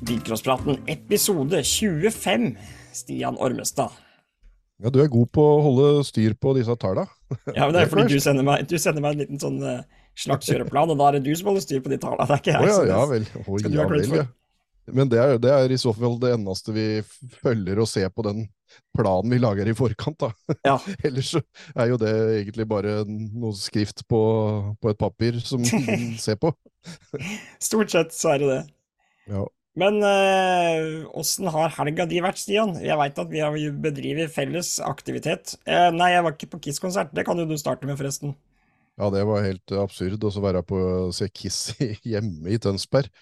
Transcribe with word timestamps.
Bilcrosspraten 0.00 0.78
episode 0.86 1.62
25. 1.64 2.56
Stian 2.92 3.38
Ormestad. 3.38 3.90
Ja, 4.78 4.90
du 4.94 5.00
er 5.02 5.10
god 5.10 5.30
på 5.34 5.42
å 5.42 5.62
holde 5.64 6.04
styr 6.06 6.36
på 6.38 6.54
disse 6.58 6.74
talla. 6.78 7.08
Ja, 7.56 7.66
men 7.66 7.74
det 7.74 7.82
er 7.82 7.90
fordi 7.90 8.16
du 8.16 8.22
sender, 8.22 8.46
meg, 8.46 8.62
du 8.70 8.78
sender 8.80 9.02
meg 9.04 9.16
en 9.16 9.22
liten 9.24 9.40
sånn 9.42 9.58
uh, 9.60 9.82
slags 10.16 10.48
kjøreplan, 10.48 10.94
og 10.94 11.00
da 11.00 11.08
er 11.08 11.18
det 11.18 11.26
du 11.26 11.34
som 11.36 11.50
holder 11.50 11.64
styr 11.66 11.82
på 11.84 11.90
de 11.92 11.98
tallene. 12.00 12.24
Det 12.24 12.36
er 12.36 12.44
ikke 12.44 12.54
jeg. 12.54 12.62
Oh, 12.62 12.70
ja, 12.70 12.94
ja 12.94 13.00
vel. 13.10 13.26
Oh, 13.42 13.58
ja, 13.58 13.88
vel 13.90 14.14
ja. 14.20 14.26
Men 14.94 15.10
det 15.12 15.18
er, 15.20 15.34
det 15.42 15.50
er, 15.52 15.74
i 15.74 15.80
så 15.80 15.92
fall 15.92 16.16
det 16.22 16.30
eneste 16.32 16.72
vi 16.72 16.86
følger 17.42 17.82
og 17.82 17.90
ser 17.90 18.08
på 18.14 18.24
den 18.24 18.46
planen 18.96 19.34
vi 19.34 19.40
lager 19.42 19.68
i 19.68 19.74
forkant. 19.76 20.22
da. 20.22 20.56
Ja. 20.64 20.78
Ellers 21.06 21.34
er 21.36 21.90
jo 21.90 21.98
det 22.00 22.14
egentlig 22.38 22.68
bare 22.70 23.02
noe 23.08 23.52
skrift 23.58 24.06
på, 24.08 24.22
på 24.80 24.94
et 24.94 25.00
papir 25.00 25.42
som 25.44 25.60
man 25.90 26.10
ser 26.22 26.40
på. 26.40 26.54
Stort 27.60 27.92
sett 27.92 28.16
så 28.16 28.36
er 28.36 28.44
det 28.44 28.50
det. 28.54 28.62
Ja. 29.34 29.44
Men 29.78 30.00
eh, 30.02 31.06
åssen 31.14 31.46
uh, 31.46 31.54
har 31.54 31.74
helga 31.76 32.06
di 32.10 32.18
vært, 32.24 32.40
Stian? 32.42 32.74
Jeg 32.82 32.98
veit 32.98 33.18
at 33.22 33.30
vi 33.30 33.42
har 33.44 33.54
bedriver 33.82 34.30
felles 34.32 34.76
aktivitet. 34.82 35.54
Uh, 35.68 35.88
nei, 35.94 36.12
jeg 36.16 36.24
var 36.26 36.34
ikke 36.34 36.50
på 36.54 36.62
Kiss-konsert. 36.66 37.12
Det 37.14 37.24
kan 37.28 37.38
jo 37.38 37.46
du 37.46 37.54
starte 37.60 37.86
med, 37.86 37.98
forresten. 38.00 38.34
Ja, 38.98 39.12
det 39.14 39.22
var 39.28 39.46
helt 39.46 39.76
absurd 39.78 40.24
å 40.26 40.32
være 40.42 40.64
på 40.66 40.78
å 40.78 41.12
se 41.14 41.28
Kiss 41.30 41.68
hjemme 42.10 42.50
i 42.50 42.58
Tønsberg. 42.58 43.12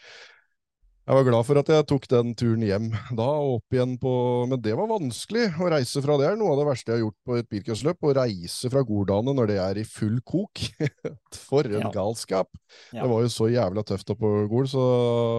Jeg 1.07 1.15
var 1.15 1.27
glad 1.29 1.45
for 1.47 1.59
at 1.61 1.69
jeg 1.71 1.87
tok 1.87 2.07
den 2.11 2.33
turen 2.35 2.63
hjem 2.67 2.87
da, 3.15 3.27
og 3.39 3.61
opp 3.61 3.75
igjen 3.77 3.93
på 4.03 4.13
Men 4.51 4.59
det 4.59 4.73
var 4.75 4.89
vanskelig 4.91 5.45
å 5.63 5.69
reise 5.71 6.01
fra. 6.03 6.17
Det 6.19 6.27
er 6.27 6.39
noe 6.41 6.51
av 6.51 6.59
det 6.59 6.65
verste 6.67 6.91
jeg 6.91 6.97
har 6.97 7.03
gjort 7.05 7.19
på 7.29 7.37
et 7.39 7.49
bilcrossløp. 7.53 8.01
Å 8.03 8.15
reise 8.19 8.71
fra 8.73 8.83
Gordane 8.89 9.35
når 9.39 9.53
det 9.53 9.59
er 9.63 9.79
i 9.79 9.85
full 9.87 10.17
kok. 10.27 10.65
for 11.47 11.69
en 11.71 11.85
ja. 11.85 11.91
galskap! 11.95 12.51
Ja. 12.91 13.05
Det 13.05 13.11
var 13.13 13.23
jo 13.23 13.31
så 13.31 13.47
jævla 13.53 13.85
tøft 13.87 14.11
oppå 14.17 14.31
Gol, 14.51 14.67
så 14.73 14.83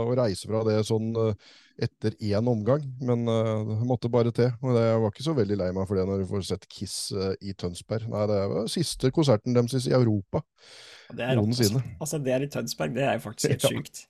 å 0.05 0.13
reise 0.16 0.48
fra 0.48 0.62
det 0.70 0.77
sånn 0.88 1.09
eh, 1.26 1.49
etter 1.84 2.15
én 2.26 2.48
omgang 2.49 2.82
Men 3.05 3.27
uh, 3.27 3.68
det 3.68 3.90
måtte 3.90 4.12
bare 4.13 4.32
til. 4.32 4.54
Og 4.63 4.77
jeg 4.79 5.01
var 5.04 5.12
ikke 5.12 5.26
så 5.26 5.35
veldig 5.35 5.57
lei 5.65 5.68
meg 5.76 5.90
for 5.90 5.99
det 5.99 6.05
når 6.07 6.23
du 6.23 6.29
får 6.29 6.45
sett 6.48 6.63
Kiss 6.71 6.95
uh, 7.12 7.34
i 7.43 7.51
Tønsberg. 7.51 8.07
Nei, 8.13 8.21
det 8.32 8.38
var 8.54 8.71
siste 8.71 9.12
konserten 9.12 9.57
deres 9.57 9.84
i 9.84 9.91
Europa 9.99 10.45
noensinne. 11.12 11.84
Altså, 11.99 12.21
det 12.23 12.38
er 12.38 12.48
i 12.48 12.49
Tønsberg, 12.55 12.95
det 12.95 13.04
er 13.04 13.20
jo 13.20 13.26
faktisk 13.27 13.51
helt 13.57 13.68
sjukt. 13.68 14.01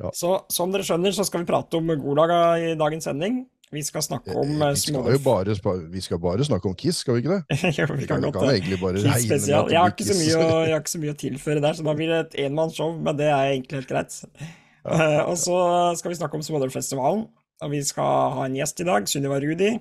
Ja. 0.00 0.10
Så 0.16 0.34
som 0.52 0.72
dere 0.72 0.86
skjønner, 0.86 1.14
så 1.14 1.26
skal 1.28 1.44
vi 1.44 1.50
prate 1.50 1.78
om 1.78 1.90
Golaga 2.00 2.42
i 2.60 2.76
dagens 2.78 3.08
sending. 3.08 3.42
Vi 3.70 3.82
skal 3.86 4.02
snakke 4.02 4.34
om 4.34 4.62
eh, 4.62 4.72
vi 4.74 4.80
skal, 4.82 5.18
bare, 5.22 5.54
vi 5.92 6.00
skal 6.02 6.18
bare 6.18 6.44
snakke 6.46 6.66
om 6.66 6.74
Kiss, 6.74 7.04
skal 7.04 7.16
vi 7.16 7.22
ikke 7.22 7.36
det? 7.36 7.58
jo, 7.78 7.84
vi 7.86 7.86
kan, 7.86 8.00
vi 8.00 8.08
kan, 8.08 8.24
kan 8.34 8.48
egentlig 8.50 8.80
bare 8.80 8.98
regne 9.04 9.28
med 9.28 9.36
at 9.36 9.70
jeg 9.70 9.78
har, 9.78 9.92
ikke 9.94 10.16
mye, 10.18 10.40
jeg 10.66 10.74
har 10.74 10.82
ikke 10.82 10.94
så 10.94 11.02
mye 11.04 11.14
å 11.14 11.20
tilføre 11.20 11.62
der, 11.62 11.78
så 11.78 11.86
da 11.86 11.94
blir 11.94 12.10
det 12.10 12.18
et 12.24 12.34
enmannsshow, 12.48 12.96
men 12.98 13.20
det 13.20 13.28
er 13.30 13.52
egentlig 13.52 13.78
helt 13.78 13.92
greit. 13.92 14.18
Ja. 14.26 14.50
ja, 14.98 15.22
og 15.30 15.38
så 15.38 15.60
skal 16.00 16.10
vi 16.10 16.18
snakke 16.18 16.40
om 16.40 16.44
Smådølfestivalen, 16.48 17.24
og 17.62 17.70
vi 17.76 17.84
skal 17.86 18.36
ha 18.40 18.48
en 18.48 18.58
gjest 18.58 18.82
i 18.82 18.90
dag, 18.90 19.06
Sunniva 19.10 19.38
Rudi. 19.44 19.76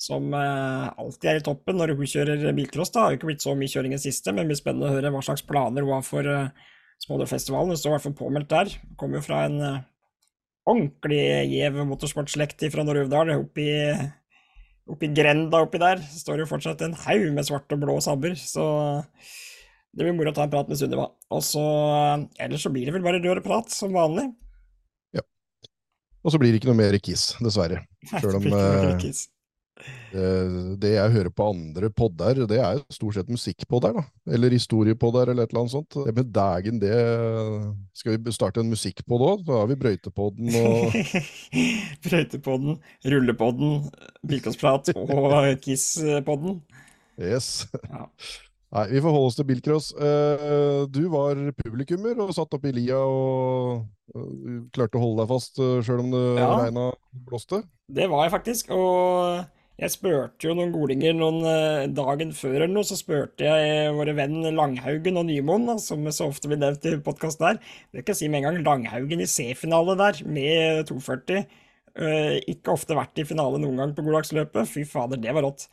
Som 0.00 0.32
alltid 0.34 1.28
er 1.30 1.38
i 1.38 1.42
toppen 1.44 1.76
når 1.78 1.92
hun 1.96 2.08
kjører 2.08 2.40
bilcross. 2.56 2.90
Det 2.92 3.00
har 3.00 3.12
jo 3.12 3.18
ikke 3.18 3.28
blitt 3.30 3.44
så 3.44 3.54
mye 3.56 3.70
kjøring 3.70 3.94
i 3.94 4.00
siste, 4.02 4.32
men 4.32 4.42
det 4.42 4.52
blir 4.52 4.58
spennende 4.58 4.88
å 4.88 4.96
høre 4.96 5.12
hva 5.14 5.22
slags 5.24 5.44
planer 5.46 5.86
hun 5.86 5.94
har 5.94 6.04
for 6.04 6.28
uh, 6.28 6.66
Smådølfestivalen. 7.02 7.72
Det 7.74 7.80
står 7.80 7.90
i 7.90 7.94
hvert 7.96 8.06
fall 8.06 8.18
påmeldt 8.18 8.52
der. 8.52 8.74
Kommer 9.00 9.18
jo 9.20 9.24
fra 9.26 9.44
en 9.48 9.58
uh, 9.60 9.80
ordentlig 10.70 11.24
gjev 11.52 11.80
motorsportslekt 11.90 12.64
fra 12.72 12.84
Nord-Uvdal. 12.86 13.34
Oppi, 13.36 13.68
oppi 14.90 15.10
grenda 15.16 15.64
oppi 15.64 15.80
der 15.82 16.00
står 16.08 16.44
jo 16.44 16.48
fortsatt 16.50 16.84
en 16.86 16.96
haug 17.04 17.26
med 17.36 17.48
svarte 17.48 17.76
og 17.76 17.84
blå 17.84 17.98
sabber. 18.04 18.38
Så 18.40 18.64
det 19.94 20.06
blir 20.06 20.16
moro 20.16 20.32
å 20.32 20.36
ta 20.36 20.46
en 20.46 20.54
prat 20.54 20.70
med 20.70 20.80
Sunniva. 20.80 21.10
Og 21.34 21.44
så 21.44 21.62
uh, 21.64 22.24
Ellers 22.42 22.64
så 22.66 22.72
blir 22.72 22.88
det 22.88 22.96
vel 22.96 23.04
bare 23.04 23.22
rør 23.24 23.42
og 23.42 23.46
prat, 23.46 23.70
som 23.74 23.94
vanlig. 23.94 24.30
Ja. 25.14 25.26
Og 26.24 26.34
så 26.34 26.40
blir 26.40 26.54
det 26.54 26.62
ikke 26.62 26.72
noe 26.72 26.80
mer 26.80 26.98
Kiss, 27.04 27.32
dessverre. 27.44 27.84
Selv 28.14 28.40
om 28.40 28.48
Eh, 28.54 29.33
det 30.14 30.92
jeg 30.92 31.10
hører 31.10 31.30
på 31.34 31.48
andre 31.50 31.88
podder, 31.90 32.44
det 32.46 32.60
er 32.62 32.78
stort 32.94 33.16
sett 33.16 33.32
musikkpodder, 33.32 33.96
da. 33.96 34.04
Eller 34.36 34.54
historiepodder, 34.54 35.32
eller 35.32 35.48
et 35.48 35.50
eller 35.50 35.64
annet 35.64 35.74
sånt. 35.74 35.98
Det 36.06 36.14
med 36.14 36.30
dagen, 36.34 36.78
det 36.82 36.94
Skal 37.98 38.18
vi 38.22 38.34
starte 38.34 38.62
en 38.62 38.70
musikkpodd 38.70 39.26
òg? 39.26 39.44
Da 39.48 39.58
har 39.58 39.68
vi 39.72 39.78
Brøytepodden 39.80 40.54
og 40.60 40.94
Brøytepodden, 42.06 42.78
Rullepodden, 43.10 43.84
Bilkåsprat 44.28 44.94
og 44.94 45.36
Kisspodden. 45.64 46.60
Yes. 47.18 47.66
Ja. 47.90 48.08
Nei, 48.74 48.88
vi 48.90 49.00
får 49.04 49.12
holde 49.14 49.30
oss 49.30 49.36
til 49.38 49.46
bilcross. 49.46 49.92
Eh, 49.94 50.86
du 50.90 51.04
var 51.12 51.38
publikummer 51.60 52.18
og 52.24 52.32
satt 52.34 52.56
opp 52.56 52.64
i 52.66 52.72
lia 52.74 52.98
og 52.98 53.84
klarte 54.74 54.98
å 54.98 55.04
holde 55.04 55.22
deg 55.22 55.30
fast 55.30 55.60
sjøl 55.86 56.02
om 56.02 56.10
det 56.14 56.24
ja. 56.40 56.48
regna 56.58 56.88
blåste? 57.28 57.62
Det 57.86 58.08
var 58.10 58.26
jeg 58.26 58.34
faktisk. 58.34 58.74
og 58.74 59.44
jeg 59.74 59.90
spurte 59.90 60.46
jo 60.46 60.54
noen 60.54 60.70
golinger 60.70 61.16
noen 61.18 61.40
uh, 61.42 61.86
dagen 61.90 62.30
før 62.36 62.60
eller 62.60 62.70
noe, 62.70 62.86
så 62.86 62.94
spurte 62.98 63.48
jeg 63.48 63.90
våre 63.96 64.14
venn 64.14 64.36
Langhaugen 64.54 65.18
og 65.18 65.26
Nymoen, 65.26 65.66
da, 65.66 65.74
som 65.82 66.04
så 66.14 66.28
ofte 66.30 66.50
blir 66.50 66.60
nevnt 66.62 66.86
i 66.86 66.94
podkasten 67.02 67.48
her. 67.48 67.58
Det 67.90 68.04
ikke 68.04 68.14
si 68.14 68.28
med 68.30 68.44
en 68.44 68.46
gang 68.46 68.60
Langhaugen 68.68 69.24
i 69.24 69.26
C-finale 69.30 69.96
der, 69.98 70.20
med 70.30 70.84
240. 70.92 71.42
Uh, 71.94 72.06
eh, 72.06 72.36
ikke 72.54 72.74
ofte 72.74 72.94
vært 72.94 73.18
i 73.18 73.26
finale 73.26 73.58
noen 73.62 73.82
gang 73.82 73.96
på 73.96 74.06
Goddagsløpet. 74.06 74.70
Fy 74.70 74.86
fader, 74.86 75.18
det 75.18 75.34
var 75.34 75.46
rått. 75.48 75.66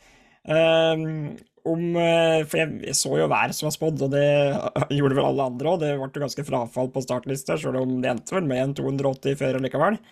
Uh, 0.50 1.38
for 1.62 2.58
jeg 2.58 2.96
så 2.98 3.14
jo 3.20 3.28
hver 3.30 3.54
som 3.54 3.68
var 3.68 3.76
spådd, 3.76 4.02
og 4.08 4.16
det 4.16 4.26
gjorde 4.98 5.14
vel 5.14 5.28
alle 5.28 5.46
andre 5.52 5.76
òg. 5.76 5.78
Det 5.84 5.92
ble 5.94 6.10
jo 6.10 6.24
ganske 6.26 6.46
frafall 6.50 6.90
på 6.90 7.04
startlista, 7.06 7.54
sjøl 7.54 7.78
om 7.84 8.00
det 8.02 8.10
endte 8.16 8.34
vel 8.34 8.50
med 8.50 8.64
en 8.64 8.74
280 8.82 9.38
før 9.38 9.62
likevel. 9.62 10.02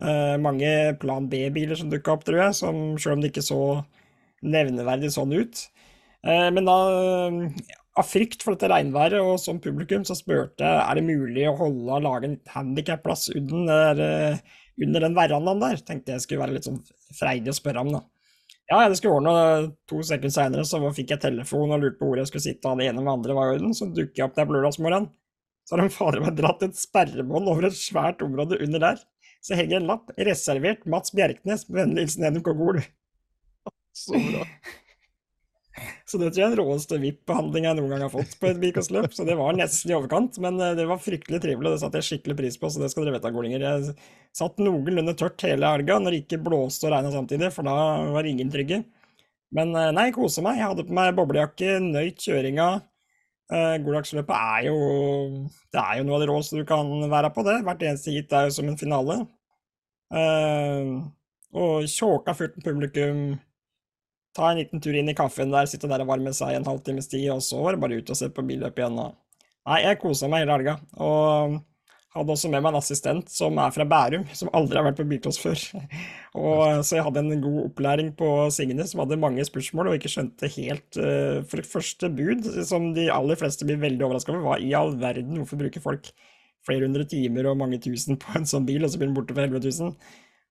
Uh, 0.00 0.38
mange 0.40 0.68
Plan 1.00 1.26
B-biler 1.28 1.76
som 1.76 1.90
dukka 1.92 2.14
opp, 2.14 2.24
tror 2.24 2.40
jeg, 2.40 2.56
som 2.56 2.76
selv 2.96 3.18
om 3.18 3.24
det 3.24 3.34
ikke 3.34 3.44
så 3.44 3.60
nevneverdig 4.40 5.10
sånn 5.12 5.34
ut. 5.36 5.66
Uh, 6.24 6.48
men 6.56 6.64
da, 6.68 6.76
uh, 6.88 7.74
av 8.00 8.08
frykt 8.08 8.40
for 8.44 8.56
dette 8.56 8.70
regnværet 8.72 9.20
og 9.20 9.36
som 9.42 9.60
publikum, 9.60 10.06
så 10.08 10.16
spurte 10.16 10.64
jeg 10.64 10.80
er 10.86 10.96
det 10.96 11.04
mulig 11.04 11.44
å 11.50 11.58
holde 11.58 11.98
og 11.98 12.06
lage 12.06 12.30
en 12.30 12.38
handikapplass 12.54 13.28
under, 13.36 14.00
under 14.80 15.04
den 15.04 15.18
verandaen 15.18 15.60
der. 15.66 15.84
Tenkte 15.84 16.16
jeg 16.16 16.24
skulle 16.24 16.46
være 16.46 16.56
litt 16.56 16.70
sånn 16.70 16.80
freidig 17.18 17.52
å 17.52 17.58
spørre 17.60 17.84
om, 17.84 17.92
da. 17.98 18.04
Ja, 18.70 18.84
det 18.86 19.00
skulle 19.00 19.18
ordne. 19.18 19.70
To 19.90 20.00
sekunder 20.06 20.32
seinere 20.32 20.64
så 20.64 20.78
fikk 20.94 21.12
jeg 21.12 21.24
telefon 21.26 21.74
og 21.74 21.82
lurte 21.82 21.98
på 21.98 22.08
hvor 22.08 22.22
jeg 22.22 22.30
skulle 22.30 22.46
sitte, 22.46 22.70
og 22.70 22.80
det 22.80 22.86
ene 22.88 23.02
med 23.02 23.12
andre 23.18 23.36
var 23.36 23.50
i 23.50 23.58
orden. 23.58 23.74
Så 23.76 23.90
dukker 23.90 24.22
jeg 24.22 24.30
opp 24.30 24.38
der 24.38 24.46
på 24.46 24.54
lørdagsmorgenen. 24.56 25.10
Så 25.66 25.74
har 25.76 25.82
de 25.82 25.92
fader 25.92 26.22
meg 26.22 26.38
dratt 26.38 26.62
et 26.64 26.78
sperrebånd 26.78 27.50
over 27.50 27.66
et 27.68 27.76
svært 27.76 28.22
område 28.24 28.62
under 28.62 28.86
der 28.86 29.02
så 29.40 29.56
henger 29.58 29.80
en 29.80 29.88
lapp 29.88 30.12
'Reservert 30.16 30.86
Mats 30.86 31.14
Bjerknes', 31.16 31.66
vennligst 31.68 32.20
NMK 32.20 32.52
Gol. 32.56 32.82
Så 33.96 34.12
bra. 34.12 34.44
Så 36.04 36.18
det 36.18 36.32
tror 36.32 36.40
jeg 36.40 36.46
er 36.48 36.54
den 36.56 36.60
råeste 36.60 36.98
VIP-behandling 37.00 37.66
jeg 37.68 37.76
noen 37.78 37.92
gang 37.94 38.02
har 38.04 38.12
fått 38.12 38.34
på 38.40 38.48
et 38.50 38.58
Birkosløp. 38.60 39.12
Så 39.14 39.24
det 39.28 39.36
var 39.38 39.54
nesten 39.56 39.92
i 39.92 39.96
overkant, 39.96 40.36
men 40.42 40.58
eh, 40.60 40.74
det 40.78 40.86
var 40.90 41.00
fryktelig 41.00 41.40
trivelig, 41.42 41.70
og 41.70 41.76
det 41.76 41.82
satte 41.84 42.00
jeg 42.00 42.08
skikkelig 42.08 42.36
pris 42.40 42.58
på. 42.60 42.70
Så 42.72 42.82
det 42.82 42.90
skal 42.92 43.06
dere 43.06 43.16
vite, 43.16 43.32
golinger. 43.34 43.64
Jeg 43.64 43.94
satt 44.36 44.60
noenlunde 44.62 45.14
tørt 45.18 45.46
hele 45.46 45.70
helga 45.70 46.00
når 46.02 46.16
det 46.16 46.22
ikke 46.24 46.42
blåste 46.50 46.88
og 46.88 46.94
regna 46.96 47.12
samtidig, 47.14 47.52
for 47.54 47.68
da 47.68 47.76
var 48.16 48.28
ingen 48.28 48.50
trygge. 48.52 48.82
Men 49.56 49.74
eh, 49.78 49.92
nei, 49.96 50.08
kosa 50.14 50.44
meg. 50.44 50.60
Jeg 50.60 50.72
hadde 50.72 50.86
på 50.88 50.96
meg 50.98 51.14
boblejakke, 51.18 51.78
nøyt 51.86 52.26
kjøringa. 52.26 52.70
Uh, 53.50 53.76
Goldagsløpet 53.82 54.30
er 54.36 54.66
jo 54.68 54.76
Det 55.74 55.80
er 55.82 55.96
jo 55.98 56.04
noe 56.06 56.20
av 56.20 56.22
det 56.22 56.28
råeste 56.30 56.60
du 56.60 56.66
kan 56.68 56.90
være 57.10 57.32
på, 57.34 57.44
det. 57.46 57.60
Hvert 57.66 57.82
eneste 57.82 58.14
hit 58.14 58.34
er 58.36 58.48
jo 58.48 58.56
som 58.56 58.68
en 58.70 58.78
finale. 58.78 59.16
Uh, 60.14 61.08
og 61.50 61.88
tjåka 61.90 62.34
fullt 62.38 62.60
med 62.60 62.66
publikum. 62.66 63.24
Ta 64.36 64.52
en 64.52 64.60
liten 64.60 64.82
tur 64.82 64.94
inn 64.94 65.10
i 65.10 65.16
kaffen 65.18 65.50
der, 65.50 65.66
sitte 65.66 65.90
der 65.90 66.04
og 66.04 66.12
varme 66.12 66.30
seg 66.36 66.54
en 66.54 66.68
halvtimes 66.68 67.10
tid, 67.10 67.26
og 67.34 67.42
så 67.42 67.58
var 67.64 67.74
det 67.74 67.82
bare 67.82 67.98
ut 67.98 68.12
og 68.14 68.18
se 68.18 68.30
på 68.30 68.44
billøp 68.46 68.78
igjen. 68.78 69.00
Og... 69.02 69.16
Nei, 69.66 69.80
jeg 69.82 69.98
kosa 70.02 70.30
meg 70.30 70.44
hele 70.44 70.54
helga. 70.54 70.76
Og 71.02 71.58
hadde 72.10 72.34
også 72.34 72.48
med 72.50 72.64
meg 72.64 72.72
en 72.72 72.80
assistent 72.80 73.30
som 73.30 73.58
er 73.62 73.70
fra 73.74 73.86
Bærum, 73.86 74.24
som 74.34 74.50
aldri 74.56 74.80
har 74.80 74.86
vært 74.88 74.98
på 74.98 75.06
bilcross 75.12 75.38
før. 75.38 75.60
Og, 76.40 76.82
så 76.86 76.98
jeg 76.98 77.04
hadde 77.06 77.22
en 77.22 77.44
god 77.44 77.60
opplæring 77.68 78.10
på 78.18 78.28
Signe, 78.54 78.86
som 78.90 79.04
hadde 79.04 79.20
mange 79.22 79.44
spørsmål 79.46 79.90
og 79.90 79.98
ikke 79.98 80.10
skjønte 80.12 80.50
helt 80.56 80.98
uh, 80.98 81.40
For 81.46 81.58
det 81.58 81.70
første 81.70 82.10
bud, 82.14 82.46
som 82.66 82.90
de 82.96 83.08
aller 83.14 83.38
fleste 83.38 83.66
blir 83.66 83.80
veldig 83.82 84.06
overraska 84.06 84.34
over, 84.34 84.44
hva 84.46 84.58
i 84.62 84.74
all 84.78 84.96
verden, 84.98 85.38
hvorfor 85.38 85.62
bruker 85.62 85.82
folk 85.84 86.10
flere 86.66 86.84
hundre 86.84 87.06
timer 87.08 87.48
og 87.50 87.58
mange 87.62 87.80
tusen 87.82 88.18
på 88.20 88.34
en 88.38 88.46
sånn 88.46 88.66
bil, 88.68 88.84
og 88.84 88.92
så 88.92 89.00
blir 89.00 89.10
den 89.10 89.16
borte 89.16 89.34
for 89.36 89.46
11 89.46 89.62
000? 89.70 89.96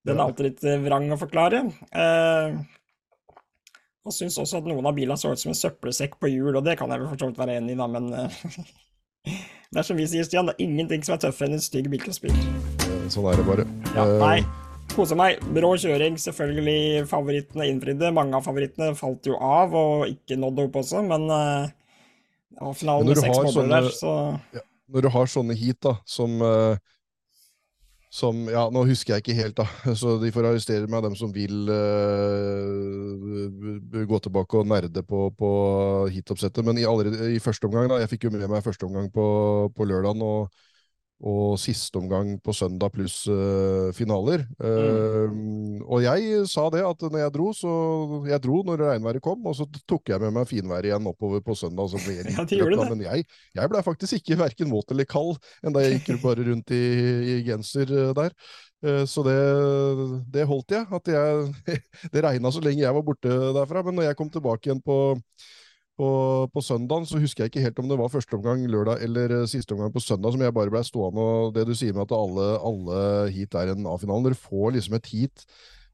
Den 0.08 0.16
er 0.16 0.26
alltid 0.26 0.48
litt 0.48 0.68
uh, 0.68 0.80
vrang 0.88 1.12
å 1.12 1.20
forklare. 1.20 1.66
Uh, 1.92 2.60
og 4.08 4.16
syns 4.16 4.40
også 4.40 4.62
at 4.62 4.68
noen 4.68 4.88
av 4.88 4.96
bilene 4.96 5.20
så 5.20 5.36
ut 5.36 5.42
som 5.42 5.52
en 5.52 5.60
søppelsekk 5.60 6.16
på 6.24 6.32
hjul, 6.32 6.54
og 6.56 6.64
det 6.66 6.80
kan 6.80 6.92
jeg 6.92 7.04
vel 7.04 7.12
for 7.12 7.20
så 7.20 7.28
vidt 7.30 7.42
være 7.44 7.60
enig 7.60 7.76
i, 7.76 7.80
da, 7.80 7.88
men 7.92 8.14
Det 9.26 9.82
er 9.82 9.86
som 9.86 10.00
vi 10.00 10.08
sier, 10.10 10.26
Stian, 10.26 10.50
det 10.50 10.56
er 10.58 10.66
ingenting 10.66 11.04
som 11.06 11.16
er 11.16 11.24
tøffere 11.26 11.50
enn 11.50 11.58
en 11.60 11.64
stygg 11.64 11.90
bilcrossbil. 11.92 12.34
Sånn 13.14 13.28
er 13.30 13.38
det 13.38 13.46
bare. 13.46 13.66
Ja, 13.94 14.06
eh, 14.06 14.16
nei, 14.22 14.38
kose 14.96 15.18
meg. 15.20 15.44
Brå 15.56 15.74
kjøring, 15.82 16.18
selvfølgelig. 16.22 17.08
Favorittene 17.10 17.68
innfridde. 17.70 18.14
Mange 18.16 18.40
av 18.40 18.48
favorittene 18.48 18.96
falt 18.98 19.30
jo 19.30 19.38
av 19.38 19.76
og 19.78 20.08
ikke 20.10 20.40
nådde 20.40 20.70
opp 20.70 20.80
også, 20.82 21.04
men 21.06 21.28
ja, 21.30 22.72
finalen 22.74 23.12
med 23.12 23.22
seks 23.22 23.38
måneder 23.38 23.76
der, 23.76 23.92
så 23.94 24.14
ja, 24.56 24.64
Når 24.90 25.06
du 25.06 25.10
har 25.14 25.30
sånne 25.30 25.58
heat 25.58 25.80
da, 25.86 25.96
som 26.10 26.42
uh, 26.42 26.80
som 28.10 28.48
Ja, 28.50 28.64
nå 28.74 28.84
husker 28.90 29.14
jeg 29.14 29.24
ikke 29.24 29.38
helt, 29.38 29.58
da, 29.60 29.66
så 30.02 30.18
de 30.22 30.32
får 30.34 30.48
arrestere 30.50 30.90
meg, 30.90 31.04
dem 31.06 31.16
som 31.18 31.34
vil 31.34 31.70
uh, 31.70 33.14
gå 34.10 34.20
tilbake 34.26 34.58
og 34.58 34.70
nerde 34.70 35.04
på, 35.06 35.28
på 35.38 35.50
hitoppsettet. 36.14 36.66
Men 36.66 36.82
i, 36.82 36.88
allerede, 36.90 37.30
i 37.36 37.44
første 37.44 37.70
omgang, 37.70 37.90
da, 37.92 38.00
jeg 38.02 38.10
fikk 38.16 38.26
jo 38.28 38.34
med 38.34 38.48
meg 38.50 38.66
første 38.66 38.86
omgang 38.90 39.12
på, 39.14 39.28
på 39.76 39.90
lørdagen. 39.90 40.26
og 40.26 40.50
og 41.20 41.58
siste 41.60 42.00
omgang 42.00 42.38
på 42.40 42.54
søndag 42.56 42.94
pluss 42.96 43.26
uh, 43.28 43.92
finaler. 43.96 44.46
Uh, 44.56 45.28
mm. 45.28 45.82
Og 45.84 46.06
jeg 46.06 46.46
sa 46.48 46.70
det 46.72 46.86
at 46.88 47.04
når 47.04 47.20
jeg 47.26 47.34
dro, 47.36 47.50
så 47.56 47.74
jeg 48.30 48.40
dro 48.46 48.62
når 48.64 48.86
regnværet 48.86 49.24
kom, 49.24 49.44
og 49.44 49.58
så 49.58 49.68
tok 49.90 50.14
jeg 50.14 50.24
med 50.24 50.38
meg 50.38 50.48
finværet 50.48 50.92
igjen 50.92 51.12
oppover 51.12 51.44
på 51.44 51.58
søndag. 51.60 51.92
Så 51.92 52.00
ble 52.06 52.16
jeg 52.22 52.30
litt 52.30 52.40
ja, 52.40 52.48
trøtt, 52.48 52.86
men 52.94 53.04
jeg, 53.04 53.28
jeg 53.60 53.74
ble 53.74 53.84
faktisk 53.84 54.22
ikke 54.22 54.40
verken 54.46 54.72
våt 54.72 54.96
eller 54.96 55.10
kald 55.10 55.36
enda 55.66 55.84
jeg 55.84 56.00
gikk 56.00 56.22
bare 56.28 56.48
rundt 56.48 56.76
i, 56.76 56.84
i 57.36 57.38
genser 57.48 57.92
uh, 57.92 58.10
der. 58.18 58.36
Så 58.80 59.26
det, 59.28 59.34
det, 60.32 60.46
holdt 60.48 60.72
jeg. 60.72 60.86
At 60.96 61.10
jeg 61.12 61.74
det 62.14 62.22
regna 62.24 62.48
så 62.48 62.62
lenge 62.64 62.80
jeg 62.80 62.96
var 62.96 63.04
borte 63.04 63.28
derfra. 63.28 63.84
Men 63.84 64.00
når 64.00 64.08
jeg 64.08 64.16
kom 64.16 64.30
tilbake 64.32 64.70
igjen 64.70 64.80
på 64.80 64.96
på, 66.00 66.10
på 66.54 66.62
søndagen 66.64 67.08
så 67.08 67.20
husker 67.20 67.44
jeg 67.44 67.52
ikke 67.52 67.64
helt 67.66 67.80
om 67.82 67.90
det 67.92 67.98
var 68.00 68.12
første 68.14 68.38
omgang 68.38 68.62
lørdag 68.72 69.04
eller 69.04 69.34
uh, 69.42 69.48
siste 69.50 69.76
omgang 69.76 69.92
på 69.92 70.04
søndag 70.04 70.32
som 70.32 70.44
jeg 70.46 70.56
bare 70.56 70.72
ble 70.72 70.84
stående 70.88 71.26
og 71.26 71.52
det 71.58 71.66
du 71.68 71.74
sier 71.76 71.96
med 71.96 72.06
at 72.08 72.16
alle, 72.16 72.46
alle 72.70 73.02
heat 73.36 73.58
er 73.60 73.74
en 73.74 73.90
A-finale. 73.92 74.30
Dere 74.30 74.40
får 74.40 74.78
liksom 74.78 74.96
et 74.96 75.12
heat 75.12 75.44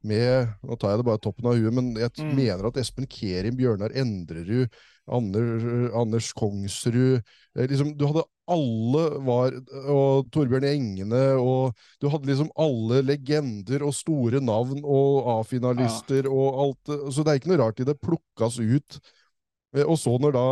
med 0.06 0.52
Nå 0.62 0.78
tar 0.78 0.94
jeg 0.94 1.02
det 1.02 1.07
bare 1.07 1.24
toppen 1.24 1.48
av 1.50 1.57
huet, 1.57 1.74
men 1.74 1.96
jeg 1.98 2.13
mm. 2.22 2.36
mener 2.38 2.68
at 2.69 2.78
Espen 2.78 3.10
Kerim, 3.10 3.57
Bjørnar 3.57 3.96
Endrerud, 3.98 4.69
Anders, 5.10 5.66
Anders 5.98 6.30
Kongsrud 6.38 7.18
eh, 7.18 7.66
liksom, 7.66 7.96
Du 7.98 8.06
hadde 8.12 8.28
alle 8.46 9.04
var 9.25 9.58
Og 9.90 10.30
Torbjørn 10.34 10.69
Engene 10.69 11.25
og 11.42 11.74
Du 11.98 12.12
hadde 12.13 12.30
liksom 12.30 12.54
alle 12.62 13.01
legender 13.06 13.86
og 13.86 13.98
store 13.98 14.42
navn 14.46 14.86
og 14.86 15.30
A-finalister 15.40 16.30
ja. 16.30 16.34
og 16.34 16.63
alt 16.68 16.96
Så 17.10 17.25
det 17.25 17.34
er 17.34 17.42
ikke 17.42 17.56
noe 17.56 17.63
rart 17.66 17.81
i 17.81 17.90
det 17.90 17.98
plukkas 18.06 18.62
ut 18.62 19.01
Eh, 19.01 19.25
og 19.83 19.98
så 20.00 20.13
når 20.22 20.36
da 20.36 20.48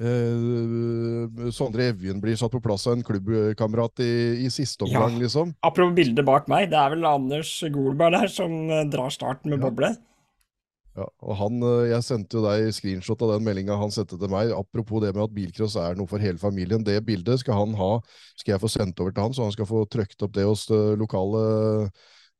eh, 0.00 1.52
Sondre 1.54 1.90
Evjen 1.92 2.20
blir 2.22 2.38
satt 2.38 2.54
på 2.54 2.62
plass 2.64 2.86
av 2.88 2.96
en 2.96 3.04
klubbkamerat 3.06 4.04
i, 4.04 4.12
i 4.46 4.50
siste 4.52 4.86
omgang, 4.86 5.18
ja. 5.18 5.24
liksom. 5.26 5.54
Apropos 5.66 5.96
bildet 5.98 6.26
bak 6.26 6.48
meg, 6.50 6.70
det 6.72 6.78
er 6.80 6.94
vel 6.94 7.08
Anders 7.08 7.52
Golberg 7.74 8.16
der 8.16 8.32
som 8.32 8.60
eh, 8.70 8.86
drar 8.90 9.12
starten 9.14 9.52
med 9.52 9.60
ja. 9.60 9.68
boble. 9.68 9.94
Ja, 10.98 11.06
og 11.22 11.36
han, 11.38 11.60
eh, 11.62 11.90
Jeg 11.92 12.06
sendte 12.06 12.38
jo 12.38 12.44
deg 12.46 12.72
screenshot 12.74 13.22
av 13.22 13.36
den 13.36 13.46
meldinga 13.46 13.78
han 13.78 13.92
sendte 13.94 14.18
til 14.18 14.32
meg. 14.32 14.52
Apropos 14.56 15.02
det 15.04 15.14
med 15.14 15.26
at 15.28 15.34
bilcross 15.34 15.78
er 15.78 15.98
noe 15.98 16.10
for 16.10 16.22
hele 16.22 16.40
familien. 16.42 16.84
Det 16.86 16.98
bildet 17.06 17.44
skal 17.44 17.60
han 17.60 17.76
ha, 17.78 17.92
skal 18.38 18.56
jeg 18.56 18.64
få 18.64 18.72
sendt 18.72 19.02
over 19.02 19.14
til 19.14 19.28
han, 19.28 19.36
så 19.36 19.46
han 19.46 19.54
skal 19.54 19.68
få 19.68 19.84
trykt 19.90 20.22
opp 20.26 20.34
det 20.34 20.46
hos 20.48 20.66
det 20.70 20.82
lokale 21.00 21.42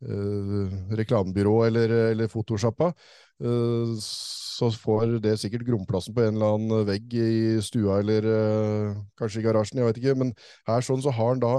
eh, 0.03 0.77
reklamebyrået 1.01 1.71
eller, 1.71 1.95
eller 2.13 2.31
fotosjappa. 2.33 2.93
uh, 3.45 3.97
så 3.99 4.71
får 4.75 5.19
det 5.23 5.37
sikkert 5.39 5.67
gromplassen 5.67 6.15
på 6.15 6.25
en 6.25 6.35
eller 6.35 6.55
annen 6.57 6.87
vegg 6.89 7.13
i 7.15 7.59
stua 7.63 8.01
eller 8.03 8.27
uh, 8.27 8.97
kanskje 9.19 9.43
i 9.43 9.45
garasjen, 9.47 9.79
jeg 9.79 9.91
vet 9.91 10.01
ikke. 10.03 10.17
Men 10.19 10.33
her 10.67 10.83
sånn 10.83 11.03
så 11.05 11.15
har 11.15 11.35
han 11.35 11.43
da 11.45 11.59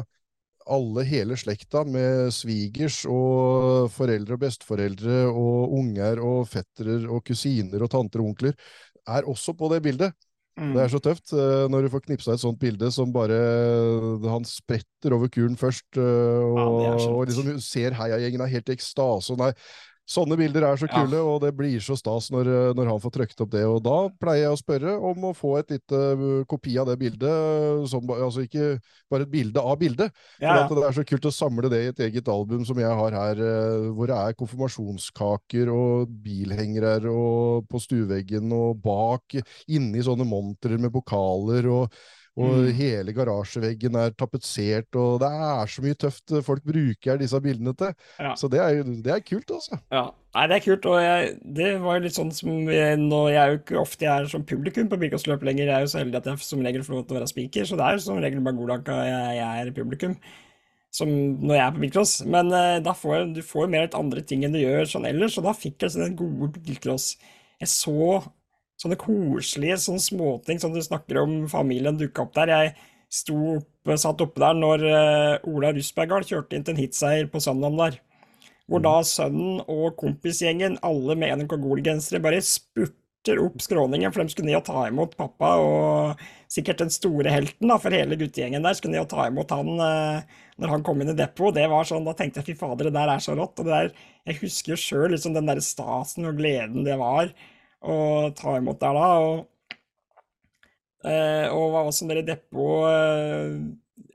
alle, 0.70 1.04
hele 1.08 1.38
slekta 1.40 1.84
med 1.88 2.30
svigers 2.36 3.02
og 3.10 3.90
foreldre 3.94 4.36
og 4.36 4.44
besteforeldre 4.44 5.22
og 5.32 5.74
unger 5.80 6.22
og 6.22 6.44
fettere 6.52 7.00
og 7.08 7.24
kusiner 7.26 7.82
og 7.82 7.92
tanter 7.96 8.22
og 8.22 8.34
onkler, 8.34 8.58
er 9.10 9.26
også 9.30 9.56
på 9.58 9.72
det 9.74 9.82
bildet. 9.86 10.29
Mm. 10.60 10.74
Det 10.76 10.82
er 10.84 10.92
så 10.92 11.00
tøft 11.04 11.34
uh, 11.34 11.66
når 11.72 11.86
du 11.86 11.92
får 11.94 12.04
knipsa 12.04 12.34
et 12.36 12.42
sånt 12.42 12.60
bilde 12.60 12.90
som 12.92 13.14
bare 13.16 13.38
Han 14.28 14.48
spretter 14.48 15.16
over 15.16 15.32
kuren 15.32 15.56
først 15.60 16.00
uh, 16.00 16.44
og, 16.44 16.80
ja, 16.84 16.96
og, 17.08 17.22
liksom 17.30 17.54
ser 17.64 17.96
heiagjengen 17.96 18.44
er 18.44 18.52
helt 18.52 18.70
i 18.72 18.76
ekstase. 18.76 19.34
Og 19.34 19.40
nei, 19.40 19.54
Sånne 20.10 20.40
bilder 20.40 20.66
er 20.66 20.80
så 20.82 20.88
kule, 20.90 21.20
ja. 21.20 21.22
og 21.22 21.44
det 21.44 21.52
blir 21.54 21.82
så 21.86 21.94
stas 21.98 22.32
når, 22.34 22.48
eh, 22.50 22.72
når, 22.78 22.88
han 22.90 23.02
får 23.04 23.14
trykt 23.14 23.44
opp 23.46 23.52
det. 23.54 23.62
Og 23.70 23.78
da 23.86 23.98
pleier 24.22 24.48
jeg 24.48 24.56
å 24.56 24.62
spørre 24.62 24.96
om 25.12 25.28
å 25.30 25.36
få 25.38 25.52
et 25.60 25.76
lite 25.76 26.00
uh, 26.18 26.24
kopi 26.50 26.74
av 26.82 26.90
det 26.90 26.98
bildet. 27.02 27.86
Som, 27.92 28.10
altså 28.16 28.48
ikke 28.48 28.80
bare 29.12 29.28
et 29.28 29.34
bilde 29.34 29.62
av 29.62 29.78
bildet. 29.82 30.14
Ja, 30.42 30.58
ja. 30.58 30.66
For 30.66 30.80
det 30.80 30.88
er 30.88 30.98
så 30.98 31.06
kult 31.12 31.30
å 31.30 31.34
samle 31.34 31.70
det 31.70 31.84
i 31.84 31.92
et 31.92 32.04
eget 32.10 32.32
album 32.34 32.66
som 32.66 32.82
jeg 32.82 33.00
har 33.02 33.18
her, 33.20 33.44
hvor 33.94 34.10
det 34.10 34.18
er 34.18 34.38
konfirmasjonskaker 34.40 35.70
og 35.74 36.14
bilhengere 36.26 37.06
og 37.10 37.70
på 37.70 37.82
stueveggen 37.82 38.50
og 38.56 38.82
bak, 38.82 39.38
inni 39.70 40.02
sånne 40.06 40.26
montrer 40.28 40.82
med 40.82 40.94
pokaler. 40.94 41.70
og 41.70 41.94
og 42.38 42.54
mm. 42.56 42.70
hele 42.78 43.14
garasjeveggen 43.16 43.98
er 44.00 44.14
tapetsert, 44.16 44.88
og 45.00 45.20
det 45.24 45.30
er 45.50 45.72
så 45.74 45.84
mye 45.84 45.98
tøft 46.00 46.34
folk 46.46 46.64
bruker 46.68 47.20
disse 47.20 47.42
bildene 47.44 47.74
til. 47.80 47.96
Ja. 48.22 48.36
Så 48.40 48.48
det 48.52 48.62
er, 48.64 48.84
det 48.86 49.14
er, 49.16 49.24
kult, 49.26 49.50
altså. 49.58 49.80
Ja, 49.92 50.10
Nei, 50.36 50.44
det 50.46 50.60
er 50.60 50.62
kult. 50.62 50.86
Og 50.86 51.00
jeg, 51.02 51.30
det 51.58 51.70
var 51.82 51.98
jo 51.98 52.04
litt 52.04 52.18
sånn 52.18 52.30
som 52.36 52.68
jeg, 52.70 53.00
nå, 53.02 53.22
Jeg 53.32 53.40
er 53.42 53.54
jo 53.54 53.62
ikke 53.64 53.80
ofte 53.82 54.06
jeg 54.06 54.12
er 54.14 54.30
som 54.30 54.46
publikum 54.46 54.92
på 54.92 55.00
Birkåsløp 55.02 55.46
lenger. 55.48 55.66
Jeg 55.66 55.76
er 55.76 55.88
jo 55.88 55.94
så 55.94 56.02
heldig 56.04 56.20
at 56.20 56.30
jeg 56.30 56.44
som 56.46 56.62
regel 56.66 56.86
får 56.86 56.96
lov 56.96 57.08
til 57.08 57.18
å 57.18 57.20
være 57.20 57.32
speaker, 57.32 57.66
så 57.66 57.80
det 57.80 57.88
er 57.88 57.98
jo 57.98 58.04
som 58.06 58.22
regel 58.22 58.46
bare 58.46 58.60
Golanka 58.60 59.00
jeg, 59.08 59.40
jeg 59.40 59.66
er 59.66 59.74
publikum. 59.80 60.16
Som 60.94 61.10
når 61.42 61.56
jeg 61.58 61.64
er 61.64 61.74
på 61.74 61.84
bilcross. 61.84 62.14
Men 62.30 62.54
uh, 62.54 62.78
da 62.86 62.94
får 62.98 63.16
jeg, 63.16 63.30
du 63.40 63.42
får 63.46 63.74
mer 63.74 63.90
et 63.90 63.98
andre 63.98 64.24
ting 64.26 64.46
enn 64.46 64.54
du 64.54 64.62
gjør 64.62 64.90
sånn 64.90 65.10
ellers, 65.10 65.38
og 65.42 65.50
da 65.50 65.54
fikk 65.58 65.86
jeg 65.86 65.96
sånn 65.96 66.08
en 66.08 66.18
god 66.18 66.62
bilcross. 66.62 67.12
Jeg 67.60 67.74
så 67.74 68.22
sånne 68.80 69.00
koselige 69.00 69.80
sånne 69.84 70.04
småting 70.04 70.62
som 70.62 70.76
du 70.76 70.80
snakker 70.84 71.22
om 71.24 71.42
familien 71.52 72.00
dukka 72.00 72.24
opp 72.26 72.38
der. 72.38 72.54
Jeg 72.54 72.76
sto 73.12 73.36
oppe, 73.58 73.98
satt 74.00 74.22
oppe 74.24 74.42
der 74.42 74.56
når 74.58 74.86
uh, 74.86 75.50
Ola 75.50 75.74
Rustbergard 75.76 76.30
kjørte 76.30 76.56
inn 76.56 76.66
til 76.66 76.78
en 76.78 76.84
hitseier 76.84 77.28
på 77.32 77.42
søndagen 77.44 77.80
der. 77.82 78.00
Hvor 78.70 78.84
da 78.86 79.00
sønnen 79.08 79.64
og 79.66 79.96
kompisgjengen, 79.98 80.78
alle 80.86 81.18
med 81.18 81.42
NRK 81.42 81.56
Gol-gensere, 81.58 82.22
bare 82.22 82.42
spurter 82.46 83.42
opp 83.42 83.58
skråningen, 83.66 84.14
for 84.14 84.22
de 84.22 84.32
skulle 84.32 84.52
ned 84.52 84.60
og 84.60 84.68
ta 84.68 84.84
imot 84.88 85.16
pappa, 85.18 85.56
og 85.58 86.22
sikkert 86.54 86.84
den 86.84 86.94
store 86.94 87.34
helten 87.34 87.74
da, 87.74 87.80
for 87.82 87.98
hele 87.98 88.18
guttegjengen 88.20 88.64
der, 88.64 88.78
skulle 88.78 88.94
ned 88.94 89.08
og 89.08 89.10
ta 89.12 89.26
imot 89.28 89.56
han 89.58 89.74
uh, 89.82 90.38
når 90.62 90.76
han 90.76 90.86
kom 90.86 91.02
inn 91.02 91.16
i 91.16 91.18
depot. 91.18 91.50
Det 91.56 91.66
var 91.72 91.90
sånn, 91.90 92.06
Da 92.06 92.14
tenkte 92.16 92.44
jeg 92.44 92.52
fy 92.52 92.60
fader, 92.62 92.88
det 92.88 92.96
der 93.02 93.16
er 93.16 93.26
så 93.26 93.34
rått. 93.36 93.58
og 93.58 93.66
det 93.66 93.74
der, 93.74 93.94
Jeg 94.30 94.44
husker 94.46 94.76
jo 94.76 94.84
sjøl 94.86 95.10
liksom, 95.18 95.34
den 95.34 95.50
der 95.50 95.66
stasen 95.66 96.30
og 96.30 96.38
gleden 96.38 96.86
det 96.86 97.02
var 97.02 97.34
og 97.86 98.34
ta 98.38 98.56
imot 98.60 98.80
der, 98.82 98.98
da. 98.98 99.10
Og, 99.24 99.78
eh, 101.08 101.46
og 101.54 101.76
var 101.76 101.88
også 101.88 102.10
nede 102.10 102.26
i 102.26 102.28
depot 102.28 102.90
eh, 102.90 103.54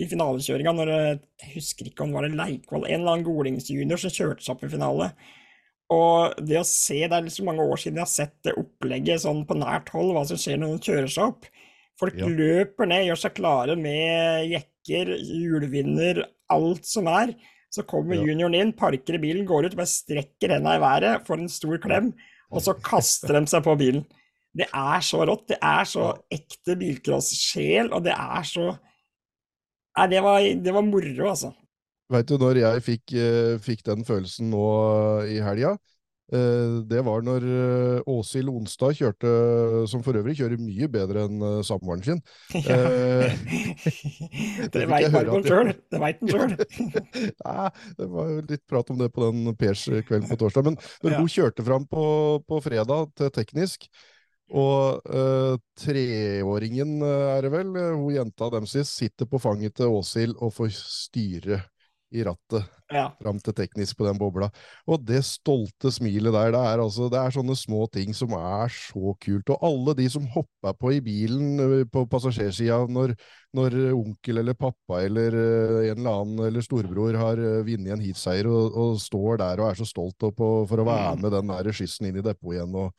i 0.00 0.08
finalekjøringa 0.08 0.72
når 0.74 0.90
Jeg 0.90 1.50
husker 1.54 1.88
ikke 1.88 2.04
om 2.04 2.12
det 2.12 2.18
var 2.18 2.28
en 2.28 2.38
Leikvoll, 2.40 2.86
en 2.88 3.00
eller 3.00 3.16
annen 3.16 3.26
Golings-junior 3.26 4.00
som 4.00 4.12
kjørte 4.12 4.44
seg 4.44 4.54
opp 4.56 4.64
i 4.66 4.72
finale. 4.72 5.10
Og 5.92 6.38
det 6.40 6.56
å 6.58 6.66
se, 6.66 7.02
det 7.04 7.18
er 7.18 7.28
så 7.32 7.44
mange 7.46 7.64
år 7.64 7.80
siden 7.80 8.00
jeg 8.00 8.06
har 8.06 8.12
sett 8.12 8.36
det 8.46 8.56
opplegget 8.58 9.22
sånn 9.24 9.44
på 9.46 9.56
nært 9.60 9.92
hold, 9.94 10.14
hva 10.16 10.24
som 10.28 10.40
skjer 10.40 10.58
når 10.58 10.72
noen 10.72 10.84
kjører 10.84 11.12
seg 11.12 11.34
opp. 11.34 11.48
Folk 12.00 12.16
ja. 12.18 12.26
løper 12.26 12.88
ned, 12.90 13.04
gjør 13.06 13.20
seg 13.20 13.36
klare 13.36 13.76
med 13.78 14.48
jekker, 14.50 15.12
hjulvinder, 15.20 16.24
alt 16.52 16.88
som 16.88 17.10
er. 17.12 17.34
Så 17.74 17.84
kommer 17.90 18.16
ja. 18.16 18.24
junioren 18.30 18.56
inn, 18.58 18.72
parker 18.76 19.18
i 19.18 19.22
bilen, 19.22 19.44
går 19.46 19.68
ut, 19.68 19.76
bare 19.78 19.90
strekker 19.90 20.56
henda 20.56 20.76
i 20.78 20.82
været, 20.82 21.26
får 21.28 21.42
en 21.42 21.52
stor 21.52 21.78
klem 21.82 22.14
og 22.54 22.62
så 22.62 22.76
kaster 22.78 23.34
de 23.36 23.50
seg 23.50 23.64
på 23.66 23.74
bilen. 23.80 24.04
Det 24.54 24.68
er 24.70 25.02
så 25.02 25.24
rått. 25.26 25.48
Det 25.50 25.58
er 25.58 25.88
så 25.88 26.12
ekte 26.32 26.76
bilcross-sjel, 26.78 27.90
og 27.90 28.04
det 28.06 28.14
er 28.14 28.48
så 28.48 28.72
Nei, 29.94 30.08
det 30.10 30.20
var, 30.24 30.42
det 30.42 30.72
var 30.74 30.82
moro, 30.82 31.28
altså. 31.30 31.52
Veit 32.10 32.26
du 32.26 32.34
når 32.34 32.58
jeg 32.58 32.82
fikk, 32.82 33.12
eh, 33.14 33.52
fikk, 33.62 33.84
den 33.86 34.02
følelsen 34.02 34.48
nå 34.50 34.64
i 35.30 35.36
helga? 35.38 35.76
Eh, 36.32 36.76
det 36.88 37.02
var 37.04 37.20
når 37.24 37.44
eh, 37.44 38.06
Åshild 38.08 38.48
Onstad 38.48 38.96
kjørte, 38.96 39.32
som 39.90 40.00
for 40.04 40.16
øvrig 40.16 40.38
kjører 40.38 40.60
mye 40.60 40.88
bedre 40.88 41.26
enn 41.28 41.44
samboeren 41.66 42.04
sin. 42.04 42.22
Ja. 42.64 42.78
det 44.72 44.86
veit 44.88 45.12
Margot 45.12 45.46
sjøl. 45.46 45.72
Det 45.92 46.00
veit 46.00 46.22
han 46.22 46.32
sjøl. 46.32 46.54
ja, 47.44 47.68
det 47.98 48.08
var 48.14 48.32
litt 48.48 48.64
prat 48.70 48.90
om 48.94 49.02
det 49.02 49.10
på 49.12 49.26
den 49.26 49.52
Pers 49.58 49.84
kvelden 49.84 50.30
på 50.30 50.38
torsdag. 50.40 50.70
Men 50.70 50.78
når 51.04 51.14
ja. 51.14 51.20
hun 51.20 51.30
kjørte 51.34 51.66
fram 51.66 51.86
på, 51.90 52.06
på, 52.48 52.60
fredag 52.64 53.12
til 53.18 53.32
teknisk, 53.34 53.88
og 54.54 55.04
uh, 55.08 55.56
treåringen 55.80 56.98
er 57.04 57.46
det 57.46 57.52
vel, 57.52 57.72
hun 57.96 58.12
jenta 58.12 58.50
dem 58.52 58.68
sist, 58.70 58.96
sitter 59.00 59.28
på 59.28 59.40
fanget 59.42 59.76
til 59.80 59.92
Åshild 59.92 60.36
og 60.36 60.52
får 60.56 60.72
styre 60.78 61.62
i 62.14 62.22
rattet 62.26 62.66
ja. 62.92 63.08
fram 63.18 63.38
til 63.42 63.54
teknisk 63.56 63.98
på 63.98 64.06
den 64.06 64.18
bobla. 64.20 64.48
Og 64.86 65.02
det 65.06 65.22
stolte 65.26 65.90
smilet 65.94 66.34
der, 66.34 66.52
det 66.54 66.60
er, 66.60 66.82
altså, 66.82 67.08
det 67.12 67.20
er 67.20 67.34
sånne 67.34 67.56
små 67.58 67.84
ting 67.92 68.14
som 68.16 68.34
er 68.38 68.72
så 68.74 69.14
kult. 69.24 69.50
Og 69.54 69.64
alle 69.66 69.96
de 69.98 70.08
som 70.12 70.26
hopper 70.34 70.76
på 70.78 70.94
i 70.96 71.00
bilen 71.04 71.62
eh, 71.64 71.86
på 71.90 72.04
passasjersida 72.10 72.84
når, 72.92 73.16
når 73.56 73.78
onkel 73.96 74.42
eller 74.42 74.58
pappa 74.58 75.02
eller 75.04 75.38
eh, 75.40 75.80
en 75.90 75.98
eller 75.98 76.20
annen 76.20 76.44
eller 76.50 76.64
storebror 76.64 77.18
har 77.18 77.40
eh, 77.40 77.62
vunnet 77.66 77.96
en 77.96 78.04
heatseier 78.04 78.50
og, 78.50 78.70
og, 78.70 79.00
står 79.02 79.40
der 79.42 79.62
og 79.62 79.70
er 79.70 79.80
så 79.80 79.88
stolt 79.88 80.20
på, 80.20 80.52
for 80.68 80.80
å 80.80 80.86
være 80.86 81.16
mm. 81.16 81.24
med 81.24 81.36
den 81.38 81.52
der 81.54 81.74
skyssen 81.74 82.10
inn 82.10 82.20
i 82.20 82.24
depotet 82.24 82.60
igjen. 82.60 82.78
og 82.78 82.92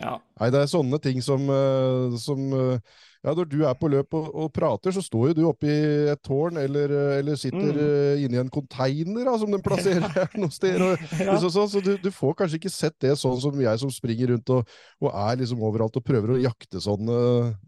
Ja. 0.00 0.16
Nei, 0.40 0.48
det 0.50 0.58
er 0.64 0.70
sånne 0.72 0.98
ting 0.98 1.20
som, 1.22 1.44
eh, 1.54 2.14
som 2.18 2.40
eh, 2.52 2.78
ja, 3.24 3.32
Når 3.32 3.46
du 3.48 3.60
er 3.64 3.76
på 3.78 3.88
løp 3.88 4.12
og, 4.18 4.26
og 4.34 4.48
prater, 4.52 4.92
så 4.92 5.00
står 5.00 5.28
jo 5.30 5.34
du 5.38 5.42
oppi 5.48 5.70
et 6.10 6.20
tårn 6.26 6.58
eller, 6.60 6.90
eh, 6.92 7.12
eller 7.20 7.38
sitter 7.40 7.70
Mm. 7.78 8.24
inni 8.26 8.40
en 8.42 8.50
container 8.52 9.24
da, 9.24 9.36
som 9.38 9.50
de 9.54 9.60
plasserer 9.64 10.02
her 10.16 10.28
noen 10.36 10.50
steder. 10.52 10.82
Og, 10.90 10.98
Ja. 11.24 11.38
så 11.40 11.48
så, 11.54 11.64
så 11.70 11.80
du, 11.80 11.94
du 12.02 12.10
får 12.12 12.34
kanskje 12.42 12.58
ikke 12.60 12.74
sett 12.74 12.98
det 13.00 13.14
sånn 13.16 13.38
som 13.40 13.54
jeg 13.62 13.78
som 13.80 13.90
springer 13.94 14.34
rundt 14.34 14.50
og, 14.50 14.66
og 15.00 15.10
er 15.14 15.38
liksom 15.40 15.62
overalt 15.64 15.96
og 15.96 16.04
prøver 16.04 16.34
å 16.34 16.42
jakte 16.42 16.82
sånne 16.82 17.16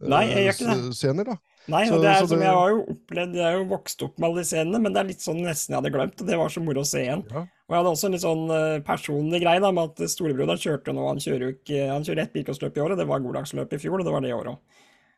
Nei, 0.02 0.24
jeg 0.34 0.44
gjør 0.48 0.58
ikke 0.58 0.74
det. 0.82 0.94
scener. 0.98 1.24
da. 1.30 1.38
Nei, 1.68 1.86
Så- 1.88 1.96
og 1.96 2.02
det 2.02 2.10
er 2.10 2.22
så 2.22 2.28
som 2.28 2.38
det- 2.38 2.46
jeg 2.46 2.54
har 2.54 2.70
jo 2.70 2.84
opplevd, 2.94 3.34
jeg 3.34 3.44
er 3.44 3.58
jo 3.58 3.64
vokst 3.76 4.02
opp 4.06 4.18
med 4.18 4.28
alle 4.28 4.42
de 4.42 4.44
scenene, 4.44 4.80
men 4.80 4.92
det 4.92 5.00
er 5.00 5.08
litt 5.08 5.24
sånn 5.24 5.40
nesten 5.42 5.74
jeg 5.74 5.82
hadde 5.82 5.92
glemt, 5.92 6.20
og 6.20 6.26
det 6.26 6.36
var 6.38 6.48
så 6.48 6.62
moro 6.62 6.80
å 6.80 6.86
se 6.86 6.98
igjen. 7.02 7.24
Ja. 7.32 7.40
Og 7.40 7.70
jeg 7.74 7.78
hadde 7.80 7.92
også 7.92 8.04
en 8.06 8.12
litt 8.12 8.22
sånn 8.22 8.44
eh, 8.54 8.78
personlig 8.86 9.42
greie 9.42 9.60
da, 9.60 9.70
med 9.72 9.90
at 9.90 10.08
storebror 10.08 10.46
han 10.46 10.62
kjørte 10.62 10.94
nå, 10.94 11.08
han 11.08 11.18
kjører 11.18 11.40
jo 11.40 11.52
ikke, 11.56 11.88
han 11.90 12.04
kjører 12.04 12.22
ett 12.22 12.32
bilcrossløp 12.32 12.76
i 12.76 12.80
året, 12.86 12.96
det 12.96 13.06
var 13.08 13.18
Goddagsløp 13.20 13.72
i 13.72 13.78
fjor, 13.82 13.98
og 13.98 14.04
det 14.06 14.12
var 14.12 14.20
det 14.20 14.30
i 14.30 14.38
år 14.38 14.52
òg. 14.54 14.58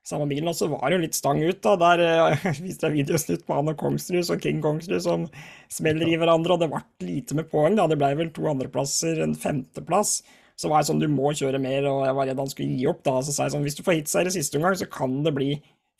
Samme 0.08 0.26
bilen, 0.30 0.48
og 0.48 0.54
så 0.56 0.70
var 0.70 0.88
det 0.88 0.96
jo 0.96 1.02
litt 1.04 1.14
stang 1.14 1.42
ut, 1.42 1.60
da. 1.60 1.76
Der 1.76 2.00
eh, 2.32 2.52
viste 2.64 2.88
jeg 2.88 3.04
videosnutt 3.04 3.44
på 3.44 3.54
han 3.54 3.68
og 3.68 3.76
Kongsrud, 3.76 4.30
og 4.30 4.40
King 4.40 4.62
Kongsrud 4.62 5.02
som 5.04 5.28
smeller 5.68 6.08
i 6.08 6.16
hverandre, 6.16 6.52
og 6.56 6.60
det 6.60 6.70
ble 6.70 6.80
lite 7.04 7.34
med 7.34 7.50
poeng, 7.50 7.76
da. 7.76 7.86
Det 7.86 7.98
ble 7.98 8.14
vel 8.16 8.30
to 8.30 8.48
andreplasser, 8.48 9.20
en 9.22 9.34
femteplass. 9.34 10.22
Så 10.56 10.70
var 10.70 10.80
jeg 10.80 10.88
sånn, 10.88 11.00
du 11.00 11.06
må 11.12 11.30
kjøre 11.36 11.60
mer, 11.60 11.84
og 11.86 12.06
jeg 12.06 12.14
var 12.16 12.26
redd 12.26 12.38
han 12.40 12.48
skulle 12.48 12.78
gi 12.78 12.86
opp, 12.88 13.02
da. 13.04 13.20
Så 13.20 13.34
sa 13.34 13.44
jeg 13.44 13.52
sånn, 13.52 13.62
hvis 13.68 13.76
du 13.76 13.82
får 13.84 13.98
hitseier 14.00 14.26
i 14.26 14.34
siste 14.40 14.56
omgang, 14.56 14.74
så 14.80 14.88
kan 14.90 15.22
det 15.22 15.34
bli 15.36 15.50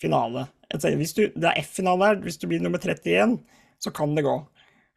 finale. 0.02 0.46
Hvis 0.72 1.14
du, 1.16 1.26
det 1.32 1.50
er 1.50 1.60
F-finale 1.62 2.10
her, 2.10 2.22
hvis 2.24 2.40
du 2.40 2.46
blir 2.50 2.62
nummer 2.62 2.80
31, 2.82 3.38
så 3.82 3.92
kan 3.94 4.14
det 4.16 4.26
gå. 4.26 4.36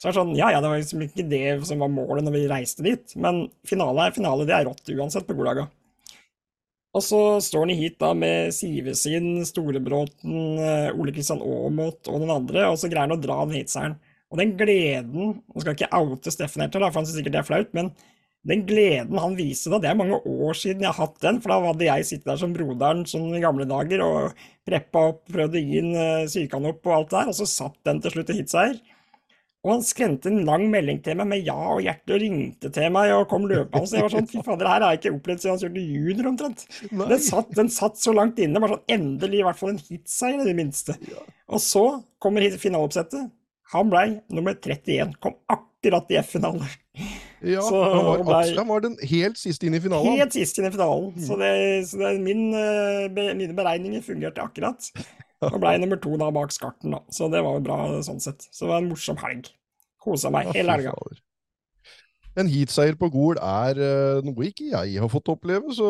Så 0.01 0.07
det 0.07 0.11
er 0.11 0.17
sånn, 0.17 0.33
ja 0.33 0.47
ja, 0.49 0.61
det 0.63 0.69
var 0.71 0.79
liksom 0.81 1.03
ikke 1.05 1.27
det 1.29 1.45
som 1.69 1.83
var 1.83 1.91
målet 1.93 2.25
når 2.25 2.33
vi 2.33 2.47
reiste 2.49 2.85
dit, 2.85 3.13
men 3.21 3.43
finale 3.69 4.07
er 4.07 4.15
finale, 4.15 4.47
det 4.49 4.55
er 4.57 4.65
rått 4.65 4.89
uansett 4.95 5.27
på 5.27 5.35
goddaga. 5.37 5.67
Og 6.97 7.03
så 7.05 7.19
står 7.39 7.67
han 7.67 7.77
heat 7.79 7.99
da 8.01 8.09
med 8.17 8.51
Sivesin, 8.55 9.45
Storebråten, 9.47 10.39
eh, 10.59 10.89
Ole 10.97 11.13
Kristian 11.15 11.43
Aamodt 11.45 12.09
og 12.11 12.23
den 12.23 12.33
andre, 12.33 12.65
og 12.67 12.79
så 12.81 12.89
greier 12.91 13.07
han 13.07 13.15
å 13.15 13.21
dra 13.21 13.37
den 13.45 13.59
heatseieren. 13.59 13.99
Og 14.31 14.39
den 14.39 14.55
gleden 14.59 15.37
Nå 15.37 15.61
skal 15.61 15.73
jeg 15.73 15.81
ikke 15.81 16.01
oute 16.01 16.31
Steffen 16.33 16.63
helt, 16.63 16.75
for 16.75 16.87
han 16.87 17.05
syns 17.05 17.17
sikkert 17.19 17.35
det 17.35 17.41
er 17.43 17.47
flaut, 17.47 17.71
men 17.77 17.93
den 18.47 18.63
gleden 18.65 19.19
han 19.21 19.35
viste 19.37 19.69
da, 19.69 19.77
det 19.81 19.91
er 19.91 19.97
mange 19.99 20.17
år 20.17 20.57
siden 20.57 20.81
jeg 20.81 20.89
har 20.89 21.05
hatt 21.05 21.19
den, 21.21 21.37
for 21.43 21.53
da 21.53 21.59
hadde 21.67 21.85
jeg 21.85 22.07
sittet 22.09 22.31
der 22.31 22.39
som 22.41 22.55
broderen 22.55 23.03
sånn 23.09 23.35
i 23.37 23.43
gamle 23.43 23.67
dager 23.69 24.01
og 24.05 24.39
preppa 24.65 25.03
opp, 25.11 25.21
prøvde 25.29 25.59
å 25.59 25.61
gi 25.61 25.83
den, 25.83 26.25
sykan 26.31 26.65
opp 26.71 26.89
og 26.89 26.95
alt 26.95 27.11
det 27.11 27.19
der, 27.19 27.29
og 27.29 27.37
så 27.37 27.47
satt 27.49 27.77
den 27.85 28.01
til 28.01 28.15
slutt 28.15 28.33
i 28.33 28.39
hitseier. 28.39 28.81
Og 29.61 29.75
han 29.75 29.83
skremte 29.85 30.25
en 30.31 30.41
lang 30.47 30.63
melding 30.73 31.03
til 31.05 31.19
meg 31.19 31.27
med 31.29 31.43
ja 31.45 31.53
og 31.75 31.83
hjerte 31.85 32.15
og 32.15 32.23
ringte 32.23 32.71
til 32.73 32.87
meg 32.95 33.11
og 33.13 33.27
kom 33.29 33.43
løpende. 33.45 33.85
Så 33.85 33.99
jeg 33.99 34.07
var 34.07 34.13
sånn, 34.15 34.29
fy 34.31 34.41
fader, 34.41 34.63
det 34.63 34.71
her 34.71 34.85
har 34.87 34.95
jeg 34.95 35.01
ikke 35.03 35.11
opplevd 35.19 35.43
siden 35.43 35.53
han 35.53 35.61
kjørte 35.61 35.83
junior 35.85 36.29
omtrent. 36.31 36.63
Den 36.89 37.21
satt, 37.27 37.51
den 37.59 37.69
satt 37.69 38.01
så 38.01 38.15
langt 38.17 38.41
inne, 38.41 38.57
bare 38.63 38.79
sånn 38.79 38.95
endelig 38.97 39.43
i 39.43 39.45
hvert 39.45 39.59
fall 39.59 39.75
en 39.75 39.83
hitseier 39.85 40.41
i 40.41 40.47
det 40.49 40.57
minste. 40.57 40.97
Og 41.45 41.61
så 41.61 41.83
kommer 42.17 42.57
finaleoppsettet. 42.57 43.29
Han 43.75 43.93
blei 43.93 44.07
nummer 44.33 44.57
31, 44.57 45.13
kom 45.21 45.37
akkurat 45.53 46.09
i 46.09 46.17
F-finale. 46.23 46.71
Ja, 47.41 47.61
Så 47.65 47.79
han, 47.81 48.05
var, 48.05 48.21
ble- 48.27 48.57
han 48.57 48.69
var 48.69 48.83
den 48.85 48.97
helt 49.09 49.39
siste 49.41 49.65
inn 49.65 49.77
i 49.77 49.81
finalen. 49.81 50.19
Helt 50.19 50.35
sist 50.35 50.59
inn 50.61 50.67
i 50.69 50.73
finalen. 50.73 51.09
Mm. 51.15 51.25
Så, 51.25 51.39
det, 51.41 51.51
så 51.89 52.01
det, 52.03 52.11
min, 52.21 52.43
eh, 52.53 53.33
mine 53.33 53.55
beregninger 53.57 54.03
fungerte 54.05 54.43
akkurat. 54.45 54.91
Og 55.49 55.57
blei 55.57 55.73
nummer 55.81 55.97
to 55.97 56.13
da 56.21 56.29
bak 56.33 56.53
skarten, 56.53 56.93
da. 56.93 57.01
Så 57.09 57.31
det 57.33 57.41
var 57.41 57.57
jo 57.57 57.65
bra 57.65 57.79
sånn 58.05 58.21
sett. 58.21 58.45
Så 58.53 58.67
det 58.67 58.73
var 58.75 58.83
en 58.83 58.91
morsom 58.91 59.17
helg. 59.23 59.49
Kosa 60.01 60.29
meg 60.33 60.51
hele 60.53 60.77
helga. 60.77 60.93
En 62.39 62.47
heatseier 62.47 62.95
på 62.95 63.09
Gol 63.11 63.35
er 63.43 63.75
eh, 63.83 64.19
noe 64.23 64.45
ikke 64.47 64.69
jeg 64.69 65.01
har 65.03 65.09
fått 65.11 65.33
oppleve, 65.33 65.73
så 65.75 65.87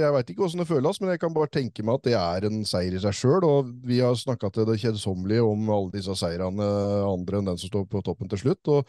jeg 0.00 0.14
veit 0.14 0.30
ikke 0.32 0.46
åssen 0.46 0.62
det 0.62 0.68
føles, 0.70 0.96
men 1.02 1.12
jeg 1.12 1.20
kan 1.20 1.34
bare 1.36 1.50
tenke 1.52 1.84
meg 1.84 1.98
at 1.98 2.06
det 2.06 2.14
er 2.16 2.46
en 2.48 2.62
seier 2.64 2.94
i 2.96 3.02
seg 3.02 3.18
sjøl. 3.18 3.44
Og 3.44 3.68
vi 3.84 3.98
har 4.00 4.16
snakka 4.16 4.48
til 4.54 4.64
det 4.70 4.78
kjedsommelige 4.80 5.44
om 5.44 5.68
alle 5.74 5.92
disse 5.98 6.16
seirene 6.22 6.70
andre 7.10 7.42
enn 7.42 7.50
den 7.50 7.60
som 7.60 7.68
står 7.68 7.84
på 7.90 8.00
toppen 8.06 8.30
til 8.32 8.40
slutt. 8.46 8.72
og 8.72 8.86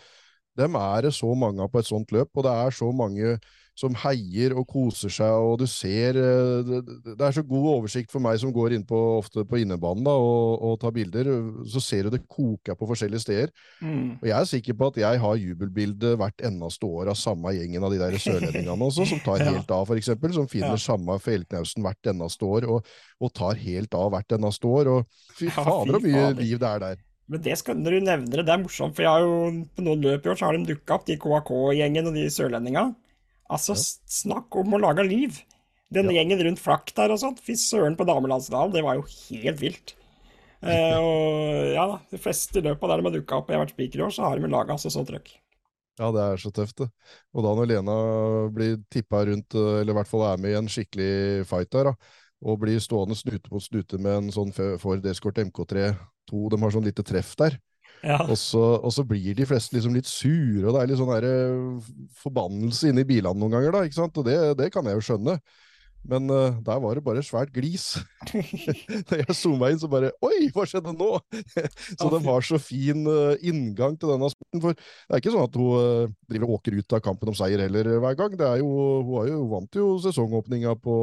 dem 0.57 0.75
er 0.77 1.07
det 1.07 1.13
så 1.17 1.33
mange 1.35 1.61
av 1.65 1.71
på 1.73 1.79
et 1.81 1.89
sånt 1.89 2.11
løp, 2.13 2.29
og 2.37 2.43
det 2.45 2.51
er 2.53 2.75
så 2.75 2.91
mange 2.93 3.37
som 3.73 3.95
heier 4.03 4.53
og 4.53 4.67
koser 4.69 5.09
seg, 5.09 5.33
og 5.33 5.55
du 5.57 5.63
ser 5.65 6.13
eh, 6.21 6.59
Det, 6.61 6.81
det 7.17 7.23
er 7.25 7.33
så 7.33 7.41
god 7.41 7.63
oversikt 7.71 8.11
for 8.13 8.21
meg 8.21 8.37
som 8.37 8.51
går 8.53 8.75
inn 8.75 8.83
på, 8.85 8.99
ofte 9.17 9.41
på 9.49 9.57
innebanen 9.63 10.05
da, 10.05 10.13
og, 10.13 10.61
og 10.61 10.75
tar 10.83 10.93
bilder, 10.93 11.25
så 11.65 11.81
ser 11.81 12.05
du 12.05 12.13
det 12.13 12.19
koker 12.29 12.77
på 12.77 12.85
forskjellige 12.91 13.23
steder. 13.23 13.49
Mm. 13.81 14.19
Og 14.21 14.27
jeg 14.29 14.35
er 14.37 14.45
sikker 14.51 14.77
på 14.77 14.91
at 14.91 14.99
jeg 15.01 15.21
har 15.23 15.39
jubelbilde 15.41 16.11
hvert 16.21 16.45
eneste 16.45 16.85
år 16.85 17.09
av 17.15 17.17
samme 17.17 17.55
gjengen 17.57 17.87
av 17.87 17.95
de 17.95 18.01
der 18.03 18.19
sørlendingene 18.21 18.89
også, 18.91 19.07
som 19.09 19.23
tar 19.25 19.41
Ja. 19.43 19.49
helt 19.55 19.73
av, 19.73 19.87
for 19.89 19.97
eksempel, 19.97 20.35
som 20.37 20.45
finner 20.51 20.77
Ja. 20.77 20.83
samme 20.85 21.17
feltknausen 21.25 21.81
hvert 21.81 22.11
eneste 22.13 22.45
år, 22.45 22.69
og, 22.77 22.93
og 23.25 23.33
tar 23.33 23.57
helt 23.57 23.97
av 23.97 24.13
hvert 24.13 24.37
eneste 24.37 24.69
år. 24.69 24.91
Og 24.99 25.33
fy 25.33 25.49
Ja, 25.49 25.57
fader, 25.65 25.97
så 25.97 26.03
mye 26.05 26.29
liv 26.37 26.61
det 26.61 26.69
er 26.69 26.85
der. 26.85 27.01
Men 27.31 27.43
det 27.45 27.55
skal, 27.59 27.79
når 27.79 27.95
du 27.95 28.05
nevner 28.09 28.41
det, 28.41 28.45
det 28.49 28.53
er 28.53 28.61
morsomt, 28.61 28.95
for 28.97 29.05
jeg 29.05 29.13
har 29.13 29.23
jo 29.23 29.65
på 29.75 29.85
noen 29.85 30.03
løp 30.03 30.25
i 30.25 30.31
år 30.33 30.39
så 30.39 30.49
har 30.49 30.57
de 30.57 30.67
dukka 30.67 30.97
opp, 30.97 31.05
de 31.07 31.15
KAK-gjengen 31.21 32.09
og 32.09 32.17
de 32.17 32.25
sørlendinga. 32.33 32.89
Altså, 33.53 33.77
ja. 33.77 33.83
snakk 34.19 34.55
om 34.59 34.75
å 34.75 34.81
lage 34.83 35.05
liv! 35.07 35.39
Den 35.93 36.09
gjengen 36.09 36.41
rundt 36.41 36.61
flakk 36.61 36.89
der 36.97 37.13
og 37.13 37.19
sånt, 37.21 37.41
fy 37.45 37.53
søren 37.59 37.95
på 37.99 38.07
damelandsdalen, 38.09 38.73
det 38.73 38.81
var 38.83 38.97
jo 38.97 39.05
helt 39.05 39.61
vilt. 39.61 39.93
Eh, 40.65 40.97
og 41.05 41.69
ja 41.75 41.85
da, 41.91 41.99
de 42.11 42.19
fleste 42.21 42.63
løpa 42.65 42.89
der 42.89 42.99
de 42.99 43.07
har 43.07 43.15
dukka 43.19 43.39
opp, 43.39 43.51
jeg 43.51 43.59
har 43.59 43.65
vært 43.67 43.75
spiker 43.75 44.01
i 44.01 44.05
år, 44.07 44.15
så 44.15 44.25
har 44.25 44.41
de 44.41 44.49
laga 44.51 44.75
altså 44.75 44.91
så 44.91 45.05
trøkk. 45.07 45.35
Ja, 46.01 46.09
det 46.09 46.23
er 46.25 46.41
så 46.41 46.49
tøft, 46.49 46.79
det. 46.81 46.89
Og 47.37 47.45
da 47.45 47.51
når 47.53 47.69
Lena 47.69 47.97
blir 48.51 48.79
tippa 48.91 49.21
rundt, 49.29 49.53
eh, 49.53 49.83
eller 49.83 49.93
i 49.93 49.99
hvert 50.01 50.09
fall 50.09 50.25
er 50.31 50.41
med 50.41 50.55
i 50.55 50.59
en 50.59 50.71
skikkelig 50.71 51.45
fight 51.47 51.71
der, 51.77 51.93
da, 51.93 52.17
og 52.43 52.59
blir 52.65 52.81
stående 52.83 53.15
snute 53.15 53.53
mot 53.53 53.63
snute 53.63 54.01
med 54.01 54.17
en 54.17 54.33
sånn 54.33 54.51
Ford 54.81 55.05
Escort 55.07 55.37
MK3 55.39 55.93
2, 56.31 56.47
de 56.53 56.59
har 56.61 56.75
sånn 56.75 56.87
lite 56.87 57.05
treff 57.05 57.33
der, 57.39 57.59
Ja. 58.03 58.17
og 58.27 58.35
så, 58.35 58.61
og 58.83 58.91
så 58.91 59.05
blir 59.07 59.35
de 59.35 59.45
fleste 59.47 59.77
liksom 59.77 59.95
litt 59.95 60.09
sure, 60.09 60.65
og 60.67 60.75
det 60.75 60.81
er 60.81 60.89
litt 60.91 60.99
sånn 60.99 61.13
der, 61.13 61.27
eh, 61.29 61.91
forbannelse 62.19 62.91
inni 62.91 63.05
bilene 63.07 63.39
noen 63.39 63.55
ganger, 63.55 63.71
da, 63.71 63.83
ikke 63.87 64.01
sant? 64.01 64.17
Og 64.19 64.27
det, 64.27 64.39
det 64.59 64.71
kan 64.73 64.85
jeg 64.89 64.99
jo 64.99 65.05
skjønne. 65.07 65.37
Men 66.03 66.27
uh, 66.29 66.51
der 66.59 66.81
var 66.83 66.97
det 66.97 67.03
bare 67.03 67.23
svært 67.23 67.53
glis. 67.55 67.95
Da 69.07 69.19
jeg 69.21 69.35
zooma 69.37 69.69
inn, 69.71 69.79
så 69.79 69.87
bare 69.91 70.11
Oi, 70.25 70.49
hva 70.53 70.65
skjedde 70.67 70.91
nå? 70.97 71.09
så 71.99 72.09
det 72.11 72.19
var 72.25 72.43
så 72.43 72.59
fin 72.59 73.07
uh, 73.07 73.39
inngang 73.39 73.95
til 73.99 74.11
denne 74.11 74.29
sporten. 74.33 74.63
For 74.63 74.75
det 74.75 75.15
er 75.15 75.23
ikke 75.23 75.33
sånn 75.35 75.47
at 75.47 75.57
hun 75.59 75.79
uh, 75.79 76.13
driver 76.27 76.49
og 76.49 76.57
åker 76.59 76.77
ut 76.79 76.97
av 76.97 77.03
kampen 77.05 77.31
om 77.31 77.37
seier 77.39 77.63
heller 77.63 77.93
hver 78.03 78.19
gang. 78.19 78.35
Det 78.39 78.49
er 78.49 78.59
jo, 78.59 78.69
hun, 79.07 79.13
har 79.21 79.31
jo, 79.31 79.39
hun 79.45 79.53
vant 79.55 79.79
jo 79.79 79.89
sesongåpninga 80.03 80.75
på, 80.83 80.97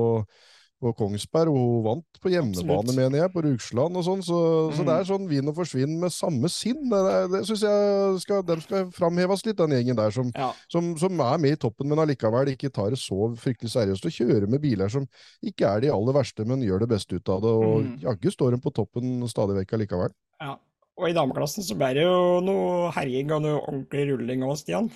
på 0.81 0.95
Kongsberg, 0.97 1.51
og 1.53 1.59
hun 1.61 1.83
vant 1.85 2.21
på 2.23 2.31
hjemmebane, 2.33 2.95
mener 2.97 3.19
jeg, 3.21 3.33
på 3.35 3.43
Rugsland 3.45 3.99
og 4.01 4.05
sånn. 4.07 4.23
Så, 4.25 4.39
så 4.73 4.81
det 4.85 4.95
Mm. 4.95 5.01
er 5.01 5.09
sånn 5.11 5.27
vinn 5.29 5.49
og 5.53 5.57
forsvinn 5.59 5.99
med 6.01 6.11
samme 6.15 6.49
sinn. 6.49 6.89
Det, 6.89 7.01
det, 7.05 7.19
det 7.35 7.43
syns 7.51 7.65
jeg 7.67 8.21
skal, 8.25 8.43
den 8.49 8.61
skal 8.65 8.89
framheves 8.97 9.45
litt, 9.45 9.59
den 9.61 9.71
gjengen 9.77 9.97
der 10.01 10.11
som, 10.11 10.33
ja. 10.35 10.51
som, 10.73 10.97
som 10.97 11.21
er 11.21 11.37
med 11.39 11.53
i 11.53 11.61
toppen, 11.61 11.89
men 11.93 11.99
allikevel 12.01 12.49
ikke 12.55 12.73
tar 12.73 12.91
det 12.91 12.99
så 13.03 13.29
fryktelig 13.37 13.71
seriøst. 13.75 14.09
Og 14.09 14.17
kjører 14.17 14.49
med 14.49 14.61
biler 14.65 14.89
som 14.89 15.05
ikke 15.45 15.69
er 15.69 15.81
de 15.85 15.93
aller 15.93 16.17
verste, 16.17 16.45
men 16.49 16.65
gjør 16.65 16.81
det 16.87 16.89
beste 16.97 17.15
ut 17.21 17.29
av 17.29 17.41
det. 17.45 17.53
Og 17.53 17.77
Mm. 17.85 17.93
jaggu 18.03 18.31
står 18.33 18.51
de 18.57 18.59
på 18.65 18.73
toppen 18.73 19.21
stadig 19.29 19.57
vekk 19.61 19.77
allikevel. 19.79 20.11
ja. 20.41 20.57
Og 21.01 21.09
i 21.09 21.15
dameklassen 21.17 21.65
så 21.65 21.73
ble 21.79 21.95
det 21.97 22.03
jo 22.05 22.41
noe 22.45 22.91
herjing 22.93 23.31
og 23.33 23.41
noe 23.41 23.61
ordentlig 23.63 24.03
rulling 24.11 24.43
òg, 24.45 24.59
Stian. 24.61 24.91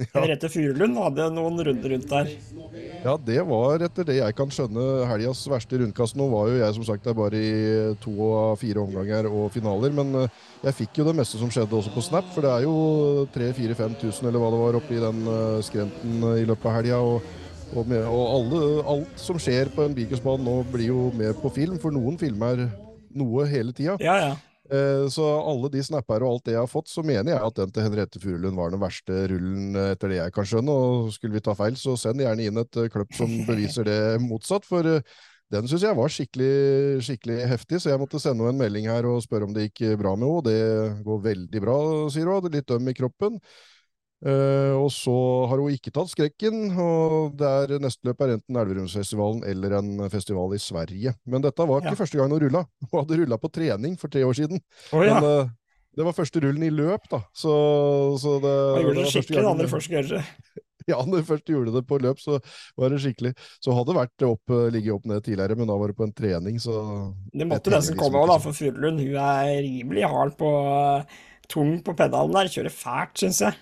Henriette 0.00 0.48
Furulund 0.50 0.96
hadde 0.98 1.26
noen 1.34 1.60
runder 1.66 1.92
rundt 1.92 2.08
der. 2.10 2.30
Ja, 3.04 3.14
det 3.20 3.38
var 3.48 3.84
etter 3.84 4.06
det 4.08 4.16
jeg 4.18 4.36
kan 4.38 4.50
skjønne 4.52 5.06
helgas 5.10 5.42
verste 5.50 5.78
rundkast. 5.82 6.16
Nå 6.18 6.28
var 6.32 6.48
jo 6.50 6.60
jeg 6.62 6.76
som 6.78 6.86
sagt 6.88 7.06
der 7.06 7.16
bare 7.18 7.38
i 7.38 7.52
to 8.02 8.14
av 8.26 8.56
fire 8.62 8.82
omganger 8.82 9.28
og 9.30 9.50
finaler, 9.54 9.94
men 9.94 10.14
eh, 10.22 10.40
jeg 10.66 10.78
fikk 10.80 11.02
jo 11.02 11.08
det 11.10 11.16
meste 11.20 11.40
som 11.40 11.52
skjedde 11.52 11.76
også 11.78 11.94
på 11.94 12.04
Snap, 12.04 12.30
for 12.34 12.46
det 12.46 12.54
er 12.54 12.66
jo 12.66 13.26
3000-5000 13.36 14.30
eller 14.30 14.42
hva 14.42 14.52
det 14.54 14.62
var 14.62 14.80
oppi 14.80 15.00
den 15.02 15.24
eh, 15.36 15.58
skrenten 15.66 16.28
eh, 16.32 16.38
i 16.42 16.46
løpet 16.48 16.70
av 16.70 16.78
helga. 16.80 17.02
Og, 17.02 17.34
og, 17.72 17.82
med, 17.88 18.04
og 18.04 18.24
alle, 18.36 18.62
alt 18.94 19.20
som 19.20 19.40
skjer 19.40 19.70
på 19.76 19.84
en 19.86 19.94
bilcrossbane 19.96 20.44
nå 20.44 20.58
blir 20.72 20.90
jo 20.92 21.10
med 21.16 21.36
på 21.42 21.52
film, 21.52 21.78
for 21.82 21.94
noen 21.94 22.18
filmer 22.20 22.66
noe 23.12 23.46
hele 23.50 23.76
tida. 23.76 23.98
Ja, 24.00 24.16
ja. 24.20 24.32
Eh, 24.70 25.08
Så 25.10 25.24
alle 25.26 25.68
de 25.72 25.82
snapper 25.82 26.22
og 26.22 26.36
alt 26.36 26.44
det 26.46 26.54
jeg 26.54 26.62
har 26.62 26.70
fått, 26.70 26.88
så 26.88 27.02
mener 27.02 27.34
jeg 27.34 27.42
at 27.42 27.58
den 27.58 27.72
til 27.74 27.86
Henriette 27.86 28.20
Furulund 28.22 28.56
var 28.56 28.70
den 28.70 28.82
verste 28.82 29.24
rullen 29.32 29.74
eh, 29.74 29.90
etter 29.96 30.12
det 30.12 30.20
jeg 30.20 30.34
kan 30.36 30.48
skjønne. 30.48 30.76
Og 30.84 31.10
skulle 31.16 31.36
vi 31.36 31.44
ta 31.44 31.56
feil, 31.58 31.76
så 31.80 31.96
send 31.98 32.22
gjerne 32.22 32.46
inn 32.46 32.62
et 32.62 32.80
kløpp 32.94 33.18
som 33.18 33.32
beviser 33.50 33.88
det 33.88 34.00
motsatt. 34.22 34.68
For 34.68 34.86
eh, 34.86 35.02
den 35.52 35.66
syns 35.68 35.84
jeg 35.84 35.98
var 35.98 36.08
skikkelig, 36.14 36.52
skikkelig 37.04 37.40
heftig, 37.50 37.82
så 37.82 37.90
jeg 37.92 38.00
måtte 38.00 38.22
sende 38.22 38.46
henne 38.46 38.54
en 38.56 38.62
melding 38.62 38.88
her 38.88 39.04
og 39.10 39.20
spørre 39.24 39.44
om 39.48 39.52
det 39.56 39.66
gikk 39.68 39.84
eh, 39.90 39.98
bra 40.00 40.14
med 40.16 40.30
henne. 40.30 40.46
Det 40.48 41.04
går 41.10 41.22
veldig 41.26 41.64
bra, 41.66 41.76
sier 42.14 42.30
hun. 42.30 42.38
Hadde 42.38 42.54
litt 42.56 42.72
øm 42.78 42.88
i 42.88 42.96
kroppen. 42.96 43.42
Eh, 44.22 44.72
og 44.78 44.86
så 44.94 45.12
har 45.50 45.58
hun 45.58 45.72
ikke 45.74 45.90
tatt 45.94 46.12
skrekken, 46.12 46.68
og 46.78 47.32
det 47.40 47.48
er 47.48 47.80
neste 47.82 48.06
løp 48.06 48.20
er 48.22 48.36
enten 48.36 48.58
Elverumsfestivalen 48.60 49.42
eller 49.50 49.74
en 49.80 50.04
festival 50.12 50.54
i 50.54 50.60
Sverige. 50.62 51.16
Men 51.26 51.42
dette 51.42 51.66
var 51.66 51.82
ikke 51.82 51.96
Ja. 51.96 52.00
første 52.04 52.20
gang 52.20 52.30
hun 52.30 52.42
rulla. 52.44 52.64
Hun 52.90 53.00
hadde 53.00 53.18
rulla 53.18 53.38
på 53.42 53.50
trening 53.50 53.98
for 53.98 54.12
tre 54.12 54.22
år 54.22 54.36
siden. 54.38 54.62
Oh, 54.92 55.02
ja. 55.02 55.18
Men 55.18 55.24
uh, 55.48 55.48
det 55.96 56.04
var 56.06 56.14
første 56.16 56.40
rullen 56.40 56.62
i 56.62 56.70
løp, 56.70 57.08
da. 57.10 57.18
Så, 57.34 57.50
så 58.22 58.36
det, 58.40 58.52
det 58.52 58.84
gjorde 58.84 58.94
var 58.94 59.00
det 59.02 59.14
skikkelig, 59.16 59.40
den 59.42 59.50
andre 59.50 59.72
først 59.72 59.90
gjør. 59.90 60.22
Ja, 60.90 60.96
når 61.06 61.22
først 61.22 61.46
gjorde 61.46 61.70
det 61.76 61.84
på 61.86 61.98
løp, 62.02 62.18
så 62.18 62.40
var 62.78 62.90
det 62.90 62.96
skikkelig. 63.04 63.30
Så 63.62 63.70
hadde 63.70 63.92
det 63.92 63.98
vært 64.00 64.24
opp, 64.26 64.54
ligget 64.74 64.96
opp 64.96 65.04
ned 65.06 65.22
tidligere, 65.22 65.54
men 65.54 65.68
da 65.70 65.76
var 65.78 65.92
det 65.92 65.98
på 65.98 66.06
en 66.08 66.14
trening, 66.14 66.56
så 66.58 66.74
Det 67.30 67.46
måtte 67.46 67.70
nesten 67.70 67.98
komme 68.00 68.18
òg, 68.18 68.32
da, 68.32 68.38
for 68.42 68.56
Furulund 68.56 68.98
hun 68.98 69.14
er 69.14 69.60
rimelig 69.62 70.08
hard 70.10 70.34
på 70.40 70.50
tung 71.52 71.76
på 71.86 71.94
pedalen 71.94 72.34
der. 72.34 72.50
Kjører 72.50 72.74
fælt, 72.74 73.14
syns 73.22 73.42
jeg. 73.46 73.54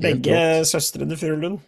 Begge 0.00 0.36
søstrene 0.68 1.16
Furulund. 1.18 1.60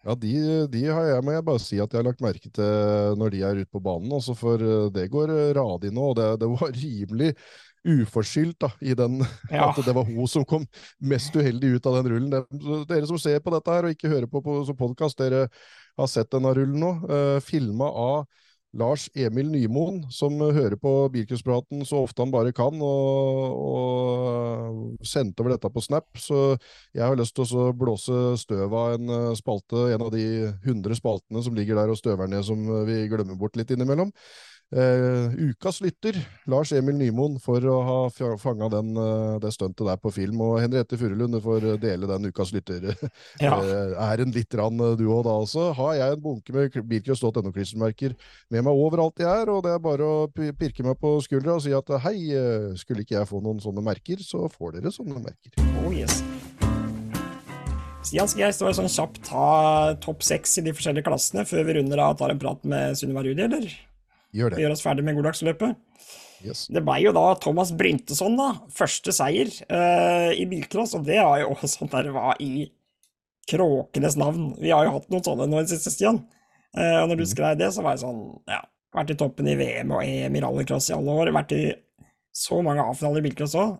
Ja, 0.00 0.14
de, 0.16 0.30
de 0.72 0.84
har 0.88 1.04
jeg, 1.10 1.24
må 1.26 1.34
jeg 1.34 1.44
bare 1.44 1.60
si 1.60 1.76
at 1.76 1.92
jeg 1.92 2.00
har 2.00 2.06
lagt 2.06 2.22
merke 2.24 2.48
til 2.56 3.18
når 3.20 3.34
de 3.34 3.42
er 3.44 3.58
ute 3.60 3.68
på 3.68 3.82
banen, 3.84 4.12
også, 4.16 4.32
for 4.38 4.62
eh, 4.64 4.86
det 4.94 5.10
går 5.12 5.28
eh, 5.34 5.50
radig 5.58 5.90
nå, 5.92 6.06
og 6.12 6.16
det, 6.16 6.28
det 6.40 6.48
var 6.54 6.72
rimelig 6.72 7.34
uforskyldt 7.84 8.58
da, 8.64 8.70
i 8.80 8.94
den, 8.96 9.20
Ja. 9.52 9.68
at 9.68 9.80
det 9.84 9.92
var 9.96 10.08
hun 10.08 10.28
som 10.28 10.46
kom 10.48 10.64
mest 11.04 11.36
uheldig 11.36 11.74
ut 11.76 11.88
av 11.90 11.98
den 12.00 12.10
rullen. 12.14 12.32
Det- 12.32 12.80
Dere 12.88 13.10
som 13.12 13.20
ser 13.20 13.44
på 13.44 13.52
dette 13.52 13.76
her 13.76 13.88
og 13.88 13.92
ikke 13.96 14.08
hører 14.12 14.28
på, 14.32 14.40
på 14.44 14.56
som 14.68 14.78
podkast, 14.80 15.20
dere 15.20 15.46
har 16.00 16.08
sett 16.08 16.32
denne 16.32 16.52
rullen 16.56 16.80
nå. 16.80 16.94
Uh, 17.04 17.38
Filma 17.44 17.88
av 17.92 18.24
Lars 18.78 19.08
Emil 19.18 19.48
Nymoen, 19.50 20.04
som 20.14 20.36
hører 20.38 20.76
på 20.78 20.92
Bilcruisepraten 21.10 21.82
så 21.86 22.04
ofte 22.04 22.22
han 22.22 22.30
bare 22.30 22.52
kan, 22.54 22.76
og, 22.86 23.56
og 23.66 25.06
sendte 25.06 25.42
over 25.42 25.56
dette 25.56 25.70
på 25.74 25.82
Snap. 25.82 26.06
Så 26.14 26.38
jeg 26.94 27.02
har 27.02 27.18
lyst 27.18 27.34
til 27.34 27.50
å 27.58 27.70
blåse 27.74 28.36
støv 28.38 28.70
av 28.70 28.94
en 28.94 29.10
eh, 29.16 29.32
spalte, 29.38 29.88
en 29.90 30.06
av 30.06 30.12
de 30.14 30.24
hundre 30.66 30.94
spaltene 30.98 31.42
som 31.42 31.56
ligger 31.58 31.80
der 31.80 31.90
og 31.90 31.98
støver 31.98 32.30
ned, 32.30 32.46
som 32.46 32.62
eh, 32.62 32.86
vi 32.86 33.00
glemmer 33.10 33.38
bort 33.40 33.58
litt 33.58 33.74
innimellom. 33.74 34.14
Eh, 34.70 35.32
ukas 35.50 35.80
lytter, 35.82 36.14
Lars 36.46 36.70
Emil 36.72 36.94
Nymoen, 36.94 37.40
for 37.42 37.64
å 37.66 37.78
ha 37.82 37.96
fanga 38.38 38.68
det 38.70 39.50
stuntet 39.50 39.82
der 39.82 39.98
på 39.98 40.12
film. 40.14 40.38
Og 40.46 40.60
Henriette 40.62 40.98
Furulund, 41.00 41.34
du 41.34 41.42
får 41.42 41.66
dele 41.82 42.06
den 42.10 42.30
ukas 42.30 42.54
lytter. 42.54 42.90
Ja. 43.40 43.56
uh, 43.56 43.94
er 44.04 44.20
en 44.22 44.32
litt 44.34 44.52
rann, 44.58 44.78
eh, 44.84 44.96
du 44.98 45.06
òg 45.10 45.24
da 45.24 45.32
også. 45.42 45.70
Har 45.76 45.94
jeg 45.96 46.14
en 46.14 46.22
bunke 46.22 46.52
med 46.54 46.76
bilcross.no-klistremerker 46.90 48.14
med 48.52 48.66
meg 48.66 48.80
overalt 48.84 49.22
jeg 49.22 49.30
er, 49.30 49.50
og 49.50 49.62
det 49.64 49.72
er 49.74 49.82
bare 49.82 50.06
å 50.06 50.28
pirke 50.30 50.84
meg 50.86 50.98
på 51.00 51.14
skuldra 51.24 51.56
og 51.56 51.64
si 51.64 51.72
at 51.74 51.92
hei, 52.04 52.16
eh, 52.36 52.70
skulle 52.78 53.04
ikke 53.06 53.16
jeg 53.16 53.30
få 53.30 53.40
noen 53.42 53.62
sånne 53.62 53.84
merker, 53.84 54.22
så 54.22 54.46
får 54.52 54.76
dere 54.76 54.92
sånne 54.94 55.22
merker. 55.24 55.56
Oh 55.82 55.94
yes. 55.94 56.20
Stian, 58.06 58.28
skal 58.30 58.46
jeg 58.46 58.56
stå 58.56 58.74
sånn 58.76 58.92
kjapt 58.92 59.22
ta 59.28 59.46
topp 60.04 60.24
seks 60.26 60.58
i 60.60 60.66
de 60.68 60.74
forskjellige 60.76 61.08
klassene 61.08 61.46
før 61.48 61.66
vi 61.68 61.80
runder 61.80 62.00
av 62.00 62.14
og 62.14 62.22
tar 62.22 62.34
en 62.34 62.42
prat 62.42 62.68
med 62.68 62.98
Sunniva 63.00 63.24
Rudi, 63.26 63.48
eller? 63.48 63.72
Gjør 64.36 64.54
det. 64.54 64.60
gjør 64.62 64.74
oss 64.74 64.84
ferdig 64.84 65.04
med 65.06 65.16
goddagsløpet. 65.18 65.78
Yes. 66.46 66.64
Det 66.72 66.80
ble 66.84 66.96
jo 67.02 67.12
da 67.12 67.24
Thomas 67.42 67.72
Bryntesson, 67.76 68.36
da. 68.38 68.50
Første 68.72 69.12
seier 69.12 69.50
uh, 69.68 70.30
i 70.32 70.46
bilcross, 70.48 70.94
og 70.96 71.04
det 71.08 71.18
var 71.20 71.42
jo 71.42 71.56
sånn 71.68 71.90
der 71.92 72.10
hva 72.14 72.32
i 72.40 72.70
kråkenes 73.50 74.16
navn. 74.20 74.52
Vi 74.60 74.72
har 74.72 74.86
jo 74.86 74.94
hatt 74.96 75.10
noen 75.12 75.26
sånne 75.26 75.48
nå 75.50 75.60
i 75.60 75.66
det 75.66 75.74
siste, 75.74 75.92
Stian. 75.92 76.22
Uh, 76.76 77.02
og 77.02 77.10
når 77.10 77.20
du 77.20 77.26
mm. 77.26 77.30
skrev 77.34 77.58
det, 77.60 77.72
så 77.74 77.84
var 77.84 77.96
jeg 77.96 78.04
sånn, 78.06 78.22
ja. 78.50 78.62
Vært 78.90 79.12
i 79.12 79.18
toppen 79.18 79.46
i 79.46 79.54
VM 79.54 79.92
og 79.94 80.02
EM 80.02 80.34
i 80.34 80.40
rallycross 80.42 80.88
i 80.90 80.96
alle 80.96 81.14
år. 81.22 81.30
Vært 81.36 81.52
i 81.54 81.64
så 82.34 82.56
mange 82.64 82.82
A-finaler 82.82 83.22
i 83.22 83.26
bilcross 83.28 83.54
òg. 83.58 83.76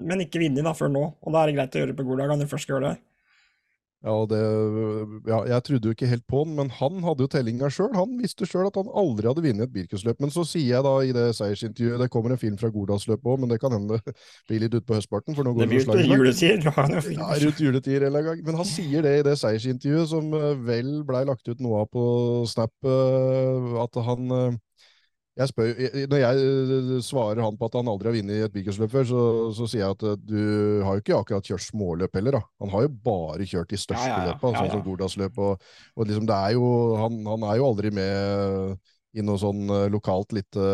men 0.00 0.22
ikke 0.24 0.40
vunnet 0.40 0.78
før 0.78 0.92
nå. 0.92 1.02
Og 1.20 1.34
da 1.34 1.42
er 1.42 1.50
det 1.50 1.56
greit 1.58 1.76
å 1.76 1.82
gjøre 1.82 1.92
det 1.92 1.98
på 1.98 2.06
god 2.08 2.22
dag 2.22 2.32
når 2.32 2.44
du 2.44 2.48
først 2.48 2.64
skal 2.64 2.78
gjøre 2.78 2.92
det. 2.92 3.02
Ja, 4.04 4.14
det, 4.28 4.38
ja, 5.30 5.38
jeg 5.48 5.64
trodde 5.64 5.88
jo 5.88 5.94
ikke 5.94 6.08
helt 6.10 6.26
på 6.28 6.42
han, 6.42 6.50
men 6.58 6.70
han 6.76 6.98
hadde 7.06 7.24
jo 7.24 7.28
tellinga 7.32 7.70
sjøl. 7.72 7.94
Han 7.96 8.18
visste 8.20 8.44
sjøl 8.44 8.68
at 8.68 8.76
han 8.76 8.90
aldri 8.92 9.30
hadde 9.30 9.44
vunnet 9.46 9.64
et 9.64 9.72
Birkusløp. 9.72 10.18
Men 10.20 10.32
så 10.34 10.44
sier 10.44 10.74
jeg 10.74 10.84
da 10.84 10.92
i 11.00 11.14
det 11.16 11.30
seiersintervjuet 11.38 12.02
Det 12.02 12.10
kommer 12.12 12.34
en 12.34 12.40
film 12.42 12.58
fra 12.60 12.68
Gordalsløpet 12.74 13.30
òg, 13.32 13.40
men 13.40 13.54
det 13.54 13.58
kan 13.62 13.72
hende 13.72 13.96
det 14.04 14.14
blir 14.50 14.60
litt 14.66 14.76
utpå 14.76 14.98
høstparten. 14.98 15.38
For 15.38 15.48
nå 15.48 15.54
går 15.56 15.70
blir 15.72 15.80
det 15.80 15.80
i 15.80 15.86
slag. 15.86 16.02
juletider. 16.12 16.68
Ja, 17.16 17.30
rundt 17.46 17.64
juletider 17.64 18.04
en 18.04 18.10
eller 18.10 18.20
annen 18.20 18.28
gang. 18.28 18.44
Men 18.50 18.60
han 18.60 18.68
sier 18.68 19.08
det 19.08 19.14
i 19.22 19.24
det 19.30 19.38
seiersintervjuet, 19.40 20.12
som 20.12 20.28
eh, 20.36 20.52
vel 20.68 20.92
blei 21.08 21.24
lagt 21.30 21.48
ut 21.48 21.64
noe 21.64 21.86
av 21.86 21.90
på 21.94 22.04
Snap, 22.52 22.76
eh, 22.84 23.74
at 23.86 24.02
han 24.04 24.36
eh, 24.36 24.60
jeg 25.34 25.50
spør, 25.50 25.70
Når 26.10 26.20
jeg 26.20 26.42
eh, 26.46 26.90
svarer 27.02 27.42
han 27.42 27.56
på 27.58 27.66
at 27.66 27.76
han 27.80 27.90
aldri 27.90 28.10
har 28.10 28.16
vunnet 28.16 28.46
et 28.46 28.54
bilcrossløp 28.54 28.92
før, 28.92 29.06
så, 29.08 29.22
så 29.58 29.68
sier 29.70 29.82
jeg 29.82 29.96
at 29.96 30.04
eh, 30.06 30.18
du 30.22 30.40
har 30.86 30.94
jo 30.94 31.02
ikke 31.02 31.18
akkurat 31.18 31.50
kjørt 31.50 31.66
småløp 31.66 32.18
heller, 32.20 32.38
da. 32.38 32.42
Han 32.62 32.74
har 32.74 32.86
jo 32.86 32.92
bare 33.08 33.48
kjørt 33.50 33.74
de 33.74 33.80
største 33.80 34.06
Ja, 34.06 34.20
ja, 34.20 34.26
ja. 34.28 34.34
løpene, 34.34 34.60
sånn 34.60 34.74
som 34.76 34.84
Gordalsløp. 34.86 35.40
Og, 35.42 35.70
og 35.98 36.10
liksom 36.10 36.28
det 36.30 36.38
er 36.38 36.54
jo, 36.54 36.68
han, 37.00 37.18
han 37.26 37.48
er 37.50 37.58
jo 37.58 37.70
aldri 37.72 37.90
med 37.94 38.78
i 39.14 39.22
noe 39.22 39.38
sånn 39.40 39.66
eh, 39.70 39.88
lokalt 39.94 40.34
lite 40.34 40.68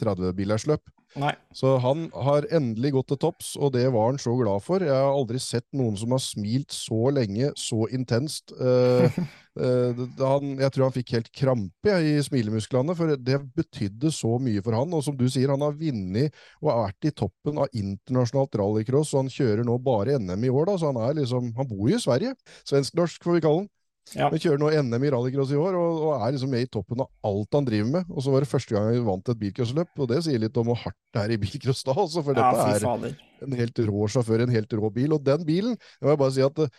30-bilersløp. 0.00 0.88
Nei. 1.16 1.32
Så 1.56 1.76
han 1.80 2.08
har 2.12 2.46
endelig 2.54 2.92
gått 2.92 3.08
til 3.12 3.20
topps, 3.22 3.54
og 3.56 3.72
det 3.76 3.86
var 3.94 4.10
han 4.10 4.20
så 4.20 4.34
glad 4.36 4.62
for. 4.64 4.84
Jeg 4.84 4.92
har 4.92 5.14
aldri 5.14 5.40
sett 5.40 5.66
noen 5.76 5.96
som 5.96 6.12
har 6.12 6.20
smilt 6.22 6.74
så 6.74 7.08
lenge, 7.14 7.52
så 7.56 7.86
intenst. 7.94 8.52
Eh, 8.52 9.16
eh, 9.64 10.02
han, 10.20 10.52
jeg 10.60 10.74
tror 10.74 10.86
han 10.88 10.96
fikk 10.98 11.14
helt 11.16 11.30
krampe 11.32 11.96
i 12.04 12.18
smilemusklene, 12.24 12.96
for 12.98 13.16
det 13.16 13.40
betydde 13.56 14.12
så 14.14 14.34
mye 14.42 14.62
for 14.64 14.76
han. 14.76 14.92
Og 14.98 15.06
som 15.06 15.16
du 15.18 15.24
sier, 15.32 15.54
han 15.54 15.64
har 15.64 15.78
vunnet 15.80 16.36
og 16.60 16.70
vært 16.74 17.08
i 17.08 17.14
toppen 17.24 17.62
av 17.64 17.72
internasjonalt 17.72 18.60
rallycross, 18.60 19.14
og 19.14 19.24
han 19.24 19.32
kjører 19.32 19.64
nå 19.66 19.80
bare 19.80 20.20
NM 20.20 20.44
i 20.44 20.52
år, 20.52 20.68
da, 20.70 20.76
så 20.76 20.92
han 20.92 21.02
er 21.08 21.18
liksom 21.22 21.54
Han 21.56 21.68
bor 21.70 21.88
jo 21.88 21.96
i 21.96 22.04
Sverige. 22.04 22.36
Svensk-norsk, 22.68 23.24
får 23.24 23.38
vi 23.38 23.44
kalle 23.46 23.64
han. 23.64 23.72
Ja. 24.16 24.28
Han 24.32 24.40
kjører 24.40 24.60
nå 24.62 24.70
NM 24.86 25.04
i 25.04 25.12
rallycross 25.14 25.52
i 25.52 25.58
år, 25.60 25.76
og, 25.78 26.02
og 26.08 26.26
er 26.26 26.36
liksom 26.36 26.52
med 26.54 26.64
i 26.64 26.70
toppen 26.72 27.02
av 27.04 27.10
alt 27.28 27.58
han 27.58 27.68
driver 27.68 27.90
med. 27.98 28.12
Og 28.12 28.24
så 28.24 28.34
var 28.34 28.44
det 28.44 28.50
første 28.52 28.76
gang 28.76 28.90
han 28.92 29.08
vant 29.08 29.32
et 29.32 29.40
bilcrossløp, 29.42 29.90
og 29.98 30.12
det 30.12 30.22
sier 30.26 30.40
litt 30.44 30.60
om 30.60 30.70
hvor 30.70 30.80
hardt 30.84 31.00
det 31.16 31.24
er 31.24 31.34
i 31.34 31.40
bilcross 31.42 31.84
da, 31.88 31.96
altså, 31.96 32.24
for 32.24 32.38
Ja, 32.38 32.52
dette 32.52 32.94
er 33.10 33.48
en 33.48 33.58
helt 33.60 33.82
rå 33.90 34.06
sjåfør, 34.14 34.46
en 34.46 34.54
helt 34.54 34.78
rå 34.78 34.92
bil. 34.94 35.12
Og 35.18 35.26
den 35.26 35.44
bilen, 35.48 35.76
det 35.76 36.06
må 36.08 36.14
jeg 36.14 36.22
bare 36.24 36.34
si 36.38 36.46
at 36.46 36.64
eh, 36.64 36.72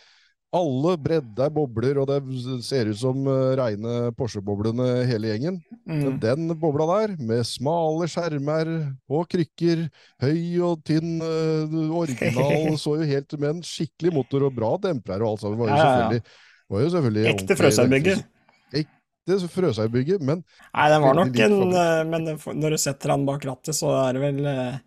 alle 0.49 0.95
bredde 0.97 1.43
er 1.45 1.51
bobler, 1.53 1.99
og 2.01 2.07
det 2.09 2.63
ser 2.65 2.87
ut 2.89 2.97
som 2.97 3.19
uh, 3.29 3.51
reine 3.59 4.09
Porsche-boblene 4.17 4.87
hele 5.05 5.29
gjengen. 5.29 5.59
Men 5.85 6.15
Mm. 6.15 6.19
den 6.21 6.55
bobla 6.57 6.87
der, 6.89 7.13
med 7.21 7.45
smale 7.45 8.07
skjermer 8.09 8.69
og 9.09 9.27
krykker, 9.29 9.87
høy 10.21 10.57
og 10.65 10.81
tynn, 10.85 11.19
uh, 11.21 11.93
original, 12.01 12.73
så 12.81 12.95
jo 12.97 13.07
helt 13.09 13.37
med 13.37 13.49
en 13.59 13.61
skikkelig 13.65 14.13
motor 14.17 14.47
og 14.49 14.55
bra 14.57 14.73
dempere 14.81 15.21
og 15.21 15.35
alt 15.35 15.43
sammen. 15.45 15.61
Var 15.61 15.69
jo 15.69 15.77
selvfølgelig, 15.77 16.23
var 16.69 16.85
jo 16.85 16.91
selvfølgelig 16.93 17.31
Ekte 17.33 17.57
Frøsheim-bygget. 17.59 18.27
Ekte 19.29 19.49
Frøsøybygge, 19.51 20.17
men 20.21 20.41
Nei, 20.73 20.87
den 20.89 21.03
var 21.03 21.17
nok 21.17 21.35
en 21.43 21.75
eh, 21.77 22.05
Men 22.09 22.25
når 22.33 22.73
du 22.73 22.79
setter 22.81 23.13
han 23.13 23.27
bak 23.27 23.45
rattet, 23.45 23.77
så 23.77 23.91
er 24.07 24.17
det 24.17 24.23
vel 24.23 24.49
eh, 24.49 24.79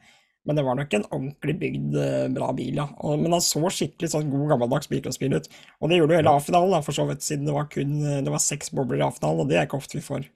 Men 0.48 0.58
det 0.58 0.64
var 0.66 0.78
nok 0.78 0.94
en 0.98 1.06
ordentlig 1.10 1.54
bygd, 1.60 1.96
eh, 2.02 2.28
bra 2.34 2.50
bil, 2.56 2.80
ja. 2.80 2.88
Og, 2.98 3.20
men 3.22 3.34
han 3.36 3.44
så 3.44 3.62
skikkelig 3.70 4.10
sånn 4.10 4.30
god, 4.32 4.48
gammeldags 4.54 4.90
bilcrossbil 4.90 5.36
ut. 5.38 5.46
Og 5.78 5.90
det 5.90 6.00
gjorde 6.00 6.16
jo 6.16 6.22
hele 6.22 6.32
A-finalen, 6.34 6.82
for 6.82 6.96
så 6.96 7.06
vidt, 7.06 7.22
siden 7.22 7.46
det 7.46 7.54
var 7.54 7.68
kun 7.70 8.00
det 8.02 8.32
var 8.32 8.42
seks 8.42 8.72
bobler 8.74 8.98
i 8.98 9.06
A-finalen, 9.06 9.44
og 9.44 9.52
det 9.52 9.60
er 9.60 9.68
ikke 9.68 9.78
ofte 9.78 10.00
vi 10.00 10.06
får. 10.06 10.26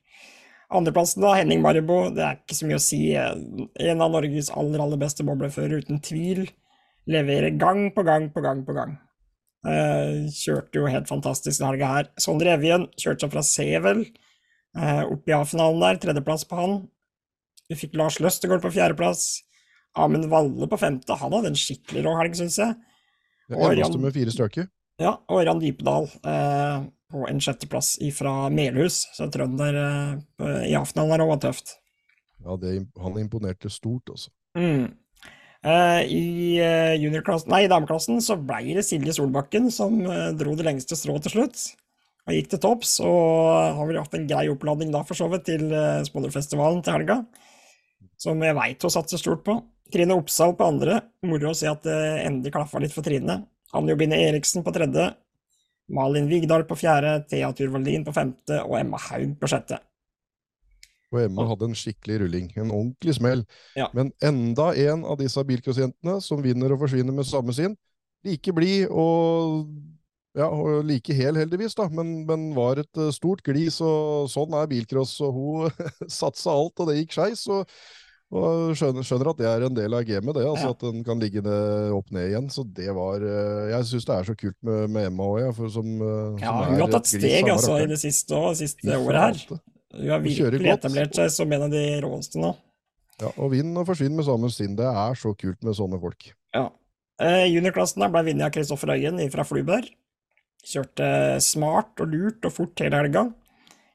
Andreplassen, 0.77 1.23
da, 1.23 1.35
Henning 1.39 1.63
Maribo. 1.63 2.05
Det 2.15 2.23
er 2.23 2.39
ikke 2.39 2.59
så 2.59 2.71
mye 2.71 2.79
å 2.79 2.85
si. 2.87 3.01
En 3.17 4.07
av 4.07 4.15
Norges 4.15 4.53
aller, 4.55 4.83
aller 4.83 5.03
beste 5.03 5.27
bobleførere, 5.27 5.83
uten 5.83 5.99
tvil. 6.03 6.47
Leverer 7.11 7.59
gang 7.59 7.89
på 7.95 8.07
gang 8.07 8.31
på 8.35 8.43
gang 8.47 8.63
på 8.67 8.79
gang. 8.79 8.97
Eh, 9.66 10.26
kjørte 10.31 10.79
jo 10.79 10.90
helt 10.90 11.09
fantastisk 11.11 11.59
denne 11.59 11.72
helga 11.72 11.92
her. 11.94 12.11
Sondre 12.22 12.52
Evjen 12.55 12.87
kjørte 12.94 13.26
seg 13.26 13.33
fra 13.35 13.42
Sevel 13.46 14.05
eh, 14.05 15.02
opp 15.02 15.26
i 15.26 15.35
A-finalen 15.35 15.83
der, 15.83 15.98
tredjeplass 16.02 16.46
på 16.46 16.61
han. 16.61 16.76
Vi 17.66 17.79
fikk 17.79 17.96
Lars 17.98 18.20
Løstegård 18.22 18.62
på 18.62 18.74
fjerdeplass. 18.76 19.26
Amund 19.96 20.29
Valle 20.31 20.68
på 20.70 20.79
femte. 20.79 21.16
Han 21.18 21.35
hadde 21.35 21.50
en 21.55 21.59
skikkelig 21.59 22.05
rå 22.07 22.12
helg, 22.20 22.37
syns 22.38 22.61
jeg. 22.61 22.76
det 23.48 23.62
eneste 23.72 24.02
med 24.02 24.14
fire 24.14 24.35
strøker. 24.35 24.68
Ja, 25.02 25.16
og 25.29 25.40
Ørjan 25.42 25.61
Dipedal 25.61 26.07
eh, 26.24 26.85
på 27.12 27.24
en 27.29 27.42
sjetteplass 27.42 27.96
fra 28.16 28.37
Melhus. 28.52 29.02
Så 29.16 29.26
trønder 29.33 29.81
eh, 29.83 30.62
i 30.70 30.76
A-finalen 30.79 31.16
der 31.16 31.24
òg 31.24 31.35
var 31.35 31.42
tøft. 31.48 31.74
Ja, 32.44 32.55
det, 32.61 32.76
han 33.02 33.18
imponerte 33.18 33.72
stort, 33.72 34.12
altså. 34.12 34.31
Mm. 34.57 34.92
Eh, 35.64 36.03
I 36.12 36.25
eh, 36.61 36.95
juniorklassen, 37.01 37.51
nei, 37.53 37.64
dameklassen 37.71 38.21
så 38.25 38.37
ble 38.38 38.77
det 38.77 38.85
Silje 38.87 39.14
Solbakken 39.16 39.71
som 39.75 39.99
eh, 40.05 40.31
dro 40.37 40.55
det 40.59 40.66
lengste 40.69 40.99
strået 40.99 41.27
til 41.27 41.37
slutt. 41.38 41.64
Og 42.27 42.35
gikk 42.35 42.51
til 42.53 42.62
topps, 42.62 42.97
og 43.07 43.77
har 43.79 43.87
vel 43.87 44.01
hatt 44.01 44.14
en 44.19 44.27
grei 44.27 44.49
oppladning 44.51 44.90
da, 44.95 45.05
for 45.07 45.19
så 45.19 45.29
vidt, 45.31 45.47
til 45.47 45.71
Spodderfestivalen 46.09 46.81
til 46.83 46.97
helga. 46.97 47.21
Som 48.19 48.42
jeg 48.42 48.57
veit 48.57 48.83
hun 48.83 48.92
satser 48.92 49.21
stort 49.21 49.45
på. 49.47 49.61
Trine 49.95 50.16
Oppsal 50.19 50.57
på 50.59 50.66
andre. 50.66 50.99
Moro 51.27 51.53
å 51.53 51.57
se 51.57 51.69
at 51.71 51.85
det 51.87 51.99
endelig 52.25 52.55
klaffa 52.57 52.83
litt 52.83 52.95
for 52.95 53.07
Trine. 53.07 53.45
Anne 53.77 53.92
Jobine 53.92 54.19
Eriksen 54.27 54.66
på 54.66 54.75
tredje. 54.75 55.11
Malin 55.95 56.27
Vigdal 56.31 56.66
på 56.66 56.79
fjerde. 56.81 57.21
Thea 57.31 57.53
Turvaldin 57.55 58.07
på 58.07 58.14
femte. 58.16 58.59
Og 58.64 58.75
Emma 58.81 58.99
Haug 59.07 59.37
på 59.38 59.51
sjette. 59.53 59.79
Og 61.14 61.21
Emma 61.23 61.45
hadde 61.47 61.69
en 61.69 61.77
skikkelig 61.79 62.21
rulling, 62.25 62.49
en 62.59 62.73
ordentlig 62.75 63.14
smell. 63.19 63.45
Ja. 63.79 63.87
Men 63.95 64.11
enda 64.25 64.73
en 64.88 65.05
av 65.07 65.21
disse 65.21 65.42
bilcrossjentene 65.47 66.16
som 66.25 66.42
vinner 66.42 66.75
og 66.75 66.81
forsvinner 66.83 67.14
med 67.14 67.29
samme 67.29 67.55
sin. 67.55 67.77
Like 68.27 68.51
blid 68.57 68.88
og, 68.90 69.69
ja, 70.35 70.49
og 70.51 70.83
like 70.88 71.14
hel, 71.14 71.38
heldigvis, 71.38 71.77
da, 71.79 71.87
men, 71.95 72.25
men 72.27 72.49
var 72.57 72.83
et 72.83 72.99
eh, 72.99 73.12
stort 73.14 73.45
glis, 73.47 73.79
og 73.85 74.27
sånn 74.33 74.57
er 74.59 74.66
bilcross. 74.73 75.14
Og 75.23 75.38
hun 75.38 75.87
satsa 76.19 76.57
alt, 76.57 76.75
og 76.83 76.90
det 76.90 76.99
gikk 77.03 77.16
skeis. 77.21 77.47
Og 77.55 77.71
Og 78.35 78.73
skjønner, 78.75 79.05
skjønner 79.07 79.29
at 79.31 79.38
det 79.38 79.47
er 79.47 79.64
en 79.69 79.75
del 79.77 79.95
av 79.95 80.03
gamet, 80.03 80.35
det. 80.35 80.42
altså 80.51 80.66
Ja. 80.66 80.75
At 80.75 80.81
den 80.83 81.05
kan 81.07 81.21
ligge 81.23 81.38
ned, 81.47 81.92
opp 81.95 82.11
ned 82.11 82.27
igjen. 82.33 82.49
Så 82.51 82.64
det 82.75 82.90
var 82.97 83.23
eh, 83.23 83.69
Jeg 83.71 83.87
syns 83.92 84.09
det 84.09 84.16
er 84.16 84.27
så 84.27 84.35
kult 84.35 84.57
med, 84.66 84.90
med 84.90 85.07
Emma 85.12 85.29
òg, 85.31 85.38
ja, 85.45 85.53
som, 85.55 85.92
eh, 86.03 86.42
Ja, 86.42 86.51
som 86.51 86.75
hun 86.75 86.83
har 86.83 86.90
tatt 86.97 87.07
steg 87.07 87.47
altså, 87.55 87.79
i 87.85 87.87
det 87.87 88.01
siste, 88.03 88.35
og, 88.35 88.57
siste 88.59 88.99
året 88.99 89.23
her. 89.23 89.61
Hun 89.94 90.09
har 90.11 90.20
virkelig 90.25 90.72
etablert 90.72 91.14
seg 91.14 91.31
som 91.31 91.53
en 91.53 91.62
av 91.68 91.70
de 91.70 91.85
råeste 92.03 92.40
nå. 92.42 92.55
Ja, 93.22 93.31
og 93.40 93.53
vinn 93.55 93.70
og 93.81 93.87
forsvinn 93.88 94.16
med 94.18 94.27
samme 94.27 94.51
sinn. 94.53 94.75
Det 94.77 94.85
er 94.90 95.14
så 95.16 95.33
kult 95.38 95.62
med 95.64 95.77
sånne 95.79 96.01
folk. 96.03 96.27
Ja. 96.57 96.66
Eh, 97.22 97.46
juniorklassen 97.49 98.05
ble 98.12 98.22
vunnet 98.27 98.44
av 98.44 98.53
Kristoffer 98.53 98.92
Øyen 98.92 99.22
fra 99.33 99.44
Fluberg. 99.49 99.88
Kjørte 100.66 101.38
smart 101.44 102.03
og 102.03 102.11
lurt 102.12 102.44
og 102.44 102.53
fort 102.53 102.83
hele 102.83 102.99
helga. 102.99 103.29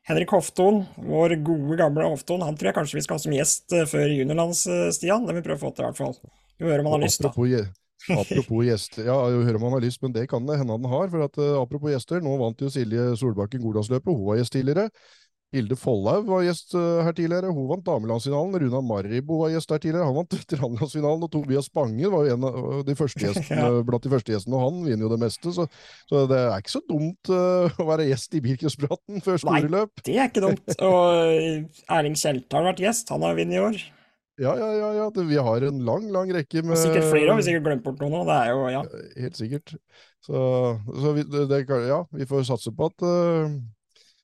Henrik 0.10 0.32
Hofton, 0.34 0.80
vår 0.98 1.36
gode, 1.46 1.76
gamle 1.78 2.08
Hofton, 2.10 2.42
han 2.42 2.56
tror 2.58 2.72
jeg 2.72 2.78
kanskje 2.80 2.98
vi 2.98 3.04
skal 3.06 3.20
ha 3.20 3.22
som 3.22 3.36
gjest 3.36 3.76
eh, 3.78 3.86
før 3.86 4.10
juniorlandsstian. 4.10 4.88
eh, 4.88 4.96
Stian. 4.96 5.28
Det 5.28 5.36
vil 5.36 5.44
vi 5.44 5.48
prøve 5.52 5.60
å 5.60 5.66
få 5.68 5.74
til, 5.76 5.84
i 5.86 5.90
hvert 5.92 6.00
fall. 6.02 6.16
Vi 6.58 6.66
hører 6.66 6.82
om 6.82 6.90
han 6.90 6.98
har 6.98 7.06
lyst, 7.06 7.22
da. 7.22 7.30
Apropos, 7.30 7.52
gje- 7.52 8.66
gjester, 8.66 9.04
ja, 9.06 9.16
jeg 9.30 9.44
hører 9.46 9.60
om 9.60 9.68
han 9.68 9.76
har 9.78 9.84
lyst, 9.86 10.02
men 10.02 10.16
det 10.16 10.24
kan 10.32 10.48
det 10.50 10.58
hende 10.58 10.74
han 10.74 10.90
har. 10.90 11.12
for 11.14 11.28
at 11.28 11.38
eh, 11.38 11.54
Apropos 11.62 11.94
gjester, 11.94 12.24
nå 12.26 12.34
vant 12.42 12.64
jo 12.66 12.72
Silje 12.74 13.12
Solbakken 13.22 13.62
Goldalsløpet, 13.62 14.10
hun 14.10 14.26
var 14.32 14.40
gjest 14.42 14.56
tidligere. 14.58 14.88
Hilde 15.52 15.76
Follhaug 15.76 16.30
var 16.32 16.46
gjest 16.46 16.72
eh, 16.80 17.02
her 17.04 17.16
tidligere, 17.16 17.52
hun 17.52 17.68
vant 17.68 17.84
damelandsfinalen. 17.84 18.56
Runa 18.64 18.80
Maribo 18.88 19.42
var 19.42 19.52
gjest 19.52 19.74
her 19.74 19.82
tidligere, 19.84 20.08
han 20.08 20.16
vant 20.16 20.36
veteranlandsfinalen. 20.40 21.26
Og 21.28 21.32
Tobias 21.34 21.68
Bange 21.76 22.12
var 22.14 22.28
jo 22.28 22.36
en 22.38 22.46
av 22.48 22.84
de 22.88 22.96
første 22.96 23.24
gjestene, 23.26 23.66
blant 23.88 24.06
de 24.06 24.12
første 24.14 24.32
gjestene, 24.32 24.56
og 24.56 24.70
han 24.70 24.86
vinner 24.88 25.08
jo 25.08 25.12
det 25.12 25.20
meste. 25.26 25.52
Så, 25.58 25.68
så 26.08 26.24
det 26.32 26.40
er 26.40 26.56
ikke 26.56 26.76
så 26.78 26.84
dumt 26.88 27.34
uh, 27.34 27.68
å 27.84 27.88
være 27.90 28.08
gjest 28.08 28.38
i 28.40 28.44
bilcrosspraten 28.46 29.26
før 29.26 29.42
store 29.44 29.64
Nei. 29.66 29.82
Det 30.06 30.16
er 30.16 30.32
ikke 30.32 30.46
dumt. 30.46 30.78
Og 30.78 31.02
eh, 31.20 31.82
Erling 31.98 32.16
Kjelte 32.20 32.58
har 32.58 32.70
vært 32.72 32.86
gjest, 32.86 33.12
han 33.12 33.28
har 33.28 33.36
vunnet 33.36 33.60
i 33.60 33.66
år. 33.66 33.84
Ja, 34.42 34.56
ja, 34.58 34.70
ja, 34.74 34.94
ja. 34.96 35.10
Vi 35.12 35.38
har 35.38 35.68
en 35.68 35.84
lang, 35.86 36.08
lang 36.16 36.32
rekke 36.34 36.64
med 36.64 36.78
Og 36.78 36.80
sikkert 36.80 37.12
flere, 37.12 37.36
hvis 37.36 37.50
jeg 37.50 37.60
ikke 37.60 37.68
glemt 37.68 37.84
bort 37.86 38.00
noen 38.02 38.16
nå. 38.16 38.24
Det 38.30 38.40
er 38.40 38.54
jo, 38.54 38.64
ja. 38.72 38.86
Helt 39.20 39.38
sikkert. 39.38 39.76
Så, 40.24 40.40
så 41.04 41.14
vi, 41.18 41.28
det, 41.28 41.62
ja, 41.90 42.00
vi 42.16 42.30
får 42.30 42.48
satse 42.48 42.72
på 42.74 42.88
at 42.88 43.06
eh, 43.06 43.60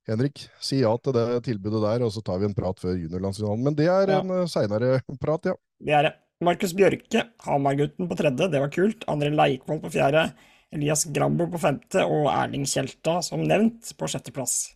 Henrik 0.07 0.45
si 0.63 0.79
ja 0.81 0.93
til 1.03 1.13
det 1.17 1.25
tilbudet 1.47 1.81
der, 1.83 2.05
og 2.05 2.11
så 2.15 2.23
tar 2.23 2.39
vi 2.39 2.47
en 2.47 2.55
prat 2.57 2.79
før 2.79 2.95
juniorlandsfinalen. 2.95 3.63
Men 3.65 3.75
det 3.75 3.87
er 3.91 4.07
Ja. 4.13 4.19
en 4.21 4.31
uh, 4.31 4.45
seinere 4.47 5.01
prat, 5.19 5.49
ja. 5.51 5.55
Det 5.83 5.93
er 5.93 6.03
det. 6.09 6.13
Markus 6.41 6.73
Bjørke, 6.77 7.23
Hamar-gutten 7.47 8.07
på 8.07 8.15
tredje, 8.15 8.47
det 8.53 8.59
var 8.61 8.69
kult. 8.69 9.03
André 9.09 9.31
Leikvoll 9.33 9.81
på 9.81 9.89
fjerde. 9.91 10.31
Elias 10.71 11.05
Grambo 11.15 11.47
på 11.49 11.59
femte, 11.59 12.03
og 12.05 12.27
Erling 12.29 12.65
Kjelta, 12.67 13.21
som 13.23 13.41
nevnt, 13.47 13.89
på 13.97 14.07
sjetteplass. 14.11 14.73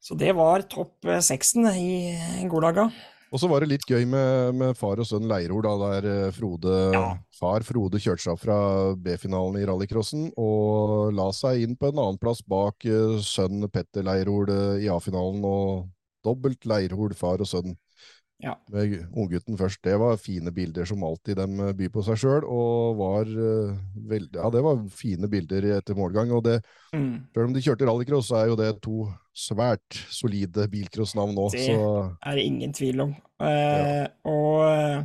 Så 0.00 0.16
det 0.16 0.32
var 0.34 0.64
topp 0.72 1.04
eh, 1.04 1.20
seksen 1.20 1.66
i 1.76 2.16
Golaga. 2.48 2.86
Og 3.30 3.38
så 3.38 3.46
var 3.46 3.62
det 3.62 3.68
litt 3.70 3.84
gøy 3.86 4.02
med, 4.10 4.56
med 4.58 4.74
far 4.78 4.98
og 4.98 5.06
sønn 5.06 5.28
Leirol, 5.30 5.62
da, 5.62 5.74
der 6.00 6.08
eh, 6.10 6.32
Frode, 6.34 6.72
Ja. 6.96 7.02
far 7.38 7.62
Frode 7.62 8.00
kjørte 8.02 8.24
seg 8.24 8.40
fra 8.42 8.56
B-finalen 8.98 9.60
i 9.60 9.66
rallycrossen 9.68 10.32
og 10.34 11.12
la 11.14 11.28
seg 11.36 11.62
inn 11.62 11.76
på 11.78 11.92
en 11.92 12.00
annenplass 12.02 12.42
bak 12.42 12.82
eh, 12.90 13.20
sønn 13.22 13.62
Petter 13.70 14.02
Leirol 14.06 14.50
eh, 14.50 14.82
i 14.82 14.90
A-finalen, 14.90 15.46
og 15.46 15.86
dobbelt 16.26 16.66
Leirol, 16.66 17.14
far 17.14 17.38
og 17.40 17.46
sønn. 17.48 17.76
Ja. 18.42 18.54
Med 18.72 18.94
unggutten 19.12 19.58
først. 19.60 19.82
Det 19.84 19.98
var 20.00 20.16
fine 20.16 20.50
bilder 20.56 20.86
som 20.88 21.02
alltid 21.04 21.36
de 21.36 21.46
eh, 21.68 21.72
byr 21.76 21.90
på 21.92 22.02
seg 22.06 22.16
sjøl, 22.22 22.44
og 22.48 22.96
var 22.96 23.24
veldig 23.28 24.08
veld... 24.10 24.30
Ja, 24.38 24.50
det 24.50 24.62
var 24.64 24.80
fine 24.96 25.28
bilder 25.28 25.66
etter 25.78 25.94
målgang. 25.98 26.32
Og 26.32 26.44
det, 26.48 26.60
Mm. 26.92 27.26
sjøl 27.34 27.44
om 27.46 27.52
de 27.54 27.60
kjørte 27.62 27.86
rallycross, 27.86 28.26
så 28.32 28.40
er 28.40 28.48
jo 28.50 28.56
det 28.58 28.70
to 28.82 29.04
svært 29.36 30.00
solide 30.10 30.64
bilcrossnavn 30.72 31.36
nå, 31.36 31.44
Det- 31.52 31.66
så 31.68 32.16
er 32.26 32.34
det 32.34 32.44
ingen 32.48 32.72
tvil 32.72 33.00
om. 33.04 33.12
Eh, 33.40 34.08
Og 34.24 34.64
eh, 34.66 35.04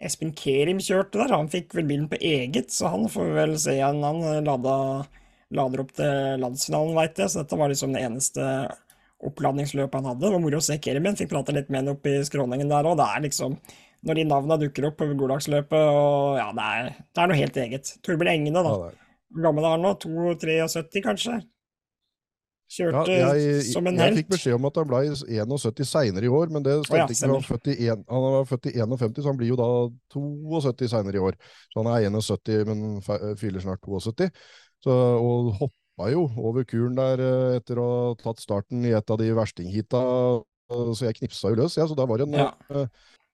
Espen 0.00 0.32
Kerim 0.34 0.78
kjørte 0.78 1.20
der, 1.20 1.34
han 1.36 1.48
fikk 1.48 1.74
vel 1.74 1.84
bilen 1.86 2.08
på 2.08 2.18
eget, 2.18 2.70
så 2.74 2.88
han 2.90 3.04
får 3.08 3.24
vi 3.28 3.34
vel 3.36 3.52
se 3.58 3.74
igjen. 3.76 4.00
Han 4.02 4.22
eh, 4.22 4.40
lada, 4.42 5.06
lader 5.52 5.80
opp 5.84 5.92
til 5.92 6.40
landsfinalen, 6.42 6.94
veit 6.96 7.18
jeg, 7.20 7.28
så 7.28 7.42
dette 7.44 7.58
var 7.60 7.68
liksom 7.68 7.92
det 7.92 8.02
eneste 8.06 8.46
oppladningsløpet 9.28 9.94
han 9.98 10.10
hadde. 10.10 10.24
Det 10.24 10.32
var 10.34 10.42
moro 10.42 10.58
å 10.60 10.64
se 10.64 10.78
Kerim 10.82 11.08
fikk 11.18 11.30
prata 11.30 11.54
litt 11.54 11.70
med 11.70 11.82
han 11.82 11.94
oppe 11.94 12.16
i 12.16 12.24
skråningen 12.26 12.70
der 12.72 12.88
òg. 12.88 12.98
Det 13.00 13.08
er 13.08 13.24
liksom 13.28 13.56
Når 14.02 14.18
de 14.18 14.22
navna 14.26 14.56
dukker 14.58 14.88
opp 14.88 14.96
på 14.98 15.06
Goddagsløpet 15.14 15.78
og 15.78 16.34
ja, 16.34 16.48
det 16.56 16.68
er, 16.74 16.88
det 17.06 17.22
er 17.22 17.28
noe 17.30 17.38
helt 17.38 17.58
eget. 17.64 17.90
Torbjørn 18.02 18.32
Engene, 18.32 18.64
da. 18.66 18.72
ja, 18.74 19.18
Hvor 19.30 19.44
gammel 19.46 19.66
er 19.68 19.76
han 19.76 19.84
nå? 19.86 19.92
72, 20.02 21.02
kanskje? 21.04 21.36
Ja, 21.38 21.46
Kjørte 22.72 23.12
jeg, 23.12 23.64
som 23.68 23.86
en 23.86 23.98
jeg 24.00 24.08
helt. 24.08 24.18
fikk 24.22 24.30
beskjed 24.32 24.56
om 24.56 24.64
at 24.64 24.78
han 24.80 24.88
ble 24.88 25.00
71 25.12 25.84
seinere 25.84 26.24
i 26.24 26.30
år, 26.32 26.48
men 26.54 26.64
det 26.64 26.78
Å 26.80 26.96
ja, 26.96 27.04
ikke. 27.04 27.26
Han, 27.26 27.34
var 27.36 27.44
født 27.44 27.68
i 27.74 27.88
en, 27.92 28.04
han 28.08 28.24
var 28.24 28.46
født 28.48 28.68
i 28.70 28.72
51, 28.80 29.18
så 29.20 29.28
han 29.28 29.40
blir 29.40 29.50
jo 29.52 29.58
da 29.60 29.68
72 30.16 30.88
seinere 30.94 31.20
i 31.20 31.24
år. 31.28 31.36
Så 31.68 31.82
han 31.82 31.90
er 31.92 32.08
71, 32.08 32.64
men 32.70 33.36
fyller 33.38 33.64
snart 33.64 33.84
72. 33.84 34.30
Så, 34.82 34.96
og 35.20 35.68
hoppa 35.92 36.10
jo 36.12 36.26
over 36.40 36.64
kuren 36.64 36.94
der 36.96 37.20
eh, 37.20 37.56
etter 37.60 37.78
å 37.80 37.88
ha 38.08 38.14
tatt 38.20 38.40
starten 38.40 38.84
i 38.84 38.92
et 38.96 39.10
av 39.10 39.18
de 39.20 39.30
verstingheata, 39.36 40.02
eh, 40.72 40.92
så 40.96 41.08
jeg 41.08 41.18
knipsa 41.20 41.50
jo 41.52 41.56
løs. 41.62 41.76
Ja, 41.76 41.86
så 41.86 41.96
da 41.96 42.06
var 42.06 42.18
det 42.18 42.28
en 42.28 42.34
Ja. 42.38 42.52
eh, 42.70 42.86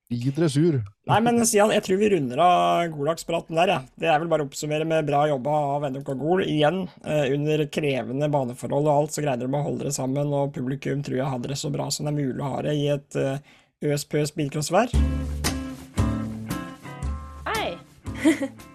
fri 0.08 0.30
dressur. 0.32 0.82
Nei, 1.06 1.20
men 1.20 1.44
Sian, 1.46 1.70
jeg 1.70 1.82
tror 1.84 1.98
vi 1.98 2.08
runder 2.10 2.38
av 2.40 2.88
Golagspraten 2.90 3.54
der, 3.54 3.66
jeg. 3.68 3.88
Det 3.98 4.08
er 4.08 4.18
vel 4.18 4.28
bare 4.28 4.42
å 4.42 4.48
oppsummere 4.48 4.86
med 4.86 5.06
bra 5.06 5.26
jobba 5.28 5.50
av 5.76 5.82
NMK 5.92 6.14
Gol. 6.18 6.40
Igjen, 6.42 6.88
eh, 7.04 7.32
under 7.34 7.66
krevende 7.66 8.30
baneforhold 8.30 8.88
og 8.88 8.94
alt, 9.02 9.10
så 9.12 9.22
greide 9.22 9.40
de 9.46 9.52
å 9.52 9.62
holde 9.62 9.84
det 9.84 9.94
sammen, 9.94 10.32
og 10.32 10.52
publikum 10.54 11.02
tror 11.04 11.16
jeg 11.16 11.26
hadde 11.26 11.48
det 11.48 11.58
så 11.58 11.70
bra 11.70 11.90
som 11.90 12.06
det 12.06 12.14
er 12.14 12.24
mulig 12.26 12.40
å 12.40 12.54
ha 12.56 12.62
det 12.62 12.74
i 12.74 12.88
et 12.88 13.16
eh, 13.16 13.38
øs-pøs 13.84 14.32
bilcrossvær. 14.34 15.37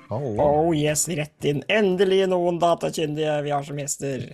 Halla. 0.10 0.44
Oh 0.44 0.74
yes, 0.76 1.08
rett 1.08 1.46
inn. 1.48 1.64
Endelig 1.72 2.26
noen 2.32 2.60
datakyndige 2.62 3.36
vi 3.46 3.54
har 3.54 3.64
som 3.68 3.80
gjester. 3.80 4.26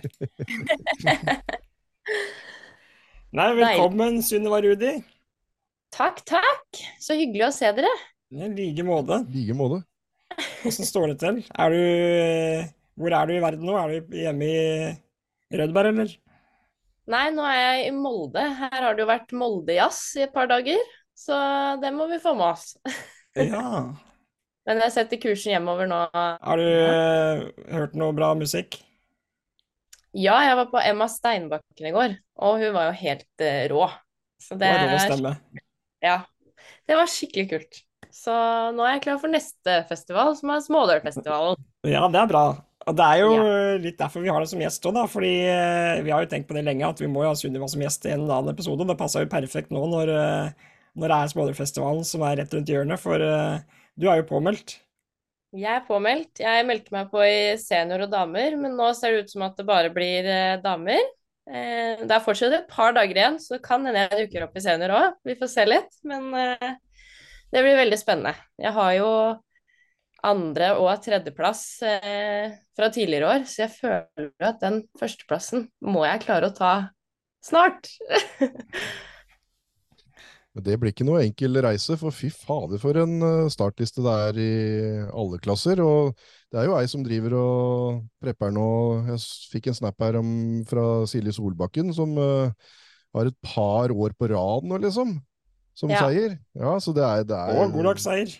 Nei, 3.38 3.48
velkommen, 3.54 4.18
Sunniva 4.26 4.58
Rudi. 4.64 4.96
Takk, 5.94 6.24
takk. 6.26 6.80
Så 7.02 7.14
hyggelig 7.18 7.46
å 7.48 7.52
se 7.54 7.70
dere. 7.76 7.92
I 8.34 8.48
like 8.54 8.84
måte. 8.86 9.22
Like 9.30 9.54
måte. 9.58 9.82
Åssen 10.66 10.86
står 10.86 11.12
det 11.12 11.20
til? 11.22 11.40
Er 11.58 11.74
du 11.74 11.82
Hvor 13.00 13.14
er 13.16 13.26
du 13.26 13.32
i 13.34 13.42
verden 13.42 13.66
nå? 13.66 13.76
Er 13.78 13.94
du 13.94 14.18
hjemme 14.18 14.50
i 14.50 15.56
Rødberg, 15.56 15.94
eller? 15.94 16.12
Nei, 17.10 17.24
nå 17.34 17.42
er 17.46 17.58
jeg 17.58 17.88
i 17.88 17.94
Molde. 17.96 18.42
Her 18.58 18.76
har 18.86 18.94
det 18.94 19.02
jo 19.02 19.10
vært 19.10 19.32
Moldejazz 19.34 20.02
i 20.20 20.26
et 20.26 20.34
par 20.34 20.46
dager, 20.50 20.78
så 21.18 21.38
det 21.82 21.90
må 21.94 22.06
vi 22.10 22.20
få 22.22 22.36
med 22.38 22.52
oss. 22.52 22.76
Ja. 23.38 23.90
Men 24.68 24.82
jeg 24.84 24.92
setter 24.94 25.20
kursen 25.22 25.54
hjemover 25.54 25.88
nå. 25.88 25.98
Har 26.12 26.60
du 26.60 26.66
uh, 26.68 27.44
hørt 27.72 27.96
noe 27.98 28.14
bra 28.16 28.32
musikk? 28.38 28.78
Ja, 30.10 30.40
jeg 30.42 30.56
var 30.58 30.70
på 30.72 30.80
Emma 30.82 31.06
Steinbakken 31.10 31.86
i 31.86 31.92
går, 31.94 32.16
og 32.42 32.58
hun 32.60 32.74
var 32.74 32.90
jo 32.90 32.96
helt 33.00 33.44
uh, 33.44 33.62
rå. 33.72 33.86
Så 34.42 34.56
Det 34.58 34.68
det 34.68 34.80
var 34.82 34.92
rå 34.92 34.98
stemme. 35.06 35.32
Ja. 36.04 36.16
Det 36.88 36.98
var 36.98 37.10
skikkelig 37.10 37.46
kult. 37.52 37.80
Så 38.10 38.34
nå 38.74 38.82
er 38.84 38.96
jeg 38.96 39.04
klar 39.06 39.20
for 39.22 39.30
neste 39.32 39.76
festival, 39.88 40.34
som 40.36 40.50
er 40.52 40.64
Smådørfestivalen. 40.64 41.60
Ja, 41.86 42.08
det 42.10 42.20
er 42.20 42.30
bra. 42.30 42.44
Og 42.88 42.96
det 42.96 43.06
er 43.06 43.20
jo 43.20 43.32
Ja. 43.36 43.76
litt 43.78 43.98
derfor 44.00 44.24
vi 44.24 44.32
har 44.32 44.40
deg 44.42 44.48
som 44.50 44.60
gjest 44.60 44.86
òg, 44.88 44.96
da. 44.96 45.04
Fordi 45.06 45.34
eh, 45.46 46.00
vi 46.02 46.10
har 46.10 46.24
jo 46.24 46.30
tenkt 46.32 46.48
på 46.48 46.56
det 46.56 46.64
lenge, 46.66 46.88
at 46.88 46.98
vi 47.00 47.10
må 47.12 47.22
jo 47.22 47.30
ha 47.30 47.36
Sunniva 47.38 47.68
som 47.70 47.80
gjest 47.84 48.08
i 48.08 48.14
en 48.14 48.24
eller 48.24 48.40
annen 48.40 48.54
episode. 48.56 48.86
Det 48.88 48.96
passa 48.98 49.22
jo 49.22 49.30
perfekt 49.30 49.70
nå 49.70 49.84
når, 49.92 50.10
når 50.98 51.12
det 51.12 51.18
er 51.18 51.32
Smådørfestivalen 51.34 52.08
som 52.08 52.24
er 52.26 52.40
rett 52.40 52.56
rundt 52.56 52.72
hjørnet, 52.72 52.98
for 52.98 53.22
eh, 53.22 53.60
du 54.00 54.08
er 54.08 54.22
jo 54.22 54.30
påmeldt. 54.30 54.78
Jeg 55.50 55.80
er 55.80 55.86
påmeldt. 55.86 56.40
Jeg 56.44 56.66
meldte 56.66 56.94
meg 56.94 57.08
på 57.10 57.22
i 57.26 57.56
senior 57.58 58.04
og 58.06 58.12
damer, 58.12 58.54
men 58.58 58.76
nå 58.78 58.92
ser 58.94 59.16
det 59.16 59.24
ut 59.24 59.32
som 59.32 59.42
at 59.48 59.58
det 59.58 59.66
bare 59.66 59.90
blir 59.92 60.28
eh, 60.30 60.60
damer. 60.62 61.02
Eh, 61.50 61.98
det 62.04 62.14
er 62.14 62.22
fortsatt 62.22 62.54
et 62.54 62.70
par 62.70 62.94
dager 62.94 63.18
igjen, 63.18 63.40
så 63.42 63.56
det 63.56 63.64
kan 63.64 63.84
hende 63.86 64.04
jeg 64.06 64.28
dukker 64.28 64.46
opp 64.46 64.54
i 64.56 64.62
senior 64.62 64.94
òg. 64.94 65.18
Vi 65.26 65.36
får 65.40 65.50
se 65.50 65.66
litt. 65.66 65.90
Men 66.06 66.30
eh, 66.38 66.72
det 67.50 67.64
blir 67.66 67.80
veldig 67.80 67.98
spennende. 67.98 68.36
Jeg 68.62 68.74
har 68.78 68.94
jo 69.00 69.10
andre- 70.22 70.74
og 70.76 70.90
tredjeplass 71.02 71.62
fra 71.80 72.88
tidligere 72.92 73.30
år, 73.32 73.46
så 73.48 73.62
jeg 73.62 73.72
føler 73.72 74.32
at 74.44 74.60
den 74.60 74.82
førsteplassen 75.00 75.64
må 75.80 76.04
jeg 76.04 76.26
klare 76.26 76.50
å 76.50 76.54
ta 76.54 76.72
snart. 77.42 77.88
Men 80.50 80.64
det 80.66 80.76
blir 80.82 80.90
ikke 80.90 81.06
noe 81.06 81.22
enkel 81.22 81.60
reise, 81.62 81.94
for 82.00 82.14
fy 82.14 82.26
fader 82.34 82.80
for 82.82 82.98
en 82.98 83.22
eh, 83.22 83.50
startliste 83.54 84.02
det 84.02 84.14
er 84.26 84.40
i 84.42 84.50
alle 85.14 85.38
klasser. 85.42 85.78
Og 85.84 86.16
det 86.50 86.58
er 86.58 86.66
jo 86.66 86.76
ei 86.78 86.90
som 86.90 87.04
driver 87.06 87.36
og 87.38 88.00
prepper 88.22 88.54
nå. 88.54 88.68
Jeg 89.12 89.22
fikk 89.52 89.70
en 89.70 89.78
snap 89.78 90.02
her 90.02 90.18
om, 90.18 90.30
fra 90.68 90.86
Silje 91.10 91.36
Solbakken, 91.38 91.94
som 91.94 92.18
uh, 92.18 92.50
har 93.14 93.30
et 93.30 93.38
par 93.46 93.94
år 93.94 94.16
på 94.18 94.30
rad 94.34 94.66
nå, 94.66 94.82
liksom. 94.82 95.20
Som 95.78 95.94
Ja. 95.94 96.02
seier. 96.02 96.34
Ja, 96.58 96.78
så 96.82 96.92
det 96.92 97.06
er, 97.06 97.22
det 97.24 97.36
er 97.36 97.62
Og 97.62 97.72
Goldagsseier. 97.72 98.34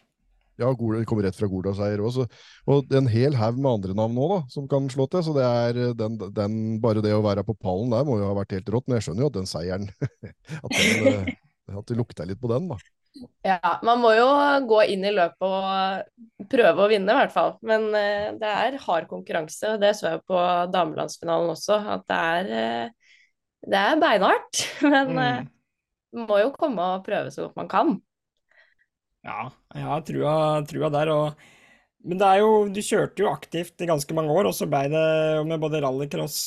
Ja, 0.61 0.69
det 0.75 1.07
kommer 1.09 1.25
rett 1.25 1.39
fra 1.39 1.49
Goldalseier 1.49 2.03
også. 2.05 2.27
Og 2.69 2.91
en 2.93 3.07
hel 3.09 3.37
haug 3.39 3.57
med 3.57 3.71
andre 3.71 3.95
navn 3.97 4.19
nå, 4.19 4.27
da, 4.35 4.41
som 4.53 4.67
kan 4.69 4.91
slå 4.93 5.07
til. 5.09 5.23
Så 5.25 5.33
det 5.37 5.47
er 5.47 5.79
eh, 5.87 5.95
den, 5.97 6.19
den, 6.37 6.59
bare 6.83 7.05
det 7.05 7.15
å 7.17 7.23
være 7.25 7.47
på 7.47 7.57
pallen 7.57 7.95
der 7.95 8.05
må 8.05 8.19
jo 8.21 8.29
ha 8.29 8.35
vært 8.37 8.59
helt 8.59 8.75
rått. 8.75 8.89
Men 8.89 8.99
jeg 8.99 9.09
skjønner 9.09 9.25
jo 9.25 9.31
at 9.31 9.39
den 9.39 9.49
seieren 9.49 9.89
At, 10.67 10.75
den, 10.75 11.31
at 11.79 11.91
det 11.91 11.99
lukter 11.99 12.29
litt 12.29 12.41
på 12.43 12.51
den, 12.53 12.69
da. 12.73 12.79
Ja, 13.45 13.81
man 13.83 13.99
må 14.01 14.13
jo 14.15 14.27
gå 14.71 14.83
inn 14.93 15.03
i 15.05 15.11
løpet 15.13 15.43
og 15.43 16.47
prøve 16.53 16.85
å 16.85 16.89
vinne, 16.93 17.11
i 17.13 17.19
hvert 17.19 17.33
fall. 17.35 17.55
Men 17.67 17.89
uh, 17.91 18.31
det 18.41 18.51
er 18.65 18.79
hard 18.85 19.09
konkurranse, 19.11 19.75
og 19.75 19.83
det 19.83 19.95
så 19.99 20.13
jeg 20.15 20.23
på 20.31 20.43
damelandsfinalen 20.73 21.53
også, 21.55 21.81
at 21.97 22.05
det 22.11 22.21
er, 22.35 22.53
uh, 22.53 23.17
det 23.75 23.81
er 23.81 24.03
beinhardt. 24.05 24.63
Men 24.93 25.17
Mm. 25.17 25.51
man 26.15 26.29
må 26.31 26.41
jo 26.43 26.53
komme 26.57 26.87
og 26.97 27.05
prøve 27.07 27.33
så 27.35 27.47
godt 27.49 27.59
man 27.61 27.71
kan. 27.73 27.97
Ja, 29.27 29.51
jeg 29.77 29.85
har 29.85 30.05
trua, 30.09 30.35
trua 30.69 30.89
der. 30.93 31.11
Og, 31.13 31.43
men 32.09 32.21
det 32.21 32.29
er 32.29 32.41
jo, 32.41 32.51
du 32.73 32.81
kjørte 32.85 33.25
jo 33.25 33.29
aktivt 33.33 33.83
i 33.85 33.89
ganske 33.91 34.17
mange 34.17 34.33
år, 34.33 34.49
og 34.51 34.57
så 34.57 34.69
ble 34.71 34.87
det 34.93 35.05
med 35.49 35.61
både 35.63 35.83
rallycross 35.85 36.39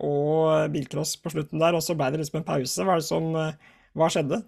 og 0.00 0.72
bilcross 0.74 1.16
på 1.20 1.34
slutten 1.34 1.60
der, 1.62 1.76
og 1.76 1.84
så 1.84 1.96
ble 1.98 2.10
det 2.14 2.22
liksom 2.22 2.40
en 2.40 2.48
pause. 2.48 2.86
Hva 2.86 2.96
er 2.96 3.04
det 3.04 3.08
som 3.10 3.30
Hva 3.94 4.08
skjedde? 4.10 4.40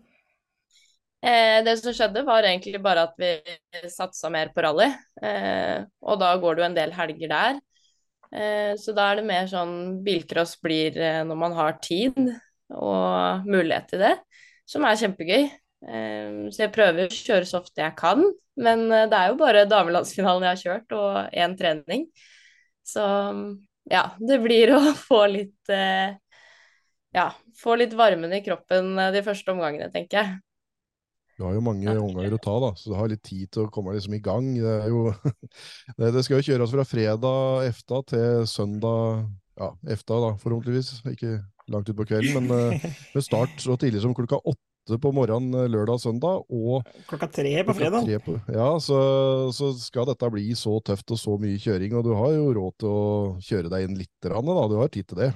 Eh, 1.27 1.65
det 1.67 1.75
som 1.81 1.95
skjedde, 1.95 2.23
var 2.27 2.47
egentlig 2.47 2.79
bare 2.83 3.07
at 3.09 3.17
vi 3.19 3.33
satsa 3.91 4.31
mer 4.31 4.53
på 4.55 4.63
rally. 4.63 4.87
Eh, 5.23 5.83
og 6.07 6.21
da 6.23 6.31
går 6.39 6.55
det 6.55 6.63
jo 6.63 6.67
en 6.69 6.77
del 6.77 6.95
helger 6.95 7.33
der. 7.33 7.59
Eh, 8.31 8.73
så 8.79 8.95
da 8.95 9.09
er 9.11 9.21
det 9.21 9.27
mer 9.27 9.49
sånn 9.51 10.05
bilcross 10.07 10.57
blir 10.63 10.99
eh, 10.99 11.23
når 11.27 11.41
man 11.41 11.57
har 11.57 11.79
tid 11.83 12.19
og 12.75 13.47
mulighet 13.47 13.91
til 13.91 14.05
det, 14.05 14.15
som 14.71 14.87
er 14.87 15.01
kjempegøy. 15.03 15.49
Eh, 15.87 16.39
så 16.55 16.67
jeg 16.67 16.75
prøver 16.75 17.09
å 17.09 17.19
kjøre 17.19 17.51
så 17.51 17.61
ofte 17.63 17.83
jeg 17.83 17.99
kan, 17.99 18.23
men 18.63 18.87
eh, 18.91 19.09
det 19.11 19.19
er 19.19 19.33
jo 19.33 19.41
bare 19.43 19.67
damelandsfinalen 19.71 20.47
jeg 20.47 20.53
har 20.55 20.63
kjørt, 20.63 20.97
og 20.99 21.35
én 21.35 21.59
trening. 21.59 22.07
Så 22.87 23.03
ja, 23.91 24.07
det 24.23 24.39
blir 24.47 24.77
å 24.77 24.83
få 25.09 25.25
litt 25.33 25.75
ja, 27.17 27.31
få 27.59 27.75
litt 27.81 27.95
varmen 27.97 28.35
i 28.37 28.45
kroppen 28.45 28.95
de 29.15 29.23
første 29.27 29.51
omgangene, 29.51 29.91
tenker 29.91 30.21
jeg. 30.21 30.46
Du 31.37 31.45
har 31.45 31.53
jo 31.53 31.65
mange 31.65 31.93
omganger 32.01 32.33
å 32.33 32.41
ta, 32.41 32.55
da, 32.65 32.71
så 32.81 32.93
du 32.93 32.95
har 32.97 33.11
litt 33.13 33.25
tid 33.27 33.51
til 33.53 33.67
å 33.67 33.73
komme 33.73 33.93
liksom 33.93 34.15
i 34.17 34.23
gang. 34.25 34.47
Det, 34.57 34.77
er 34.87 34.89
jo, 34.89 35.11
det, 35.99 36.13
det 36.15 36.23
skal 36.25 36.41
jo 36.41 36.47
kjøres 36.47 36.73
fra 36.73 36.87
fredag 36.89 37.67
efta 37.69 38.01
til 38.13 38.47
søndag 38.49 39.27
ja, 39.61 39.69
efta, 39.93 40.21
da, 40.23 40.33
forhåpentligvis. 40.41 41.03
Ikke 41.13 41.41
langt 41.73 41.91
utpå 41.93 42.07
kvelden, 42.09 42.47
men 42.47 42.73
eh, 42.73 42.89
med 43.15 43.25
start 43.25 43.61
så 43.63 43.77
tidlig 43.81 44.05
som 44.05 44.15
klokka 44.17 44.39
åtte 44.49 44.99
på 45.03 45.13
morgenen 45.13 45.57
eh, 45.65 45.69
lørdag 45.73 45.99
og 45.99 46.05
søndag, 46.05 46.45
og 46.49 47.07
Klokka 47.11 47.29
tre 47.41 47.53
på 47.67 47.75
fredag. 47.77 48.07
tre 48.07 48.21
på 48.23 48.37
Ja, 48.55 48.69
så, 48.83 48.99
så 49.57 49.73
skal 49.81 50.09
dette 50.09 50.31
bli 50.33 50.49
så 50.57 50.79
tøft 50.87 51.13
og 51.13 51.21
så 51.21 51.37
mye 51.43 51.61
kjøring, 51.61 51.97
og 51.99 52.07
du 52.07 52.15
har 52.17 52.33
jo 52.37 52.53
råd 52.61 52.79
til 52.81 52.93
å 52.93 53.05
kjøre 53.45 53.73
deg 53.73 53.89
inn 53.89 53.99
litt, 53.99 54.15
da. 54.25 54.41
Du 54.41 54.79
har 54.81 54.93
tid 54.95 55.11
til 55.11 55.25
det. 55.25 55.35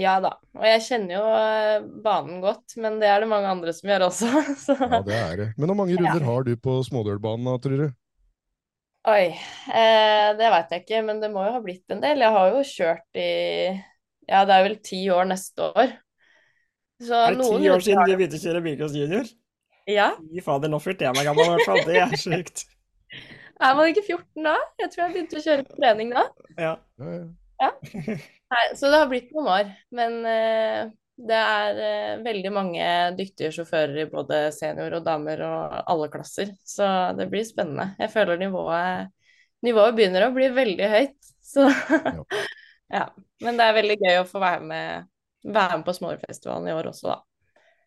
Ja 0.00 0.14
da, 0.24 0.36
og 0.56 0.62
jeg 0.64 0.84
kjenner 0.86 1.18
jo 1.18 1.24
eh, 1.36 1.82
banen 2.04 2.38
godt, 2.40 2.78
men 2.80 2.96
det 3.02 3.10
er 3.12 3.20
det 3.20 3.28
mange 3.28 3.50
andre 3.50 3.74
som 3.76 3.90
gjør 3.92 4.06
også. 4.06 4.30
Så 4.64 4.76
Ja, 4.80 5.02
det 5.04 5.18
er 5.18 5.34
det. 5.40 5.48
Men 5.58 5.68
hvor 5.68 5.78
mange 5.82 5.98
runder 6.00 6.24
har 6.30 6.46
du 6.48 6.54
på 6.56 6.78
smådølbanen, 6.88 7.50
da, 7.50 7.58
tror 7.60 7.82
du? 7.82 7.90
oi, 9.12 9.26
eh, 9.74 10.28
det 10.38 10.50
veit 10.54 10.72
jeg 10.72 10.84
ikke, 10.84 11.00
men 11.04 11.20
det 11.20 11.32
må 11.32 11.42
jo 11.44 11.54
ha 11.56 11.60
blitt 11.64 11.92
en 11.92 12.02
del. 12.04 12.22
Jeg 12.22 12.36
har 12.36 12.52
jo 12.54 12.62
kjørt 12.66 13.18
i 13.20 13.30
ja, 14.30 14.44
det 14.46 14.54
er 14.54 14.66
vel 14.68 14.76
ti 14.84 15.00
år 15.10 15.26
neste 15.28 15.68
år. 15.74 15.94
Så 17.02 17.18
Er 17.18 17.34
det 17.34 17.40
noen 17.40 17.64
ti 17.64 17.70
år 17.72 17.82
siden 17.82 18.06
du 18.06 18.14
begynte 18.14 18.38
å 18.38 18.44
kjøre 18.44 18.62
bilcross 18.64 18.94
junior? 18.96 19.30
Ja, 19.90 20.12
Fy 20.30 20.44
fader, 20.46 20.70
nå 20.70 20.78
følte 20.78 21.08
jeg 21.08 21.16
meg 21.16 21.26
gammel 21.26 21.48
i 21.48 21.54
hvert 21.56 21.66
fall. 21.66 21.80
Det 21.88 21.98
er 21.98 22.12
sjukt. 22.20 22.64
er 23.66 23.74
man 23.78 23.90
ikke 23.90 24.04
14 24.06 24.46
da? 24.46 24.54
Jeg 24.78 24.92
tror 24.92 25.02
jeg 25.02 25.14
begynte 25.16 25.40
å 25.40 25.44
kjøre 25.48 25.66
på 25.66 25.80
trening 25.80 26.14
da. 26.14 26.24
Ja. 26.56 26.76
Ja, 27.02 27.16
ja. 27.64 27.72
Nei, 28.52 28.64
så 28.76 28.90
det 28.92 28.98
har 29.00 29.08
blitt 29.08 29.30
noen 29.32 29.48
år. 29.48 29.70
Men 29.96 30.18
eh, 30.28 30.90
det 31.28 31.38
er 31.38 31.80
eh, 31.86 32.22
veldig 32.24 32.52
mange 32.54 32.88
dyktige 33.18 33.52
sjåfører 33.54 34.02
i 34.04 34.08
både 34.10 34.42
senior 34.54 34.98
og 34.98 35.06
damer 35.06 35.44
og 35.46 35.78
alle 35.80 36.10
klasser. 36.12 36.52
Så 36.66 36.86
det 37.18 37.28
blir 37.32 37.46
spennende. 37.48 37.92
Jeg 38.02 38.12
føler 38.12 38.40
nivået, 38.40 39.12
nivået 39.64 39.96
begynner 39.96 40.28
å 40.28 40.34
bli 40.36 40.50
veldig 40.52 40.92
høyt. 40.96 41.32
Så 41.42 41.68
ja. 42.92 43.06
Men 43.44 43.58
det 43.58 43.64
er 43.66 43.74
veldig 43.80 43.98
gøy 44.04 44.20
å 44.20 44.28
få 44.28 44.38
være 44.42 44.62
med, 44.62 45.08
være 45.42 45.80
med 45.80 45.86
på 45.88 45.96
Smålerfestivalen 45.96 46.68
i 46.70 46.74
år 46.76 46.92
også, 46.92 47.08
da. 47.10 47.16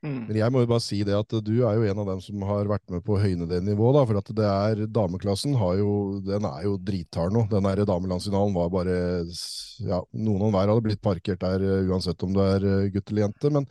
Mm. 0.05 0.19
Men 0.27 0.37
jeg 0.37 0.53
må 0.53 0.61
jo 0.61 0.69
bare 0.69 0.83
si 0.85 0.99
det 1.07 1.15
at 1.17 1.33
du 1.47 1.53
er 1.65 1.79
jo 1.79 1.87
en 1.89 2.01
av 2.03 2.09
dem 2.11 2.19
som 2.21 2.43
har 2.45 2.69
vært 2.69 2.85
med 2.93 3.01
på 3.05 3.15
å 3.15 3.21
høyne 3.23 3.47
det 3.49 3.61
nivået, 3.65 3.95
da, 3.97 4.03
for 4.05 4.19
at 4.21 4.31
det 4.37 4.49
er 4.51 4.83
dameklassen 4.93 5.55
har 5.57 5.79
jo, 5.81 5.91
den 6.25 6.45
er 6.45 6.67
jo 6.67 6.75
drithard 6.77 7.33
nå. 7.33 7.45
Den 7.49 7.65
der 7.65 7.81
damelandsfinalen 7.89 8.53
var 8.55 8.69
bare 8.73 8.97
ja, 9.25 10.01
Noen 10.13 10.45
og 10.47 10.53
hver 10.53 10.69
hadde 10.71 10.85
blitt 10.85 11.01
parkert 11.03 11.41
der 11.41 11.65
eh, 11.65 11.89
uansett 11.89 12.21
om 12.27 12.35
du 12.35 12.41
er 12.45 12.67
eh, 12.69 12.89
gutt 12.93 13.09
eller 13.11 13.25
jente. 13.25 13.51
Men, 13.57 13.65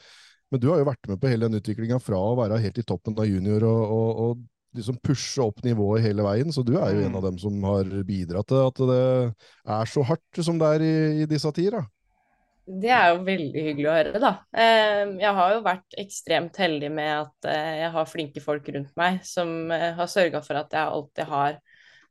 men 0.50 0.62
du 0.62 0.68
har 0.72 0.82
jo 0.82 0.88
vært 0.90 1.08
med 1.12 1.22
på 1.22 1.30
hele 1.32 1.48
den 1.48 1.60
utviklinga 1.62 2.00
fra 2.02 2.18
å 2.20 2.34
være 2.42 2.60
helt 2.64 2.82
i 2.82 2.86
toppen 2.86 3.16
av 3.18 3.30
junior 3.30 3.64
og, 3.70 3.82
og, 3.94 4.10
og 4.26 4.44
liksom 4.74 4.98
pushe 5.06 5.38
opp 5.44 5.62
nivået 5.62 6.02
hele 6.02 6.24
veien, 6.26 6.50
så 6.50 6.64
du 6.66 6.72
er 6.74 6.96
jo 6.96 7.04
en 7.06 7.12
Mm. 7.14 7.18
av 7.20 7.22
dem 7.28 7.36
som 7.38 7.62
har 7.62 7.90
bidratt 8.08 8.48
til 8.50 8.58
at 8.58 8.80
det 8.90 9.02
er 9.70 9.86
så 9.86 10.02
hardt 10.02 10.40
som 10.42 10.58
det 10.58 10.70
er 10.74 10.82
i, 10.82 10.94
i 11.22 11.28
disse 11.30 11.52
tider. 11.54 11.78
da. 11.78 11.93
Det 12.64 12.88
er 12.96 13.10
jo 13.12 13.24
veldig 13.26 13.62
hyggelig 13.66 13.88
å 13.90 13.94
høre, 13.94 14.20
da. 14.22 14.30
Eh, 14.56 15.02
Jeg 15.20 15.32
har 15.36 15.50
jo 15.52 15.64
vært 15.66 15.96
ekstremt 16.00 16.56
heldig 16.56 16.88
med 16.96 17.10
at 17.18 17.48
eh, 17.52 17.72
jeg 17.82 17.90
har 17.92 18.08
flinke 18.08 18.40
folk 18.40 18.70
rundt 18.72 18.94
meg 18.96 19.18
som 19.28 19.50
eh, 19.74 19.90
har 19.98 20.08
sørga 20.08 20.40
for 20.44 20.56
at 20.62 20.72
jeg 20.72 20.94
alltid 20.96 21.28
har 21.28 21.58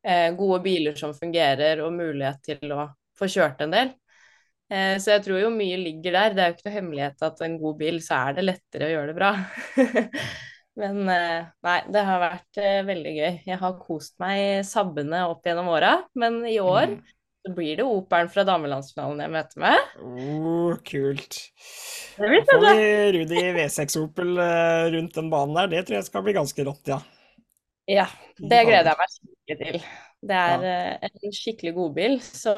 eh, 0.05 0.27
gode 0.37 0.59
biler 0.65 0.99
som 0.99 1.15
fungerer, 1.17 1.81
og 1.81 1.95
mulighet 1.97 2.43
til 2.51 2.75
å 2.75 2.85
få 3.17 3.29
kjørt 3.33 3.65
en 3.65 3.73
del. 3.73 3.93
Så 4.73 5.11
jeg 5.11 5.21
tror 5.21 5.37
jo 5.37 5.49
mye 5.53 5.75
ligger 5.77 6.15
der. 6.15 6.33
Det 6.33 6.41
er 6.41 6.47
jo 6.49 6.53
ikke 6.55 6.63
noe 6.65 6.73
hemmelighet 6.73 7.23
at 7.27 7.41
en 7.45 7.57
god 7.61 7.75
bil, 7.77 7.97
så 8.01 8.15
er 8.29 8.37
det 8.39 8.45
lettere 8.47 8.87
å 8.87 8.93
gjøre 8.93 9.11
det 9.11 9.15
bra. 9.19 9.27
Men 10.81 11.01
nei, 11.05 11.75
det 11.93 12.03
har 12.07 12.21
vært 12.23 12.61
veldig 12.87 13.11
gøy. 13.13 13.35
Jeg 13.51 13.59
har 13.61 13.75
kost 13.83 14.15
meg 14.23 14.63
sabbende 14.65 15.19
opp 15.29 15.45
gjennom 15.45 15.69
åra, 15.75 15.91
men 16.17 16.39
i 16.49 16.55
år 16.63 16.95
Mm. 16.95 17.03
Så 17.43 17.53
blir 17.53 17.75
det 17.77 17.83
Operen 17.83 18.29
fra 18.31 18.45
damelandsfinalen 18.47 19.25
jeg 19.25 19.33
møter 19.33 19.63
med. 19.63 19.89
Oh, 19.99 20.77
kult. 20.87 21.39
Det 22.15 22.29
blir 22.29 22.45
Da 22.47 22.55
får 22.55 22.77
vi 22.77 22.93
Rudi 23.17 23.43
V6 23.57 23.99
Opel 23.99 24.37
eh, 24.39 24.85
rundt 24.95 25.19
den 25.19 25.33
banen 25.33 25.59
der. 25.59 25.73
Det 25.73 25.83
tror 25.87 25.99
jeg 25.99 26.07
skal 26.07 26.23
bli 26.23 26.37
ganske 26.37 26.65
rått, 26.69 26.87
ja. 26.93 27.01
Ja, 27.89 28.07
det 28.39 28.61
gleder 28.63 28.93
jeg 28.93 28.99
meg 29.01 29.11
skikkelig 29.11 29.59
til. 29.59 29.85
Det 30.23 30.39
er 30.39 30.61
ja. 30.63 31.07
en 31.19 31.33
skikkelig 31.35 31.73
godbil, 31.75 32.13
så 32.23 32.53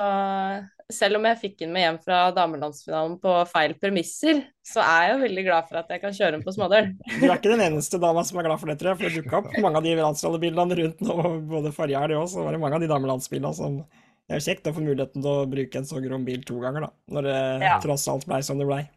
selv 0.94 1.18
om 1.18 1.26
jeg 1.26 1.40
fikk 1.42 1.56
den 1.64 1.72
med 1.74 1.82
hjem 1.82 1.98
fra 2.04 2.20
damelandsfinalen 2.36 3.16
på 3.24 3.34
feil 3.50 3.74
premisser, 3.82 4.44
så 4.62 4.84
er 4.86 5.08
jeg 5.08 5.16
jo 5.16 5.24
veldig 5.24 5.46
glad 5.48 5.72
for 5.72 5.82
at 5.82 5.90
jeg 5.90 6.04
kan 6.04 6.14
kjøre 6.14 6.36
den 6.36 6.46
på 6.46 6.54
smådøl. 6.54 6.92
Du 6.94 7.26
er 7.26 7.40
ikke 7.40 7.56
den 7.56 7.66
eneste 7.72 7.98
dama 8.02 8.22
som 8.28 8.38
er 8.38 8.46
glad 8.52 8.62
for 8.62 8.70
det, 8.70 8.78
tror 8.78 8.94
jeg. 8.94 9.00
For 9.00 9.10
det 9.10 9.24
dukka 9.24 9.42
opp 9.42 9.58
mange 9.66 9.82
av 9.82 9.88
de 9.88 9.98
landsrollebildene 9.98 10.78
rundt 10.84 11.02
nå, 11.10 11.18
både 11.56 11.74
forrige 11.74 12.06
helg 12.06 12.20
og 12.22 12.30
så 12.30 12.46
var 12.46 12.54
det 12.54 12.62
mange 12.62 12.78
av 12.78 12.86
de 12.86 12.92
damelandsbilene 12.94 13.58
som 13.58 13.82
Det 14.26 14.34
er 14.34 14.42
jo 14.42 14.48
kjekt 14.48 14.68
å 14.70 14.74
få 14.74 14.82
muligheten 14.82 15.22
til 15.22 15.32
å 15.32 15.48
bruke 15.50 15.78
en 15.80 15.86
så 15.86 16.02
grom 16.02 16.24
bil 16.26 16.42
to 16.46 16.58
ganger, 16.64 16.88
da. 16.88 16.92
Når 17.14 17.28
det 17.30 17.40
Ja. 17.62 17.80
tross 17.80 18.08
alt 18.10 18.26
blei 18.26 18.42
som 18.44 18.58
det 18.58 18.66
blei. 18.66 18.88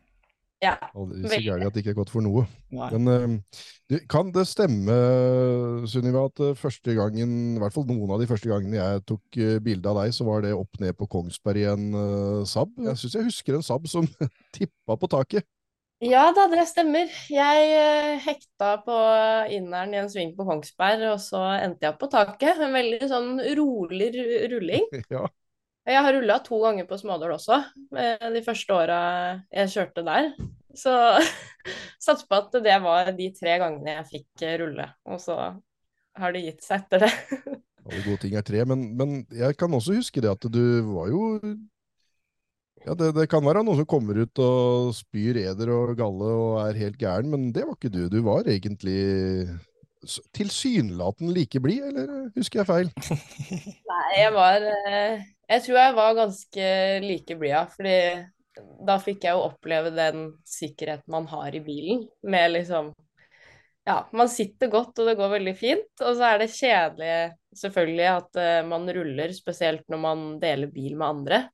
Ja, 0.59 0.75
Aldri 0.91 1.23
så 1.23 1.39
gærent 1.39 1.69
at 1.69 1.75
det 1.75 1.85
ikke 1.85 1.93
er 1.93 1.99
godt 2.01 2.11
for 2.11 2.25
noe. 2.25 2.43
Nei. 2.75 2.89
Men 2.97 3.43
eh, 3.93 4.01
kan 4.11 4.33
det 4.35 4.43
stemme, 4.51 4.97
Sunniva, 5.87 6.25
at 6.27 6.43
eh, 6.43 6.57
første 6.59 6.97
gangen, 6.99 7.37
i 7.55 7.61
hvert 7.63 7.77
fall 7.77 7.87
noen 7.87 8.11
av 8.11 8.19
de 8.19 8.27
første 8.27 8.51
gangene 8.51 8.81
jeg 8.81 9.05
tok 9.07 9.39
uh, 9.39 9.59
bilde 9.63 9.87
av 9.87 10.01
deg, 10.01 10.17
så 10.17 10.27
var 10.27 10.43
det 10.43 10.57
opp 10.57 10.81
ned 10.83 10.97
på 10.99 11.07
Kongsberg 11.07 11.63
i 11.63 11.69
en 11.71 11.87
uh, 11.95 12.43
Saab? 12.49 12.75
Jeg 12.75 12.99
syns 12.99 13.15
jeg 13.15 13.29
husker 13.29 13.55
en 13.55 13.63
Saab 13.69 13.87
som 13.87 14.09
tippa 14.57 14.99
på 14.99 15.13
taket. 15.15 15.47
Ja 16.05 16.29
da, 16.35 16.45
det 16.53 16.65
stemmer. 16.71 17.11
Jeg 17.33 17.71
eh, 17.75 18.21
hekta 18.23 18.77
på 18.87 18.99
inneren 19.55 19.95
i 19.95 20.01
en 20.03 20.11
sving 20.13 20.35
på 20.37 20.47
Kongsberg, 20.47 21.05
og 21.13 21.19
så 21.23 21.43
endte 21.59 21.89
jeg 21.89 21.99
på 21.99 22.09
taket. 22.13 22.61
En 22.63 22.77
veldig 22.77 23.11
sånn 23.11 23.35
rolig 23.59 24.13
rulling. 24.53 24.89
Ja, 25.15 25.27
Jeg 25.89 26.05
har 26.05 26.13
rulla 26.13 26.35
to 26.45 26.59
ganger 26.61 26.85
på 26.85 26.99
smådøl 27.01 27.33
også, 27.39 27.63
eh, 27.97 28.27
de 28.35 28.43
første 28.45 28.75
åra 28.77 28.99
jeg 29.49 29.73
kjørte 29.73 30.05
der. 30.05 30.35
Så 30.77 30.93
satser 32.05 32.27
på 32.29 32.43
at 32.43 32.59
det 32.63 32.77
var 32.85 33.09
de 33.17 33.31
tre 33.35 33.57
gangene 33.63 33.97
jeg 33.97 34.11
fikk 34.13 34.45
eh, 34.45 34.59
rulle, 34.61 34.91
og 35.09 35.23
så 35.23 35.39
har 36.19 36.35
det 36.35 36.45
gitt 36.45 36.67
seg 36.67 36.85
etter 36.85 37.07
det. 37.07 37.13
alle 37.89 38.05
gode 38.05 38.21
ting 38.23 38.37
er 38.37 38.45
tre. 38.47 38.63
Men, 38.69 38.85
men 38.99 39.19
jeg 39.35 39.57
kan 39.59 39.75
også 39.75 39.97
huske 39.99 40.23
det 40.23 40.31
at 40.31 40.47
du 40.53 40.63
var 40.93 41.11
jo 41.13 41.25
ja, 42.85 42.95
det, 42.95 43.13
det 43.17 43.27
kan 43.31 43.45
være 43.45 43.65
noen 43.67 43.81
som 43.81 43.89
kommer 43.89 44.21
ut 44.23 44.43
og 44.43 44.93
spyr 44.97 45.41
eder 45.43 45.73
og 45.75 45.97
galle 45.99 46.29
og 46.35 46.61
er 46.63 46.79
helt 46.85 47.01
gæren, 47.01 47.31
men 47.33 47.51
det 47.55 47.67
var 47.67 47.79
ikke 47.79 47.93
du. 47.93 48.05
Du 48.13 48.21
var 48.27 48.49
egentlig 48.49 49.01
tilsynelatende 50.37 51.35
like 51.35 51.61
blid, 51.61 51.83
eller 51.91 52.31
husker 52.37 52.63
jeg 52.63 52.69
feil? 52.69 52.91
Nei, 53.91 54.07
jeg 54.19 54.33
var 54.37 54.65
eh, 54.71 55.27
Jeg 55.49 55.65
tror 55.65 55.81
jeg 55.81 55.97
var 55.99 56.19
ganske 56.19 56.71
like 57.05 57.39
blid, 57.41 57.53
ja. 57.55 57.65
Fordi 57.73 57.99
da 58.87 58.97
fikk 59.03 59.27
jeg 59.27 59.37
jo 59.37 59.45
oppleve 59.51 59.93
den 59.95 60.31
sikkerheten 60.49 61.13
man 61.15 61.29
har 61.31 61.55
i 61.55 61.63
bilen, 61.65 62.07
med 62.23 62.57
liksom 62.57 62.95
Ja, 63.89 64.03
man 64.13 64.29
sitter 64.29 64.69
godt, 64.69 64.99
og 65.01 65.07
det 65.09 65.17
går 65.17 65.31
veldig 65.39 65.55
fint. 65.57 65.93
Og 66.05 66.19
så 66.19 66.31
er 66.31 66.43
det 66.43 66.51
kjedelig, 66.53 67.13
selvfølgelig, 67.57 68.09
at 68.15 68.43
eh, 68.43 68.65
man 68.69 68.91
ruller, 68.93 69.33
spesielt 69.35 69.87
når 69.89 70.03
man 70.03 70.27
deler 70.43 70.71
bil 70.73 70.99
med 70.99 71.09
andre. 71.09 71.47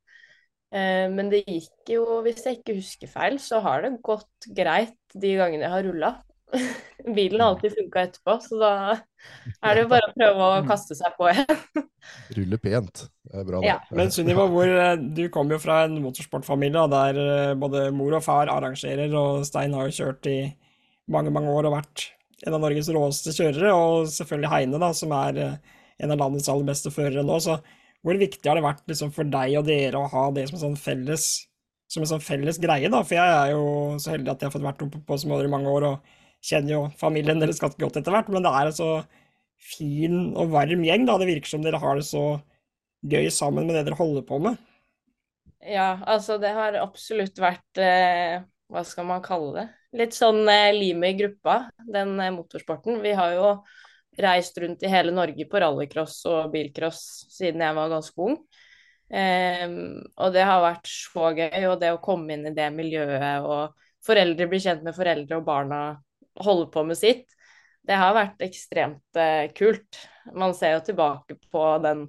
Eh, 0.74 1.06
men 1.12 1.30
det 1.30 1.44
gikk 1.46 1.94
jo, 1.94 2.04
hvis 2.24 2.44
jeg 2.46 2.60
ikke 2.60 2.78
husker 2.80 3.10
feil, 3.10 3.38
så 3.42 3.60
har 3.62 3.84
det 3.84 3.96
gått 4.04 4.48
greit 4.56 4.96
de 5.14 5.36
gangene 5.38 5.68
jeg 5.68 5.74
har 5.76 5.86
rulla. 5.86 6.14
bilen 7.14 7.40
har 7.40 7.48
alltid 7.48 7.74
funka 7.78 8.02
etterpå, 8.08 8.36
så 8.42 8.58
da 8.60 8.72
er 8.94 9.74
det 9.74 9.84
jo 9.84 9.90
bare 9.90 10.08
å 10.08 10.14
prøve 10.14 10.48
å 10.48 10.64
kaste 10.68 10.96
seg 10.98 11.14
på 11.18 11.28
igjen. 11.30 11.84
Rulle 12.36 12.58
pent. 12.60 13.04
Det 13.24 13.38
er 13.40 13.46
bra. 13.48 13.60
Ja. 13.64 13.76
Men 13.94 14.12
Sunniva, 14.14 14.46
eh, 14.64 14.96
du 14.98 15.24
kommer 15.34 15.56
jo 15.56 15.62
fra 15.62 15.84
en 15.86 15.96
motorsportfamilie 16.04 16.84
der 16.92 17.22
eh, 17.22 17.54
både 17.58 17.86
mor 17.96 18.18
og 18.18 18.26
far 18.26 18.50
arrangerer, 18.52 19.14
og 19.18 19.46
Stein 19.48 19.76
har 19.76 19.88
jo 19.88 19.96
kjørt 20.02 20.30
i 20.30 20.38
mange, 21.10 21.32
mange 21.34 21.52
år 21.54 21.70
og 21.70 21.78
vært 21.78 22.08
en 22.44 22.56
av 22.56 22.64
Norges 22.64 22.90
råeste 22.92 23.32
kjørere, 23.36 23.72
og 23.72 24.10
selvfølgelig 24.12 24.52
Heine, 24.52 24.82
da, 24.82 24.90
som 24.96 25.14
er 25.16 25.40
en 26.02 26.12
av 26.12 26.18
landets 26.18 26.50
aller 26.50 26.66
beste 26.68 26.92
førere 26.92 27.22
nå. 27.24 27.38
Så 27.40 27.56
hvor 28.04 28.20
viktig 28.20 28.50
har 28.50 28.58
det 28.58 28.66
vært 28.66 28.84
liksom, 28.90 29.12
for 29.16 29.28
deg 29.32 29.56
og 29.58 29.66
dere 29.68 30.00
å 30.00 30.10
ha 30.12 30.24
det 30.36 30.46
som 30.50 30.58
en 30.58 30.64
sånn 30.66 30.80
felles, 30.80 31.28
en 31.96 32.08
sånn 32.10 32.24
felles 32.24 32.58
greie? 32.60 32.90
da? 32.92 33.00
For 33.06 33.16
jeg 33.16 33.36
er 33.38 33.52
jo 33.54 33.64
så 34.02 34.12
heldig 34.12 34.32
at 34.32 34.42
jeg 34.42 34.50
har 34.50 34.54
fått 34.56 34.66
vært 34.66 34.82
oppe 34.84 35.00
på 35.08 35.18
Småler 35.22 35.48
i 35.48 35.52
mange 35.52 35.72
år, 35.72 35.88
og 35.88 36.44
kjenner 36.44 36.74
jo 36.74 36.80
familien 37.00 37.40
deres 37.40 37.62
ganske 37.62 37.80
godt 37.80 37.96
etter 38.00 38.12
hvert, 38.12 38.28
men 38.32 38.44
det 38.44 38.52
er 38.52 38.68
en 38.68 38.76
så 38.76 38.90
fin 39.64 40.18
og 40.36 40.52
varm 40.52 40.84
gjeng, 40.84 41.06
da. 41.08 41.16
Det 41.20 41.30
virker 41.30 41.54
som 41.54 41.64
dere 41.64 41.80
har 41.80 41.96
det 41.96 42.06
så 42.08 42.24
gøy 43.08 43.28
sammen 43.32 43.68
med 43.68 43.78
det 43.78 43.86
dere 43.88 43.98
holder 43.98 44.26
på 44.28 44.40
med. 44.44 44.60
Ja, 45.64 45.94
altså 46.04 46.36
det 46.40 46.52
har 46.52 46.76
absolutt 46.76 47.38
vært 47.40 47.80
eh, 47.80 48.42
Hva 48.68 48.82
skal 48.84 49.06
man 49.08 49.22
kalle 49.24 49.54
det? 49.56 49.64
Litt 49.96 50.16
sånn 50.16 50.42
eh, 50.50 50.74
limet 50.76 51.14
i 51.14 51.18
gruppa, 51.22 51.70
den 51.88 52.18
eh, 52.20 52.32
motorsporten. 52.34 53.00
Vi 53.04 53.14
har 53.16 53.32
jo 53.38 53.48
reist 54.20 54.58
rundt 54.62 54.82
i 54.84 54.90
hele 54.90 55.14
Norge 55.14 55.46
på 55.50 55.60
rallycross 55.62 56.20
og 56.30 56.52
bilcross 56.52 57.02
siden 57.34 57.64
jeg 57.64 57.76
var 57.76 57.92
ganske 57.92 58.26
ung. 58.26 58.38
Um, 59.14 60.00
og 60.16 60.32
det 60.34 60.44
har 60.48 60.62
vært 60.64 60.88
så 60.90 61.30
gøy, 61.36 61.66
og 61.68 61.78
det 61.82 61.92
å 61.94 62.02
komme 62.02 62.34
inn 62.34 62.48
i 62.48 62.54
det 62.56 62.70
miljøet 62.74 63.44
og 63.44 63.76
foreldre 64.04 64.48
bli 64.50 64.60
kjent 64.64 64.84
med 64.84 64.96
foreldre 64.96 65.38
og 65.38 65.46
barna 65.46 65.80
holde 66.44 66.70
på 66.72 66.82
med 66.88 66.98
sitt, 66.98 67.28
det 67.84 67.98
har 68.00 68.16
vært 68.16 68.42
ekstremt 68.44 69.20
uh, 69.20 69.44
kult. 69.56 70.00
Man 70.32 70.56
ser 70.56 70.78
jo 70.78 70.84
tilbake 70.88 71.36
på 71.52 71.64
den 71.84 72.08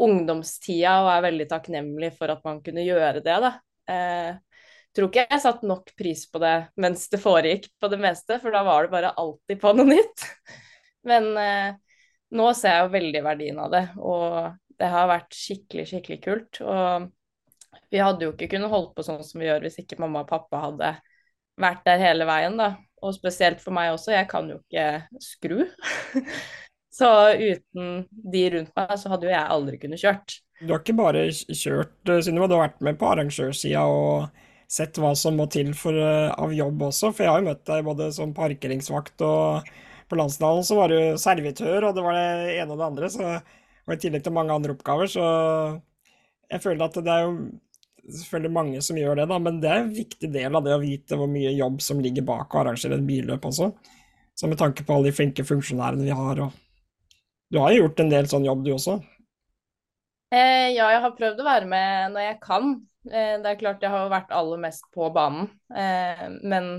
ungdomstida 0.00 1.00
og 1.02 1.10
er 1.14 1.26
veldig 1.26 1.48
takknemlig 1.50 2.12
for 2.16 2.30
at 2.32 2.44
man 2.46 2.62
kunne 2.64 2.84
gjøre 2.86 3.24
det, 3.24 3.38
da. 3.42 3.56
Uh, 3.86 4.38
tror 4.96 5.10
ikke 5.10 5.26
jeg 5.28 5.42
satte 5.44 5.68
nok 5.68 5.90
pris 5.98 6.24
på 6.30 6.40
det 6.40 6.54
mens 6.80 7.04
det 7.12 7.20
foregikk 7.20 7.68
på 7.80 7.90
det 7.92 8.00
meste, 8.00 8.38
for 8.40 8.54
da 8.54 8.62
var 8.66 8.86
det 8.86 8.94
bare 8.94 9.12
alltid 9.18 9.60
på 9.60 9.74
noe 9.76 9.88
nytt. 9.90 10.28
Men 11.06 11.28
eh, 11.40 11.74
nå 12.36 12.46
ser 12.58 12.74
jeg 12.74 12.86
jo 12.86 12.94
veldig 12.96 13.22
verdien 13.26 13.60
av 13.62 13.72
det, 13.72 13.84
og 13.98 14.56
det 14.76 14.90
har 14.92 15.10
vært 15.10 15.36
skikkelig, 15.36 15.86
skikkelig 15.90 16.18
kult. 16.24 16.60
Og 16.64 17.06
vi 17.92 18.02
hadde 18.02 18.26
jo 18.26 18.34
ikke 18.34 18.50
kunnet 18.56 18.72
holdt 18.72 18.94
på 18.96 19.04
sånn 19.06 19.22
som 19.24 19.40
vi 19.40 19.48
gjør 19.48 19.66
hvis 19.66 19.80
ikke 19.82 20.00
mamma 20.02 20.24
og 20.24 20.30
pappa 20.30 20.64
hadde 20.66 20.92
vært 21.60 21.86
der 21.86 22.02
hele 22.02 22.28
veien, 22.28 22.58
da. 22.60 22.74
Og 23.04 23.14
spesielt 23.14 23.60
for 23.62 23.76
meg 23.76 23.92
også, 23.94 24.14
jeg 24.16 24.28
kan 24.30 24.48
jo 24.50 24.58
ikke 24.60 24.86
skru. 25.22 25.60
Så 26.96 27.08
uten 27.36 28.06
de 28.08 28.42
rundt 28.54 28.72
meg, 28.72 28.92
så 28.96 29.10
hadde 29.12 29.26
jo 29.28 29.32
jeg 29.34 29.52
aldri 29.52 29.78
kunnet 29.82 30.00
kjørt. 30.00 30.38
Du 30.62 30.70
har 30.72 30.80
ikke 30.80 30.96
bare 30.96 31.26
kjørt, 31.28 31.98
Synnøve, 32.24 32.48
du 32.48 32.54
har 32.56 32.70
vært 32.70 32.84
med 32.86 32.96
på 32.96 33.10
arrangørsida 33.10 33.82
og 33.84 34.30
sett 34.72 34.96
hva 34.96 35.10
som 35.18 35.36
må 35.36 35.44
til 35.52 35.74
for, 35.76 35.92
eh, 35.92 36.30
av 36.32 36.54
jobb 36.56 36.86
også. 36.88 37.10
For 37.12 37.26
jeg 37.26 37.32
har 37.34 37.42
jo 37.42 37.48
møtt 37.50 37.66
deg 37.68 37.84
både 37.84 38.08
som 38.16 38.32
parkeringsvakt 38.36 39.26
og 39.28 39.68
på 40.08 40.18
Landsdalen 40.18 40.64
så 40.66 40.78
var 40.78 40.92
du 40.92 41.18
servitør, 41.20 41.88
og 41.88 41.96
det 41.96 42.04
var 42.04 42.16
det 42.16 42.56
ene 42.56 42.72
og 42.72 42.80
det 42.80 42.88
andre. 42.88 43.10
Så, 43.12 43.36
og 43.86 43.94
i 43.94 44.00
tillegg 44.02 44.24
til 44.26 44.34
mange 44.36 44.54
andre 44.54 44.74
oppgaver, 44.76 45.10
så 45.10 45.26
jeg 46.50 46.62
føler 46.62 46.86
at 46.86 46.98
det 47.02 47.12
er 47.12 47.26
jo 47.26 47.36
selvfølgelig 48.06 48.54
mange 48.54 48.82
som 48.86 48.98
gjør 49.00 49.20
det, 49.20 49.26
da, 49.32 49.38
men 49.42 49.58
det 49.62 49.70
er 49.70 49.82
en 49.82 49.94
viktig 49.94 50.30
del 50.30 50.58
av 50.58 50.66
det 50.66 50.76
å 50.76 50.82
vite 50.82 51.18
hvor 51.18 51.30
mye 51.30 51.54
jobb 51.56 51.80
som 51.82 52.02
ligger 52.02 52.26
bak 52.26 52.54
å 52.54 52.62
arrangere 52.62 52.98
et 52.98 53.06
billøp 53.06 53.48
også. 53.50 53.72
Så 54.36 54.50
med 54.50 54.60
tanke 54.60 54.84
på 54.86 54.94
alle 54.94 55.10
de 55.10 55.16
flinke 55.16 55.46
funksjonærene 55.48 56.06
vi 56.06 56.14
har, 56.14 56.42
og 56.44 56.54
du 57.50 57.60
har 57.62 57.72
jo 57.72 57.84
gjort 57.84 58.02
en 58.02 58.12
del 58.12 58.28
sånn 58.30 58.46
jobb, 58.46 58.64
du 58.66 58.72
også? 58.74 58.98
Eh, 60.34 60.74
ja, 60.74 60.88
jeg 60.90 61.02
har 61.04 61.14
prøvd 61.18 61.40
å 61.42 61.46
være 61.46 61.70
med 61.70 62.14
når 62.14 62.24
jeg 62.24 62.38
kan. 62.42 62.72
Eh, 63.06 63.36
det 63.42 63.52
er 63.52 63.60
klart 63.60 63.84
jeg 63.84 63.92
har 63.92 64.10
vært 64.10 64.34
aller 64.34 64.60
mest 64.60 64.86
på 64.94 65.08
banen. 65.14 65.46
Eh, 65.70 66.24
men 66.42 66.72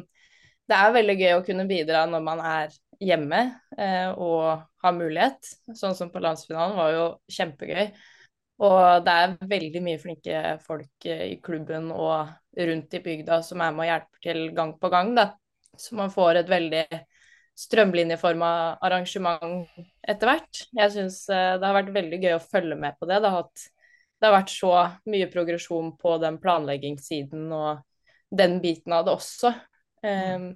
det 0.67 0.75
er 0.75 0.95
veldig 0.97 1.15
gøy 1.21 1.33
å 1.37 1.45
kunne 1.47 1.67
bidra 1.69 2.03
når 2.11 2.25
man 2.25 2.43
er 2.43 2.75
hjemme 3.03 3.41
eh, 3.77 4.09
og 4.11 4.67
har 4.83 4.95
mulighet. 4.95 5.51
Sånn 5.77 5.95
som 5.97 6.11
på 6.13 6.21
landsfinalen 6.23 6.77
var 6.77 6.93
jo 6.95 7.07
kjempegøy. 7.31 7.91
Og 8.65 9.05
det 9.05 9.13
er 9.13 9.35
veldig 9.51 9.81
mye 9.85 10.01
flinke 10.01 10.41
folk 10.65 11.05
eh, 11.05 11.27
i 11.33 11.37
klubben 11.43 11.91
og 11.93 12.31
rundt 12.57 12.95
i 12.97 13.03
bygda 13.03 13.41
som 13.45 13.61
er 13.61 13.75
med 13.75 13.85
og 13.85 13.91
hjelper 13.91 14.23
til 14.23 14.41
gang 14.57 14.73
på 14.81 14.91
gang. 14.93 15.13
Da. 15.17 15.29
Så 15.77 15.97
man 15.97 16.13
får 16.13 16.41
et 16.41 16.51
veldig 16.51 16.85
strømlinjeforma 17.57 18.51
arrangement 18.85 19.65
etter 20.05 20.29
hvert. 20.29 20.63
Jeg 20.77 20.93
syns 20.93 21.23
eh, 21.29 21.55
det 21.57 21.65
har 21.65 21.77
vært 21.77 21.93
veldig 21.95 22.21
gøy 22.23 22.37
å 22.37 22.43
følge 22.43 22.77
med 22.79 22.97
på 22.97 23.09
det. 23.09 23.21
Det 23.21 23.33
har, 23.33 23.45
hatt, 23.45 23.67
det 24.17 24.29
har 24.29 24.37
vært 24.39 24.53
så 24.53 24.73
mye 25.09 25.29
progresjon 25.33 25.93
på 26.01 26.17
den 26.21 26.39
planleggingssiden 26.41 27.49
og 27.53 27.83
den 28.37 28.57
biten 28.63 28.93
av 28.93 29.05
det 29.07 29.13
også. 29.15 29.53
Um, 30.03 30.51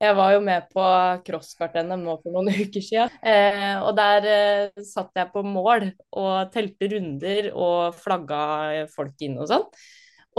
jeg 0.00 0.16
var 0.16 0.34
jo 0.34 0.40
med 0.44 0.68
på 0.72 0.84
crosskart-NM 1.26 2.04
nå 2.06 2.16
for 2.22 2.34
noen 2.34 2.52
uker 2.64 2.84
siden, 2.84 3.16
eh, 3.20 3.76
og 3.84 3.92
der 3.98 4.28
eh, 4.32 4.84
satt 4.86 5.12
jeg 5.16 5.32
på 5.34 5.44
mål 5.46 5.90
og 6.10 6.54
telte 6.54 6.88
runder 6.94 7.50
og 7.52 7.98
flagga 8.00 8.86
folk 8.94 9.26
inn 9.26 9.36
og 9.40 9.50
sånn. 9.50 9.68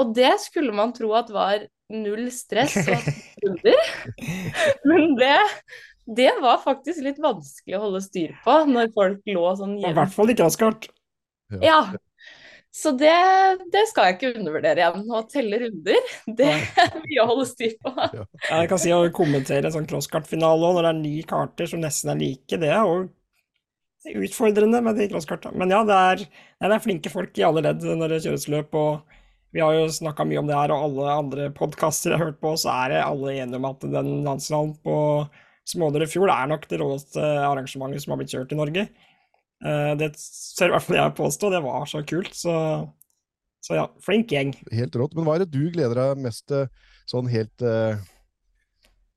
Og 0.01 0.15
det 0.15 0.33
skulle 0.41 0.73
man 0.73 0.93
tro 0.95 1.11
at 1.19 1.29
var 1.33 1.67
null 1.91 2.29
stress 2.33 2.77
og 2.81 3.07
runder, 3.45 3.95
men 4.87 5.15
det 5.19 5.37
det 6.11 6.31
var 6.41 6.57
faktisk 6.63 7.03
litt 7.05 7.19
vanskelig 7.21 7.77
å 7.77 7.83
holde 7.85 8.01
styr 8.03 8.33
på 8.43 8.55
når 8.67 8.89
folk 8.95 9.27
lå 9.29 9.43
sånn 9.55 9.77
jevnt. 9.77 9.93
I 9.93 9.99
hvert 9.99 10.15
fall 10.15 10.33
ikke 10.33 10.47
Askart. 10.49 10.87
Ja. 11.61 11.83
Så 12.71 12.93
det, 12.95 13.11
det, 13.73 13.81
skal 13.89 14.07
jeg 14.07 14.15
ikke 14.15 14.33
undervurdere 14.39 14.79
igjen. 14.79 15.07
Å 15.11 15.21
telle 15.29 15.59
runder, 15.65 16.11
det 16.39 16.51
er 16.55 16.93
mye 17.03 17.23
å 17.23 17.29
holde 17.33 17.47
styr 17.49 17.77
på. 17.83 17.91
Ja. 18.21 18.25
Jeg 18.47 18.69
kan 18.71 18.81
si 18.81 18.93
å 18.95 19.01
kommentere 19.15 19.67
en 19.67 19.75
sånn 19.75 19.89
crosskartfinale 19.89 20.69
òg, 20.69 20.77
når 20.77 20.87
det 20.87 20.91
er 20.93 21.01
ni 21.01 21.15
karter 21.27 21.69
som 21.69 21.83
nesten 21.83 22.13
er 22.13 22.21
like, 22.21 22.59
det 22.61 22.71
er 22.71 22.85
jo 22.85 24.23
utfordrende 24.25 24.81
med 24.81 24.97
de 24.97 25.09
crosskartene. 25.11 25.59
Men 25.61 25.73
ja, 25.75 25.83
det 25.87 25.97
er, 26.11 26.23
det 26.63 26.71
er, 26.71 26.83
flinke 26.83 27.11
folk 27.13 27.35
i 27.37 27.45
alle 27.45 27.63
ledd 27.67 27.83
når 27.85 28.15
det 28.15 28.23
kjøres 28.25 28.47
løp. 28.51 28.79
og 28.79 29.19
vi 29.51 29.59
har 29.59 29.75
jo 29.75 29.87
snakka 29.91 30.23
mye 30.23 30.39
om 30.39 30.47
det 30.47 30.55
her, 30.55 30.71
og 30.71 30.85
alle 30.87 31.13
andre 31.19 31.49
podkaster 31.51 32.13
jeg 32.13 32.21
har 32.21 32.29
hørt 32.29 32.39
på, 32.39 32.53
så 32.55 32.71
er 32.71 32.93
det 32.93 33.03
alle 33.03 33.33
enige 33.35 33.59
om 33.59 33.67
at 33.67 33.83
den 33.83 34.11
landsfinalen 34.23 34.77
på 34.85 34.97
Smådøl 35.71 36.07
i 36.07 36.09
fjor 36.09 36.31
er 36.33 36.47
nok 36.49 36.63
det 36.71 36.79
råeste 36.81 37.21
arrangementet 37.21 38.01
som 38.01 38.13
har 38.13 38.19
blitt 38.21 38.31
kjørt 38.33 38.53
i 38.55 38.57
Norge. 38.57 38.85
Eh, 39.61 39.91
det 39.99 40.13
ser 40.17 40.71
i 40.71 40.75
hvert 40.75 40.85
fall 40.85 40.97
jeg 40.97 41.17
påstå, 41.17 41.51
det 41.53 41.61
var 41.65 41.85
så 41.89 42.01
kult. 42.07 42.33
Så, 42.37 42.53
så, 43.61 43.77
ja, 43.77 43.85
flink 44.03 44.33
gjeng. 44.33 44.55
Helt 44.73 44.97
rått. 44.97 45.13
Men 45.17 45.27
hva 45.27 45.37
er 45.37 45.45
det 45.45 45.53
du 45.53 45.67
gleder 45.73 45.97
deg 45.99 46.25
mest 46.25 46.47
til 46.49 46.65
sånn 47.09 47.29
helt 47.31 47.65
eh, 47.65 47.99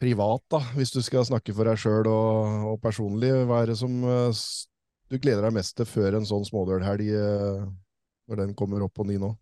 privat, 0.02 0.44
da, 0.52 0.60
hvis 0.76 0.92
du 0.94 1.00
skal 1.04 1.26
snakke 1.26 1.54
for 1.56 1.68
deg 1.68 1.80
sjøl 1.80 2.10
og, 2.10 2.66
og, 2.72 2.76
personlig? 2.82 3.32
Hva 3.48 3.62
er 3.62 3.72
det 3.72 3.78
som 3.80 3.96
eh, 4.04 4.44
du 5.12 5.16
gleder 5.18 5.46
deg 5.46 5.56
mest 5.56 5.76
til 5.78 5.88
før 5.88 6.18
en 6.18 6.28
sånn 6.28 6.44
smådølhelg, 6.48 7.08
eh, 7.08 7.64
når 8.28 8.44
den 8.44 8.54
kommer 8.58 8.84
opp 8.84 8.94
på 8.98 9.06
ny 9.08 9.18
nå? 9.22 9.32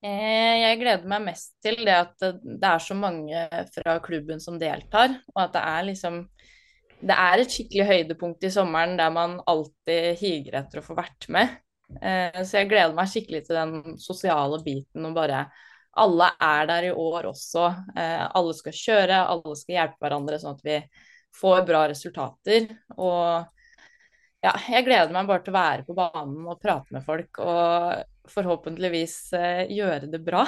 Eh, 0.00 0.54
jeg 0.62 0.78
gleder 0.80 1.08
meg 1.12 1.26
mest 1.26 1.58
til 1.60 1.76
det 1.84 1.92
at 1.92 2.14
det 2.24 2.68
er 2.70 2.80
så 2.80 2.96
mange 2.96 3.42
fra 3.74 3.98
klubben 4.00 4.40
som 4.40 4.56
deltar, 4.60 5.18
og 5.34 5.42
at 5.44 5.52
det 5.58 5.64
er 5.74 5.88
liksom 5.90 6.22
Det 7.00 7.16
er 7.16 7.40
et 7.40 7.52
skikkelig 7.52 7.86
høydepunkt 7.88 8.44
i 8.44 8.52
sommeren 8.52 8.96
der 8.98 9.12
man 9.14 9.38
alltid 9.48 10.18
higer 10.20 10.58
etter 10.60 10.80
å 10.80 10.84
få 10.84 10.96
vært 10.98 11.28
med. 11.32 11.56
Eh, 11.98 12.42
så 12.44 12.60
jeg 12.60 12.68
gleder 12.70 12.94
meg 12.94 13.08
skikkelig 13.10 13.44
til 13.46 13.56
den 13.58 13.96
sosiale 13.98 14.60
biten 14.62 15.08
og 15.08 15.16
bare 15.16 15.48
Alle 16.00 16.28
er 16.38 16.66
der 16.70 16.84
i 16.86 16.90
år 16.94 17.26
også. 17.32 17.64
Eh, 17.98 18.26
alle 18.38 18.52
skal 18.54 18.76
kjøre, 18.78 19.16
alle 19.32 19.54
skal 19.58 19.74
hjelpe 19.74 20.04
hverandre 20.04 20.38
sånn 20.38 20.54
at 20.54 20.62
vi 20.62 20.76
får 21.34 21.64
bra 21.66 21.80
resultater. 21.90 22.68
Og 22.94 23.48
ja, 24.44 24.52
jeg 24.70 24.86
gleder 24.86 25.10
meg 25.12 25.26
bare 25.26 25.42
til 25.42 25.50
å 25.52 25.58
være 25.58 25.86
på 25.88 25.96
banen 25.98 26.46
og 26.46 26.60
prate 26.62 26.94
med 26.94 27.02
folk. 27.04 27.42
Og 27.42 28.30
forhåpentligvis 28.30 29.16
eh, 29.34 29.64
gjøre 29.74 30.12
det 30.12 30.22
bra. 30.22 30.44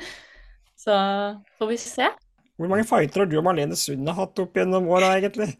Så 0.84 0.96
får 1.58 1.74
vi 1.74 1.80
se. 1.80 2.08
Hvor 2.58 2.70
mange 2.70 2.86
fighter 2.86 3.24
har 3.24 3.30
du 3.30 3.38
og 3.40 3.46
Marlene 3.46 3.76
Sund 3.78 4.08
hatt 4.16 4.42
opp 4.42 4.58
gjennom 4.58 4.86
åra, 4.92 5.14
egentlig? 5.18 5.50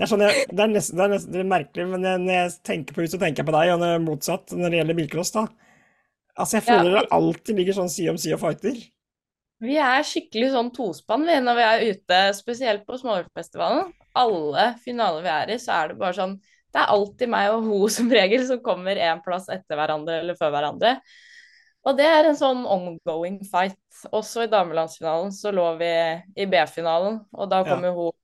Det 0.00 0.06
er, 0.06 0.08
sånn 0.10 0.22
jeg, 0.24 0.46
det, 0.48 0.62
er 0.64 0.70
nesten, 0.72 0.96
det, 0.96 1.04
er 1.04 1.12
nesten, 1.12 1.32
det 1.34 1.42
er 1.42 1.50
merkelig, 1.50 1.84
men 1.90 2.06
når 2.06 2.32
jeg 2.32 2.54
tenker 2.66 2.96
på 2.96 3.02
henne, 3.02 3.12
så 3.12 3.20
tenker 3.20 3.42
jeg 3.42 3.50
på 3.50 3.54
deg, 3.54 3.72
og 3.74 3.82
det 3.82 3.90
er 3.94 4.06
motsatt 4.06 4.54
når 4.56 4.72
det 4.72 4.80
gjelder 4.80 4.98
bilcross. 4.98 5.32
da. 5.34 5.44
Altså, 6.34 6.56
Jeg 6.56 6.66
føler 6.70 6.88
ja, 6.88 7.02
det 7.02 7.14
alltid 7.18 7.60
ligger 7.60 7.76
sånn 7.76 7.92
side 7.92 8.14
om 8.14 8.20
side 8.20 8.38
og 8.38 8.42
fighter. 8.42 8.78
Vi 9.60 9.76
er 9.76 10.06
skikkelig 10.08 10.54
sånn 10.54 10.70
tospann 10.72 11.26
vi, 11.28 11.36
når 11.44 11.58
vi 11.58 11.66
er 11.66 11.84
ute, 11.92 12.20
spesielt 12.38 12.86
på 12.88 12.96
Småviltfestivalen. 12.96 13.90
Alle 14.16 14.70
finaler 14.80 15.26
vi 15.26 15.34
er 15.34 15.52
i, 15.52 15.58
så 15.60 15.76
er 15.76 15.92
det 15.92 16.00
bare 16.00 16.16
sånn 16.16 16.38
det 16.70 16.78
er 16.78 16.92
alltid 16.94 17.30
meg 17.32 17.50
og 17.50 17.66
hun 17.66 17.90
som 17.90 18.10
regel 18.14 18.44
som 18.46 18.60
kommer 18.62 18.98
én 18.98 19.20
plass 19.24 19.48
etter 19.50 19.78
hverandre 19.78 20.20
eller 20.22 20.38
før 20.38 20.52
hverandre. 20.54 20.94
Og 21.88 21.96
det 21.96 22.06
er 22.06 22.28
en 22.28 22.36
sånn 22.36 22.64
ongoing 22.68 23.38
fight. 23.48 23.78
Også 24.12 24.44
i 24.44 24.50
damelandsfinalen 24.52 25.32
så 25.32 25.52
lå 25.54 25.66
vi 25.80 25.92
i 26.36 26.46
B-finalen, 26.50 27.22
og 27.32 27.52
da 27.52 27.62
kom 27.66 27.86
ja. 27.86 27.92
jo 27.92 28.08
hun 28.10 28.16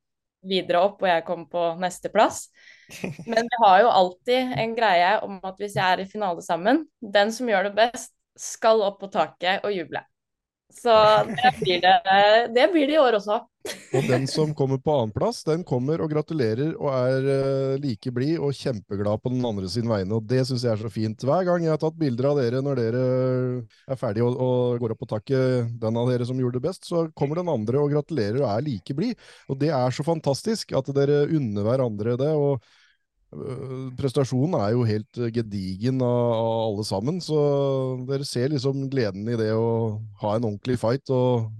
videre 0.47 0.83
opp, 0.87 1.01
og 1.03 1.09
jeg 1.09 1.25
kom 1.27 1.47
på 1.51 1.63
nesteplass. 1.81 2.47
Men 3.33 3.49
vi 3.49 3.63
har 3.65 3.81
jo 3.83 3.95
alltid 4.03 4.53
en 4.61 4.77
greie 4.77 5.15
om 5.27 5.41
at 5.43 5.57
hvis 5.63 5.79
jeg 5.79 5.87
er 5.87 6.05
i 6.05 6.11
finale 6.11 6.45
sammen, 6.45 6.85
den 7.01 7.33
som 7.35 7.49
gjør 7.51 7.71
det 7.71 7.75
best, 7.79 8.13
skal 8.37 8.85
opp 8.85 9.01
på 9.01 9.09
taket 9.13 9.65
og 9.65 9.73
juble. 9.73 10.05
Så 10.73 10.93
det 11.27 11.53
blir 11.61 11.81
det, 11.81 11.95
det 12.55 12.67
blir 12.73 12.87
det 12.87 12.97
i 12.97 13.01
år 13.01 13.17
også. 13.19 13.39
Og 13.97 14.07
den 14.07 14.27
som 14.31 14.53
kommer 14.55 14.79
på 14.83 14.93
annenplass, 14.95 15.41
den 15.47 15.65
kommer 15.67 16.03
og 16.03 16.11
gratulerer 16.13 16.75
og 16.77 16.91
er 16.93 17.27
uh, 17.27 17.75
like 17.83 18.13
blid 18.15 18.39
og 18.39 18.55
kjempeglad 18.55 19.23
på 19.23 19.33
den 19.33 19.43
andre 19.47 19.71
sin 19.71 19.89
vegne. 19.91 20.19
Og 20.19 20.27
det 20.29 20.45
syns 20.47 20.67
jeg 20.67 20.75
er 20.75 20.83
så 20.83 20.91
fint. 20.93 21.27
Hver 21.27 21.47
gang 21.49 21.65
jeg 21.65 21.75
har 21.75 21.83
tatt 21.83 21.99
bilder 21.99 22.31
av 22.31 22.41
dere 22.43 22.63
når 22.63 22.81
dere 22.83 23.05
er 23.87 24.01
ferdige 24.01 24.29
og, 24.29 24.39
og, 24.39 24.79
går 24.83 24.95
opp 24.95 25.03
på 25.03 25.11
taket, 25.17 25.75
den 25.83 26.01
av 26.03 26.11
dere 26.13 26.29
som 26.29 26.41
gjorde 26.41 26.61
det 26.61 26.67
best, 26.69 26.87
så 26.87 27.07
kommer 27.19 27.41
den 27.41 27.53
andre 27.53 27.83
og 27.83 27.95
gratulerer 27.97 28.43
og 28.43 28.51
er 28.53 28.67
like 28.69 28.99
blid. 28.99 29.29
Og 29.51 29.59
det 29.63 29.73
er 29.75 29.95
så 29.95 30.07
fantastisk 30.07 30.77
at 30.77 30.91
dere 30.95 31.25
unner 31.27 31.67
hverandre 31.67 32.19
det. 32.21 32.35
og 32.35 32.61
Eh, 32.61 32.86
prestasjonen 33.99 34.57
er 34.61 34.73
jo 34.75 34.87
helt 34.87 35.19
eh, 35.19 35.33
gedigen 35.35 36.01
av, 36.05 36.33
alle 36.71 36.87
sammen, 36.87 37.21
så 37.23 37.39
dere 38.09 38.27
ser 38.27 38.53
liksom 38.53 38.87
gleden 38.93 39.27
i 39.29 39.39
det 39.39 39.53
å 39.57 39.99
ha 40.23 40.37
en 40.37 40.47
ordentlig 40.47 40.79
fight 40.81 41.11
og, 41.15 41.51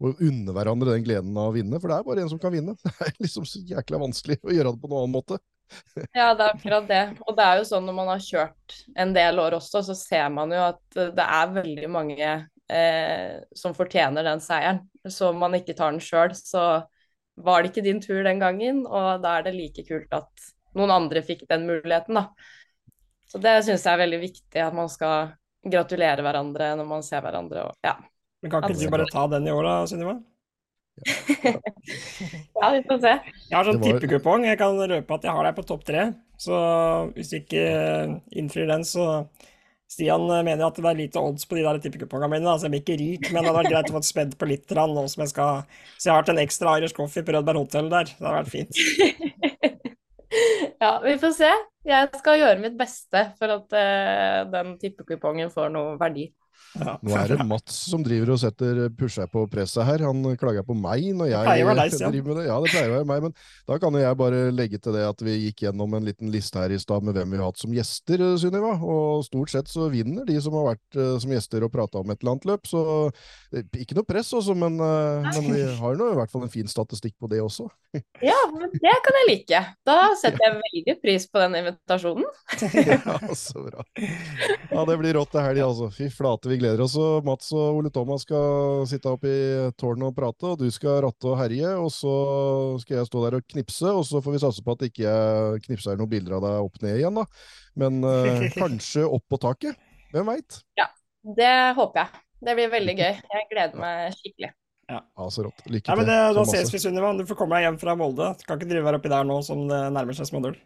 og 0.00 0.20
unne 0.24 0.54
hverandre 0.56 0.96
den 0.96 1.06
gleden 1.06 1.36
av 1.36 1.50
å 1.50 1.56
vinne, 1.56 1.80
for 1.80 1.92
det 1.92 1.98
er 1.98 2.06
bare 2.08 2.24
en 2.24 2.32
som 2.32 2.40
kan 2.40 2.54
vinne. 2.54 2.76
Det 2.84 3.08
er 3.08 3.16
liksom 3.20 3.48
så 3.48 3.62
jækla 3.68 4.00
vanskelig 4.00 4.40
å 4.42 4.54
gjøre 4.54 4.74
det 4.74 4.82
på 4.82 4.90
noen 4.92 5.04
annen 5.04 5.18
måte. 5.18 5.40
Ja, 6.18 6.32
det 6.34 6.46
er 6.46 6.54
akkurat 6.56 6.86
det. 6.88 7.02
Og 7.28 7.36
det 7.38 7.44
er 7.46 7.60
jo 7.60 7.66
sånn 7.68 7.84
når 7.86 7.94
man 7.94 8.08
har 8.10 8.22
kjørt 8.24 8.78
en 8.98 9.12
del 9.14 9.38
år 9.38 9.54
også, 9.60 9.84
så 9.86 9.94
ser 9.94 10.32
man 10.34 10.50
jo 10.50 10.64
at 10.64 10.80
det 10.96 11.26
er 11.26 11.52
veldig 11.54 11.90
mange 11.92 12.30
eh, 12.66 13.36
som 13.54 13.76
fortjener 13.76 14.26
den 14.26 14.42
seieren. 14.42 14.80
Så 15.06 15.30
om 15.30 15.38
man 15.38 15.54
ikke 15.54 15.76
tar 15.78 15.92
den 15.94 16.02
sjøl, 16.02 16.34
så 16.34 16.64
var 17.40 17.62
det 17.62 17.70
ikke 17.70 17.84
din 17.86 18.02
tur 18.02 18.24
den 18.26 18.42
gangen, 18.42 18.82
og 18.88 19.22
da 19.22 19.36
er 19.38 19.46
det 19.46 19.54
like 19.54 19.84
kult 19.86 20.10
at 20.16 20.50
noen 20.78 20.94
andre 20.94 21.22
fikk 21.26 21.46
den 21.50 21.66
muligheten, 21.68 22.18
da. 22.20 22.28
Så 23.30 23.38
det 23.42 23.60
syns 23.66 23.84
jeg 23.86 23.94
er 23.94 24.02
veldig 24.02 24.20
viktig, 24.24 24.62
at 24.62 24.74
man 24.74 24.90
skal 24.90 25.34
gratulere 25.60 26.24
hverandre 26.24 26.72
når 26.78 26.88
man 26.88 27.04
ser 27.06 27.22
hverandre. 27.24 27.68
Og, 27.68 27.78
ja. 27.84 27.94
Men 28.40 28.52
kan 28.52 28.66
ikke 28.66 28.80
du 28.80 28.92
bare 28.92 29.08
ta 29.10 29.26
den 29.30 29.46
i 29.46 29.54
år 29.54 29.66
da, 29.66 29.76
Sunniva? 29.90 30.16
ja, 32.60 32.70
vi 32.74 32.80
får 32.88 32.98
se. 33.00 33.12
Jeg 33.48 33.54
har 33.54 33.68
sånn 33.68 33.78
var... 33.80 33.86
tippekupong. 33.86 34.48
Jeg 34.48 34.58
kan 34.60 34.80
røpe 34.80 35.16
at 35.16 35.28
jeg 35.28 35.36
har 35.36 35.46
deg 35.48 35.56
på 35.56 35.66
topp 35.68 35.86
tre. 35.88 36.08
Så 36.40 36.56
hvis 37.14 37.32
du 37.32 37.38
ikke 37.40 37.64
innfrir 38.40 38.68
den, 38.70 38.84
så 38.88 39.06
Stian 39.90 40.22
mener 40.30 40.62
at 40.68 40.76
det 40.78 40.86
er 40.86 40.98
lite 40.98 41.22
odds 41.22 41.46
på 41.50 41.58
de 41.58 41.64
der 41.66 41.80
tippekupongene 41.82 42.36
mine. 42.36 42.50
Altså, 42.50 42.68
jeg 42.68 42.74
blir 42.74 42.84
ikke 42.84 42.98
rik, 43.00 43.30
men 43.30 43.40
det 43.40 43.50
hadde 43.50 43.56
vært 43.58 43.72
greit 43.74 43.90
å 43.90 43.96
få 43.96 44.04
spedd 44.06 44.36
på 44.38 44.48
litt 44.48 44.76
nå 44.78 45.06
som 45.10 45.24
jeg 45.24 45.32
skal 45.32 45.64
Så 45.96 46.08
jeg 46.08 46.12
har 46.14 46.22
hatt 46.22 46.34
en 46.34 46.44
ekstra 46.44 46.76
Irish 46.78 46.96
coffee 46.96 47.26
på 47.26 47.34
Rødberg 47.34 47.64
hotell 47.64 47.90
der. 47.92 48.12
Det 48.12 48.22
hadde 48.22 48.36
vært 48.38 48.54
fint. 48.54 49.49
Ja, 50.80 51.00
vi 51.04 51.18
får 51.18 51.32
se. 51.36 51.48
Jeg 51.84 52.08
skal 52.20 52.38
gjøre 52.40 52.60
mitt 52.60 52.76
beste 52.78 53.24
for 53.38 53.52
at 53.52 53.74
uh, 53.76 54.50
den 54.52 54.76
tippekupongen 54.80 55.52
får 55.52 55.72
noe 55.74 55.96
verdi. 56.00 56.30
Ja. 56.78 56.94
Nå 57.02 57.14
er 57.18 57.32
det 57.32 57.46
Mats 57.48 57.76
som 57.90 58.02
driver 58.06 58.34
og 58.34 58.40
setter 58.42 58.84
pusher 58.94 59.26
på 59.30 59.42
presset 59.50 59.86
her. 59.88 60.04
Han 60.06 60.22
klager 60.38 60.64
på 60.66 60.76
meg 60.78 61.08
når 61.18 61.32
jeg 61.32 61.66
deg, 61.66 61.96
driver 62.14 62.28
med 62.30 62.38
det. 62.40 62.46
Ja, 62.46 62.58
det 62.62 62.72
pleier 62.72 62.92
å 62.92 62.96
være 63.00 63.08
meg, 63.10 63.26
men 63.26 63.34
da 63.70 63.78
kan 63.82 63.96
jo 63.96 64.02
jeg 64.04 64.18
bare 64.20 64.42
legge 64.54 64.80
til 64.82 64.96
det 64.96 65.04
at 65.08 65.24
vi 65.26 65.36
gikk 65.46 65.64
gjennom 65.66 65.98
en 65.98 66.06
liten 66.06 66.30
liste 66.32 66.62
her 66.62 66.74
i 66.74 66.80
stad 66.80 67.06
med 67.06 67.18
hvem 67.18 67.34
vi 67.34 67.40
har 67.40 67.50
hatt 67.50 67.60
som 67.62 67.74
gjester, 67.74 68.24
Sunniva. 68.40 68.76
Og 68.78 69.24
stort 69.26 69.52
sett 69.52 69.70
så 69.72 69.90
vinner 69.92 70.28
de 70.28 70.38
som 70.42 70.56
har 70.60 70.72
vært 70.72 71.00
uh, 71.00 71.16
som 71.22 71.34
gjester 71.34 71.66
og 71.66 71.74
prata 71.74 72.02
om 72.04 72.14
et 72.14 72.22
eller 72.22 72.36
annet 72.36 72.48
løp. 72.52 72.70
Så 72.70 72.84
eh, 73.50 73.66
ikke 73.82 73.98
noe 73.98 74.06
press 74.06 74.30
også, 74.36 74.54
men, 74.58 74.78
men 74.78 75.50
vi 75.50 75.64
har 75.80 75.98
nå 75.98 76.12
i 76.12 76.18
hvert 76.20 76.32
fall 76.32 76.46
en 76.46 76.52
fin 76.52 76.70
statistikk 76.70 77.16
på 77.20 77.30
det 77.30 77.42
også. 77.42 77.66
ja, 78.30 78.38
men 78.54 78.70
det 78.72 78.94
kan 79.04 79.18
jeg 79.20 79.28
like. 79.30 79.62
Da 79.86 79.96
setter 80.18 80.44
jeg 80.44 80.58
veldig 80.60 80.96
pris 81.02 81.26
på 81.30 81.42
den 81.42 81.56
invitasjonen. 81.60 82.26
ja, 82.90 83.18
så 83.34 83.64
bra. 83.64 83.84
Ja, 84.70 84.84
det 84.86 84.98
blir 85.00 85.16
rått 85.18 85.32
til 85.34 85.44
helga, 85.44 85.66
altså. 85.70 85.90
Fy 85.94 86.10
flate, 86.14 86.49
vi 86.50 86.58
gleder 86.60 86.82
oss. 86.84 86.96
Og 87.00 87.26
Mats 87.26 87.50
og 87.56 87.80
Ole 87.80 87.92
Thomas 87.94 88.24
skal 88.26 88.84
sitte 88.90 89.12
oppe 89.12 89.30
i 89.30 89.40
tårnet 89.80 90.10
og 90.10 90.16
prate, 90.16 90.52
og 90.52 90.60
du 90.60 90.68
skal 90.74 91.00
ratte 91.06 91.30
og 91.30 91.38
herje. 91.40 91.72
Og 91.80 91.90
så 91.94 92.14
skal 92.82 93.00
jeg 93.00 93.10
stå 93.10 93.24
der 93.26 93.38
og 93.40 93.46
knipse, 93.54 93.90
og 93.90 94.04
så 94.08 94.22
får 94.24 94.36
vi 94.36 94.42
satse 94.44 94.64
på 94.66 94.76
at 94.76 94.86
ikke 94.88 95.06
jeg 95.06 95.64
knipser 95.66 96.00
noen 96.00 96.12
bilder 96.12 96.38
av 96.38 96.46
deg 96.46 96.70
opp 96.70 96.80
ned 96.84 97.00
igjen, 97.00 97.20
da. 97.20 97.26
Men 97.80 98.00
eh, 98.06 98.48
kanskje 98.60 99.06
opp 99.06 99.26
på 99.30 99.40
taket. 99.42 99.78
Hvem 100.14 100.32
veit? 100.32 100.62
Ja, 100.80 100.88
det 101.38 101.52
håper 101.78 102.04
jeg. 102.04 102.24
Det 102.40 102.56
blir 102.56 102.72
veldig 102.72 102.96
gøy. 102.96 103.20
Jeg 103.36 103.46
gleder 103.50 103.80
meg 103.80 104.16
skikkelig. 104.16 104.54
Ja. 104.90 104.98
ja, 105.18 105.26
så 105.30 105.44
rått. 105.46 105.60
Lykke 105.66 105.84
til. 105.84 105.92
Ja, 105.92 105.98
men 106.00 106.08
det, 106.08 106.16
da 106.34 106.46
ses 106.50 106.72
vi, 106.74 106.80
Sunniva. 106.82 107.12
Du 107.14 107.22
får 107.28 107.38
komme 107.38 107.58
deg 107.58 107.68
hjem 107.68 107.78
fra 107.82 107.94
Molde. 107.98 108.32
Du 108.40 108.46
kan 108.48 108.58
ikke 108.58 108.72
drive 108.72 108.90
her 108.90 108.98
oppi 108.98 109.12
der 109.12 109.28
nå 109.28 109.38
som 109.46 109.68
det 109.70 109.84
nærmer 109.94 110.18
seg 110.18 110.30
smådull. 110.32 110.56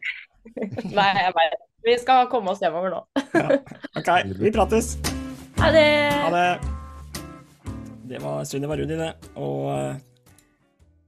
Nei, 0.98 1.10
jeg 1.20 1.34
veit. 1.36 1.60
Vi 1.84 1.98
skal 2.00 2.30
komme 2.32 2.54
oss 2.54 2.64
hjemover 2.64 2.96
nå. 2.96 3.04
ja. 3.36 3.60
Ok, 4.00 4.16
vi 4.40 4.54
prates. 4.54 4.94
Ha 5.58 5.70
det! 5.70 5.88
Ha 6.24 6.30
det. 6.34 6.48
Det 8.04 8.18
var 8.20 8.44
Sunniva 8.44 8.76
Rudi, 8.76 8.96
det. 8.98 9.12
Og 9.40 9.70
eh, 9.72 9.96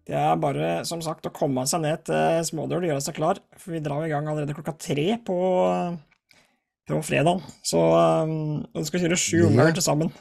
det 0.06 0.14
er 0.16 0.36
bare, 0.40 0.68
som 0.86 1.02
sagt, 1.02 1.26
å 1.26 1.34
komme 1.34 1.64
seg 1.66 1.82
ned 1.82 2.04
til 2.06 2.44
Smådøl 2.46 2.84
og 2.84 2.92
gjøre 2.92 3.04
seg 3.04 3.16
klar, 3.18 3.40
for 3.58 3.74
vi 3.74 3.82
drar 3.82 4.06
i 4.06 4.12
gang 4.12 4.28
allerede 4.30 4.54
klokka 4.54 4.76
tre 4.78 5.16
på, 5.26 5.38
på 6.86 7.00
fredag. 7.04 7.42
Så 7.66 7.82
um, 7.82 8.62
du 8.70 8.86
skal 8.86 9.02
kjøre 9.02 9.18
sju 9.18 9.40
unger 9.48 9.74
til 9.74 9.84
sammen. 9.84 10.12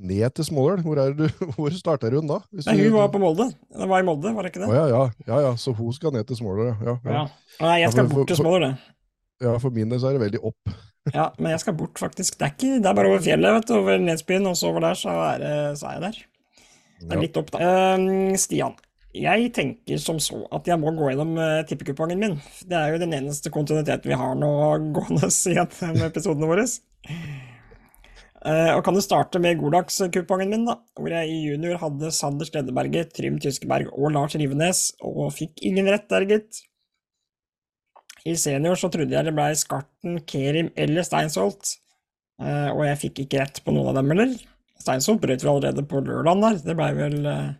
Ned 0.00 0.32
til 0.38 0.48
Smådøl? 0.48 0.80
Hvor, 0.86 1.02
er 1.04 1.12
du, 1.18 1.26
hvor 1.58 1.76
starter 1.76 2.16
hun 2.16 2.30
da? 2.32 2.40
Nei, 2.64 2.78
hun 2.80 2.96
var 2.96 3.12
på 3.12 3.20
Molde. 3.20 3.50
Det 3.76 3.90
var 3.92 4.00
i 4.00 4.08
Molde, 4.08 4.32
var 4.34 4.48
det 4.48 4.54
ikke 4.54 4.64
det? 4.64 4.70
Oh, 4.72 4.78
ja, 4.78 4.86
ja, 4.88 5.02
ja, 5.28 5.42
ja, 5.50 5.56
så 5.60 5.76
hun 5.76 5.92
skal 5.92 6.16
ned 6.16 6.24
til 6.30 6.40
Smådøl, 6.40 6.72
ja. 6.80 6.96
ja. 7.04 7.26
Nei, 7.60 7.76
jeg 7.84 7.92
skal 7.92 8.08
bort 8.08 8.32
til 8.32 8.40
Smådøl, 8.40 8.70
det. 8.70 8.94
Ja, 9.44 9.58
for 9.60 9.72
min 9.72 9.92
del 9.92 10.00
så 10.00 10.08
er 10.08 10.16
det 10.16 10.24
veldig 10.24 10.40
opp. 10.48 10.80
Ja, 11.08 11.30
men 11.38 11.54
jeg 11.54 11.62
skal 11.62 11.76
bort, 11.78 11.96
faktisk. 12.00 12.36
Det 12.38 12.46
er, 12.46 12.54
ikke, 12.54 12.76
det 12.82 12.90
er 12.90 12.96
bare 12.98 13.10
over 13.12 13.24
fjellet, 13.24 13.56
vet 13.56 13.70
du. 13.70 13.74
Over 13.78 14.02
Nesbyen, 14.04 14.48
og 14.50 14.58
så 14.58 14.70
over 14.70 14.84
der, 14.84 14.98
så 15.00 15.16
er, 15.24 15.44
så 15.80 15.88
er 15.88 15.96
jeg 15.96 16.04
der. 16.06 16.22
Det 17.00 17.16
er 17.16 17.22
litt 17.24 17.38
opp, 17.40 17.52
da. 17.54 17.60
Uh, 17.96 18.36
Stian, 18.40 18.74
jeg 19.16 19.50
tenker 19.56 20.00
som 20.02 20.20
så 20.22 20.42
at 20.54 20.68
jeg 20.68 20.78
må 20.78 20.92
gå 20.94 21.08
gjennom 21.10 21.32
uh, 21.40 21.62
tippekupongen 21.66 22.20
min. 22.20 22.36
Det 22.68 22.76
er 22.76 22.92
jo 22.92 23.00
den 23.02 23.16
eneste 23.16 23.52
kontinuiteten 23.54 24.12
vi 24.12 24.18
har 24.20 24.36
nå 24.38 24.50
gående 24.94 25.30
med 25.96 26.04
episodene 26.10 26.50
våre. 26.50 26.66
Uh, 28.40 28.72
og 28.76 28.84
kan 28.86 28.96
du 28.96 29.02
starte 29.04 29.40
med 29.42 29.58
Godax-kupongen 29.60 30.52
min, 30.52 30.68
da, 30.68 30.78
hvor 30.96 31.12
jeg 31.12 31.32
i 31.32 31.42
junior 31.48 31.80
hadde 31.82 32.12
Sander 32.14 32.48
Stedeberget, 32.48 33.12
Trym 33.16 33.40
Tyskeberg 33.40 33.90
og 33.92 34.14
Lars 34.14 34.36
Rivenes, 34.40 34.86
og 35.04 35.32
fikk 35.36 35.60
ingen 35.68 35.90
rett 35.92 36.08
der, 36.12 36.28
gitt. 36.28 36.62
I 38.28 38.36
senior 38.36 38.76
så 38.76 38.90
trodde 38.92 39.14
jeg 39.14 39.26
det 39.26 39.32
blei 39.36 39.52
Skarten, 39.56 40.18
Kerim 40.28 40.68
eller 40.78 41.04
Steinsholt, 41.06 41.76
uh, 42.42 42.68
og 42.74 42.84
jeg 42.84 43.00
fikk 43.06 43.22
ikke 43.24 43.40
rett 43.40 43.60
på 43.64 43.72
noen 43.72 43.92
av 43.92 44.00
dem 44.00 44.12
heller. 44.12 44.34
Steinsholt 44.80 45.22
brøt 45.22 45.44
vi 45.44 45.48
allerede 45.48 45.84
på 45.88 46.02
lørdagen 46.04 46.44
der, 46.44 46.58
det 46.66 46.76
blei 46.76 46.90
vel 46.98 47.18
uh, 47.24 47.52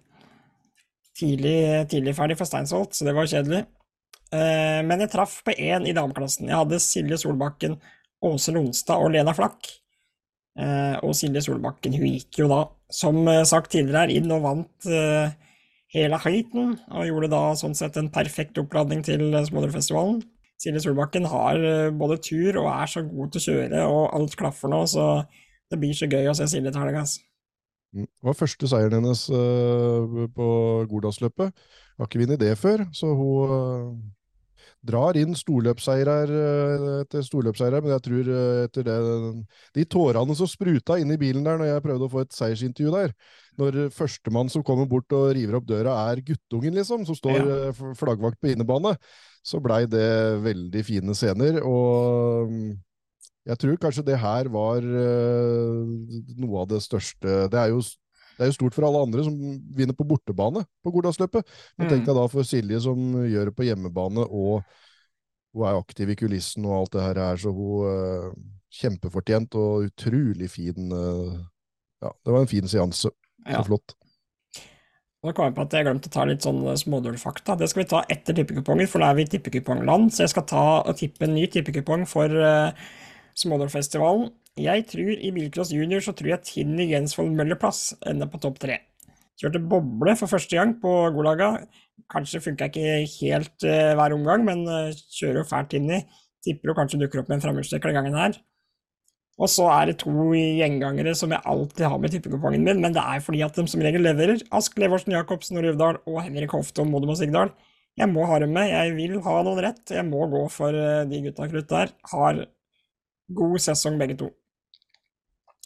tidlig, 1.16 1.56
tidlig, 1.92 2.16
ferdig 2.18 2.36
for 2.40 2.48
Steinsholt, 2.48 2.96
så 2.96 3.08
det 3.08 3.14
var 3.16 3.30
kjedelig. 3.30 3.64
Uh, 4.30 4.80
men 4.86 5.06
jeg 5.06 5.12
traff 5.14 5.38
på 5.46 5.54
én 5.56 5.88
i 5.88 5.94
dameklassen. 5.96 6.50
Jeg 6.50 6.60
hadde 6.60 6.82
Silje 6.84 7.20
Solbakken, 7.22 7.78
Åse 8.26 8.52
Lonstad 8.52 9.00
og 9.00 9.14
Lena 9.14 9.32
Flakk. 9.36 9.76
og 11.00 11.14
Silje 11.16 11.40
Solbakken 11.40 11.94
hun 11.96 12.10
gikk 12.10 12.42
jo 12.42 12.48
da, 12.50 12.58
som 12.92 13.22
sagt 13.48 13.70
tidligere 13.72 14.12
inn 14.12 14.28
og 14.34 14.42
vant 14.44 14.88
hele 15.94 16.18
heiten, 16.20 16.74
og 16.90 17.06
gjorde 17.08 17.30
da 17.32 17.40
sånn 17.56 17.72
sett 17.78 17.96
en 17.96 18.10
perfekt 18.12 18.60
oppladning 18.60 19.00
til 19.06 19.24
Smålerfestivalen. 19.46 20.20
Silje 20.60 20.82
Solbakken 20.84 21.24
har 21.30 21.62
eh, 21.64 21.88
både 21.96 22.20
tur 22.20 22.60
og 22.60 22.68
er 22.68 22.92
så 22.92 23.02
god 23.06 23.32
til 23.32 23.40
å 23.40 23.44
kjøre, 23.46 23.82
og 23.88 24.14
alt 24.18 24.36
klaffer 24.36 24.72
nå, 24.72 24.84
så 24.90 25.08
det 25.70 25.80
blir 25.80 25.96
så 25.96 26.08
gøy 26.10 26.28
å 26.28 26.36
se 26.36 26.48
Silje 26.50 26.72
til 26.72 26.82
helga. 26.82 27.04
Mm. 27.96 28.06
Det 28.06 28.28
var 28.28 28.38
første 28.38 28.70
seieren 28.70 29.00
hennes 29.00 29.24
uh, 29.32 30.26
på 30.36 30.48
Gordalsløpet. 30.90 31.54
Har 31.98 32.08
ikke 32.08 32.20
vunnet 32.22 32.42
det 32.42 32.52
før, 32.60 32.84
så 32.94 33.08
hun 33.16 33.54
uh, 33.54 34.66
drar 34.86 35.16
inn 35.18 35.34
storløpsseirer 35.36 36.30
etter 37.00 37.24
storløpsseirer, 37.24 37.82
men 37.84 37.92
jeg 37.96 38.04
tror 38.06 38.30
etter 38.62 38.86
det 38.86 38.94
De 39.76 39.84
tårene 39.92 40.36
som 40.38 40.48
spruta 40.48 40.96
inn 41.00 41.12
i 41.12 41.18
bilen 41.20 41.44
der 41.44 41.60
når 41.60 41.68
jeg 41.68 41.84
prøvde 41.84 42.06
å 42.06 42.12
få 42.14 42.22
et 42.24 42.36
seiersintervju 42.36 42.94
der, 42.94 43.12
når 43.60 43.90
førstemann 43.94 44.50
som 44.52 44.64
kommer 44.66 44.88
bort 44.88 45.12
og 45.16 45.30
river 45.36 45.58
opp 45.60 45.68
døra, 45.68 45.94
er 46.10 46.24
guttungen, 46.24 46.74
liksom, 46.80 47.04
som 47.08 47.18
står 47.18 47.40
ja. 47.40 47.72
flaggvakt 47.98 48.40
på 48.40 48.54
innebane, 48.54 48.96
så 49.46 49.60
blei 49.62 49.84
det 49.88 50.40
veldig 50.44 50.84
fine 50.84 51.16
scener. 51.16 51.60
Og 51.64 52.50
mm, 52.50 52.70
jeg 53.50 53.60
tror 53.62 53.80
kanskje 53.80 54.06
det 54.06 54.20
her 54.20 54.50
var 54.52 54.84
uh, 54.84 55.88
noe 56.40 56.62
av 56.62 56.68
det 56.70 56.82
største 56.84 57.46
Det 57.50 57.58
er 57.60 57.74
jo 57.74 57.82
det 58.36 58.46
er 58.46 58.48
jo 58.54 58.56
stort 58.56 58.72
for 58.72 58.86
alle 58.86 59.02
andre 59.04 59.22
som 59.26 59.34
vinner 59.76 59.92
på 59.92 60.06
bortebane 60.08 60.62
på 60.80 60.92
Gordalsløpet. 60.94 61.44
Men 61.76 61.90
tenk 61.90 62.06
mm. 62.06 62.06
deg 62.06 62.16
da 62.16 62.22
for 62.32 62.46
Silje 62.48 62.78
som 62.80 63.18
gjør 63.28 63.50
det 63.50 63.56
på 63.58 63.66
hjemmebane, 63.66 64.24
og 64.24 64.62
hun 65.52 65.66
er 65.68 65.76
aktiv 65.76 66.14
i 66.14 66.16
kulissen 66.16 66.64
og 66.64 66.78
alt 66.78 66.94
det 66.94 67.04
her 67.04 67.20
er, 67.20 67.42
så 67.42 67.52
hun 67.52 67.84
uh, 67.84 68.32
Kjempefortjent 68.70 69.56
og 69.58 69.88
utrolig 69.90 70.46
fin 70.46 70.92
Ja, 70.94 72.12
det 72.14 72.32
var 72.32 72.44
en 72.44 72.48
fin 72.48 72.68
seanse. 72.70 73.10
Så 73.44 73.56
ja. 73.56 73.64
flott. 73.66 73.96
Nå 75.20 75.34
kom 75.36 75.50
jeg 75.50 75.56
på 75.56 75.64
at 75.66 75.74
jeg 75.76 75.84
glemte 75.84 76.08
å 76.08 76.12
ta 76.14 76.22
litt 76.24 76.44
sånn 76.46 76.62
smådølfakta. 76.80 77.58
Det 77.60 77.66
skal 77.68 77.82
vi 77.82 77.90
ta 77.90 77.98
etter 78.08 78.36
tippekupongen, 78.38 78.88
for 78.88 79.02
nå 79.02 79.10
er 79.10 79.18
vi 79.18 79.26
i 79.26 79.32
tippekupongland. 79.34 80.08
Så 80.16 80.24
jeg 80.24 80.32
skal 80.32 80.46
ta 80.48 80.62
og 80.80 80.96
tippe 80.96 81.26
en 81.26 81.34
ny 81.36 81.44
tippekupong 81.52 82.06
for 82.08 82.32
uh, 82.32 82.72
Smådølfestivalen. 83.36 84.30
Jeg 84.60 84.86
tror 84.88 85.10
i 85.12 85.32
bilcross 85.36 85.74
junior 85.76 86.00
så 86.04 86.14
tror 86.16 86.32
jeg 86.32 86.46
Tinni 86.48 86.88
Jensvold 86.88 87.36
Møllerplass 87.36 87.98
ender 88.08 88.32
på 88.32 88.40
topp 88.40 88.62
tre. 88.64 88.80
Kjørte 89.40 89.60
boble 89.60 90.16
for 90.20 90.32
første 90.32 90.56
gang 90.56 90.72
på 90.80 90.94
Golaga. 91.12 91.52
Kanskje 92.12 92.40
funka 92.46 92.70
ikke 92.72 92.96
helt 93.18 93.68
uh, 93.68 93.92
hver 94.00 94.16
omgang, 94.16 94.48
men 94.48 94.64
uh, 94.68 94.88
kjører 95.20 95.42
jo 95.42 95.48
fælt 95.52 95.74
Tinni. 95.76 96.00
Tipper 96.40 96.72
jo 96.72 96.78
kanskje 96.80 97.04
dukker 97.04 97.20
opp 97.20 97.28
med 97.28 97.42
en 97.42 97.44
framhjulstrekker 97.44 97.92
den 97.92 98.00
gangen 98.00 98.16
her. 98.16 98.40
Og 99.40 99.48
så 99.48 99.66
er 99.72 99.88
det 99.88 100.00
to 100.02 100.12
gjengangere 100.36 101.14
som 101.16 101.32
jeg 101.32 101.40
alltid 101.48 101.86
har 101.88 102.00
med 102.00 102.12
tippekupongen 102.12 102.64
min, 102.66 102.82
men 102.84 102.92
det 102.92 103.00
er 103.00 103.22
fordi 103.24 103.40
at 103.46 103.56
de 103.56 103.64
som 103.72 103.80
regel 103.80 104.04
leverer. 104.04 104.42
Ask 104.52 104.76
Levorsen 104.80 105.14
Jacobsen 105.16 105.56
og 105.56 105.64
Ruvdal 105.64 106.00
og 106.04 106.18
Henrik 106.26 106.52
Hofte 106.52 106.84
og 106.84 106.90
Modum 106.92 107.14
og 107.14 107.20
Sigdal. 107.20 107.54
Jeg 107.96 108.08
må 108.12 108.26
ha 108.28 108.36
dem 108.42 108.52
med, 108.54 108.68
jeg 108.68 108.92
vil 108.98 109.16
ha 109.24 109.38
noen 109.46 109.62
rett. 109.64 109.82
Jeg 109.92 110.04
må 110.08 110.26
gå 110.30 110.44
for 110.52 110.76
eh, 110.76 111.06
de 111.08 111.22
gutta 111.24 111.48
krutt 111.48 111.72
der. 111.72 111.94
Har 112.12 112.44
god 113.40 113.64
sesong 113.64 113.96
begge 114.00 114.18
to. 114.20 114.28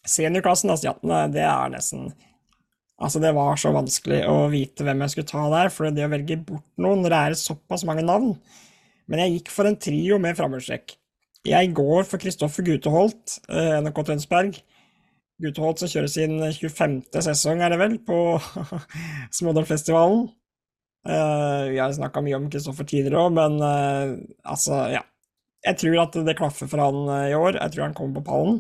Seniorklassen, 0.04 0.72
asiatene, 0.72 1.24
det 1.34 1.44
er 1.48 1.74
nesten 1.74 2.12
Altså, 3.02 3.18
det 3.18 3.32
var 3.34 3.56
så 3.58 3.72
vanskelig 3.74 4.20
å 4.30 4.44
vite 4.52 4.84
hvem 4.86 5.00
jeg 5.02 5.12
skulle 5.12 5.26
ta 5.32 5.40
der, 5.50 5.70
for 5.74 5.90
det 5.90 6.04
å 6.06 6.12
velge 6.12 6.36
bort 6.46 6.66
noen 6.78 7.02
når 7.02 7.10
det 7.10 7.18
er 7.18 7.34
såpass 7.40 7.82
mange 7.88 8.04
navn 8.06 8.36
Men 9.10 9.24
jeg 9.24 9.32
gikk 9.32 9.50
for 9.50 9.66
en 9.68 9.76
trio 9.76 10.20
med 10.22 10.38
framhjulstrekk. 10.38 10.94
Jeg 11.45 11.74
går 11.76 12.07
for 12.09 12.20
Kristoffer 12.22 12.64
Guteholt, 12.64 13.38
eh, 13.53 13.76
NRK 13.84 13.99
Tønsberg. 14.09 14.57
Guteholt 15.45 15.82
som 15.82 15.90
kjører 15.92 16.09
sin 16.09 16.38
25. 16.40 17.03
sesong, 17.20 17.61
er 17.61 17.74
det 17.74 17.80
vel, 17.82 17.99
på 18.01 18.38
Smådalfestivalen. 19.38 20.30
Uh, 21.05 21.68
vi 21.68 21.76
har 21.82 21.92
snakka 21.92 22.22
mye 22.24 22.38
om 22.38 22.47
Kristoffer 22.49 22.86
tidligere 22.88 23.26
òg, 23.26 23.34
men 23.36 23.59
uh, 23.61 24.14
altså, 24.49 24.86
ja. 24.95 25.03
Jeg 25.64 25.76
tror 25.80 25.99
at 26.01 26.16
det 26.24 26.36
klaffer 26.38 26.68
for 26.68 26.80
han 26.80 27.28
i 27.28 27.36
år. 27.36 27.59
Jeg 27.59 27.72
tror 27.72 27.86
han 27.86 27.97
kommer 27.97 28.20
på 28.20 28.28
pallen. 28.30 28.59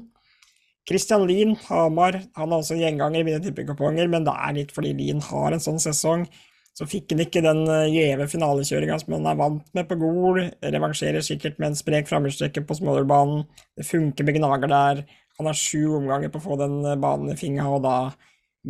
Christian 0.88 1.24
Lien, 1.28 1.54
Hamar, 1.68 2.18
han 2.36 2.52
er 2.52 2.60
også 2.60 2.76
en 2.76 2.82
gjenganger 2.82 3.22
i 3.22 3.26
mine 3.28 3.40
tippekuponger, 3.44 4.08
men 4.12 4.24
det 4.28 4.32
er 4.36 4.56
litt 4.56 4.72
fordi 4.76 4.92
Lien 4.96 5.20
har 5.24 5.56
en 5.56 5.64
sånn 5.64 5.80
sesong. 5.80 6.26
Så 6.74 6.86
fikk 6.90 7.12
han 7.14 7.22
ikke 7.22 7.42
den 7.44 7.62
eh, 7.70 7.92
gjeve 7.92 8.26
finalekjøringa 8.32 8.98
som 8.98 9.14
han 9.14 9.28
er 9.30 9.38
vant 9.38 9.66
med 9.78 9.86
på 9.90 9.98
Gol. 10.00 10.40
Revansjerer 10.58 11.22
sikkert 11.22 11.60
med 11.62 11.70
en 11.70 11.78
sprek 11.78 12.08
framhjulstrekker 12.10 12.64
på 12.66 12.76
Smålerbanen. 12.80 13.44
Det 13.78 13.86
funker 13.86 14.26
med 14.26 14.40
Gnager 14.40 14.72
der. 14.72 15.04
Han 15.38 15.50
har 15.50 15.58
sju 15.58 15.94
omganger 16.00 16.32
på 16.34 16.40
å 16.42 16.46
få 16.48 16.58
den 16.58 16.80
eh, 16.82 16.98
banen 16.98 17.30
i 17.30 17.38
fingra, 17.38 17.68
og 17.76 17.84
da 17.86 17.96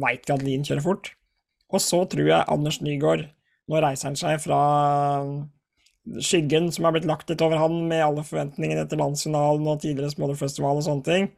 veit 0.05 0.29
vi 0.29 0.35
at 0.37 0.45
Lien 0.45 0.67
kjører 0.67 0.85
fort. 0.85 1.15
Og 1.73 1.81
så 1.81 2.03
tror 2.11 2.29
jeg 2.29 2.51
Anders 2.53 2.81
Nygaard 2.85 3.31
Nå 3.65 3.81
reiser 3.81 4.11
han 4.11 4.19
seg 4.21 4.43
fra 4.43 4.59
eh, 5.25 6.19
skyggen 6.21 6.69
som 6.75 6.85
har 6.85 6.93
blitt 6.93 7.09
lagt 7.09 7.31
litt 7.33 7.41
over 7.41 7.57
han 7.57 7.79
med 7.89 8.05
alle 8.05 8.25
forventningene 8.27 8.85
etter 8.85 9.01
landsfinalen 9.01 9.65
og 9.73 9.81
tidligere 9.81 10.13
Smålerfestival 10.13 10.83
og 10.83 10.85
sånne 10.85 11.07
ting. 11.09 11.31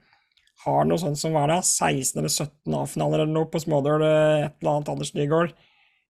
Har 0.64 0.88
noe 0.88 0.98
sånt 0.98 1.20
som 1.20 1.36
var 1.36 1.46
det, 1.52 1.60
16 1.62 2.18
eller 2.18 2.32
17 2.32 2.74
A-finaler 2.74 3.22
eller 3.22 3.30
noe 3.36 3.46
på 3.52 3.62
Smådøl, 3.62 4.02
et 4.02 4.58
eller 4.58 4.72
annet 4.72 4.90
Anders 4.90 5.14
Nygaard. 5.14 5.54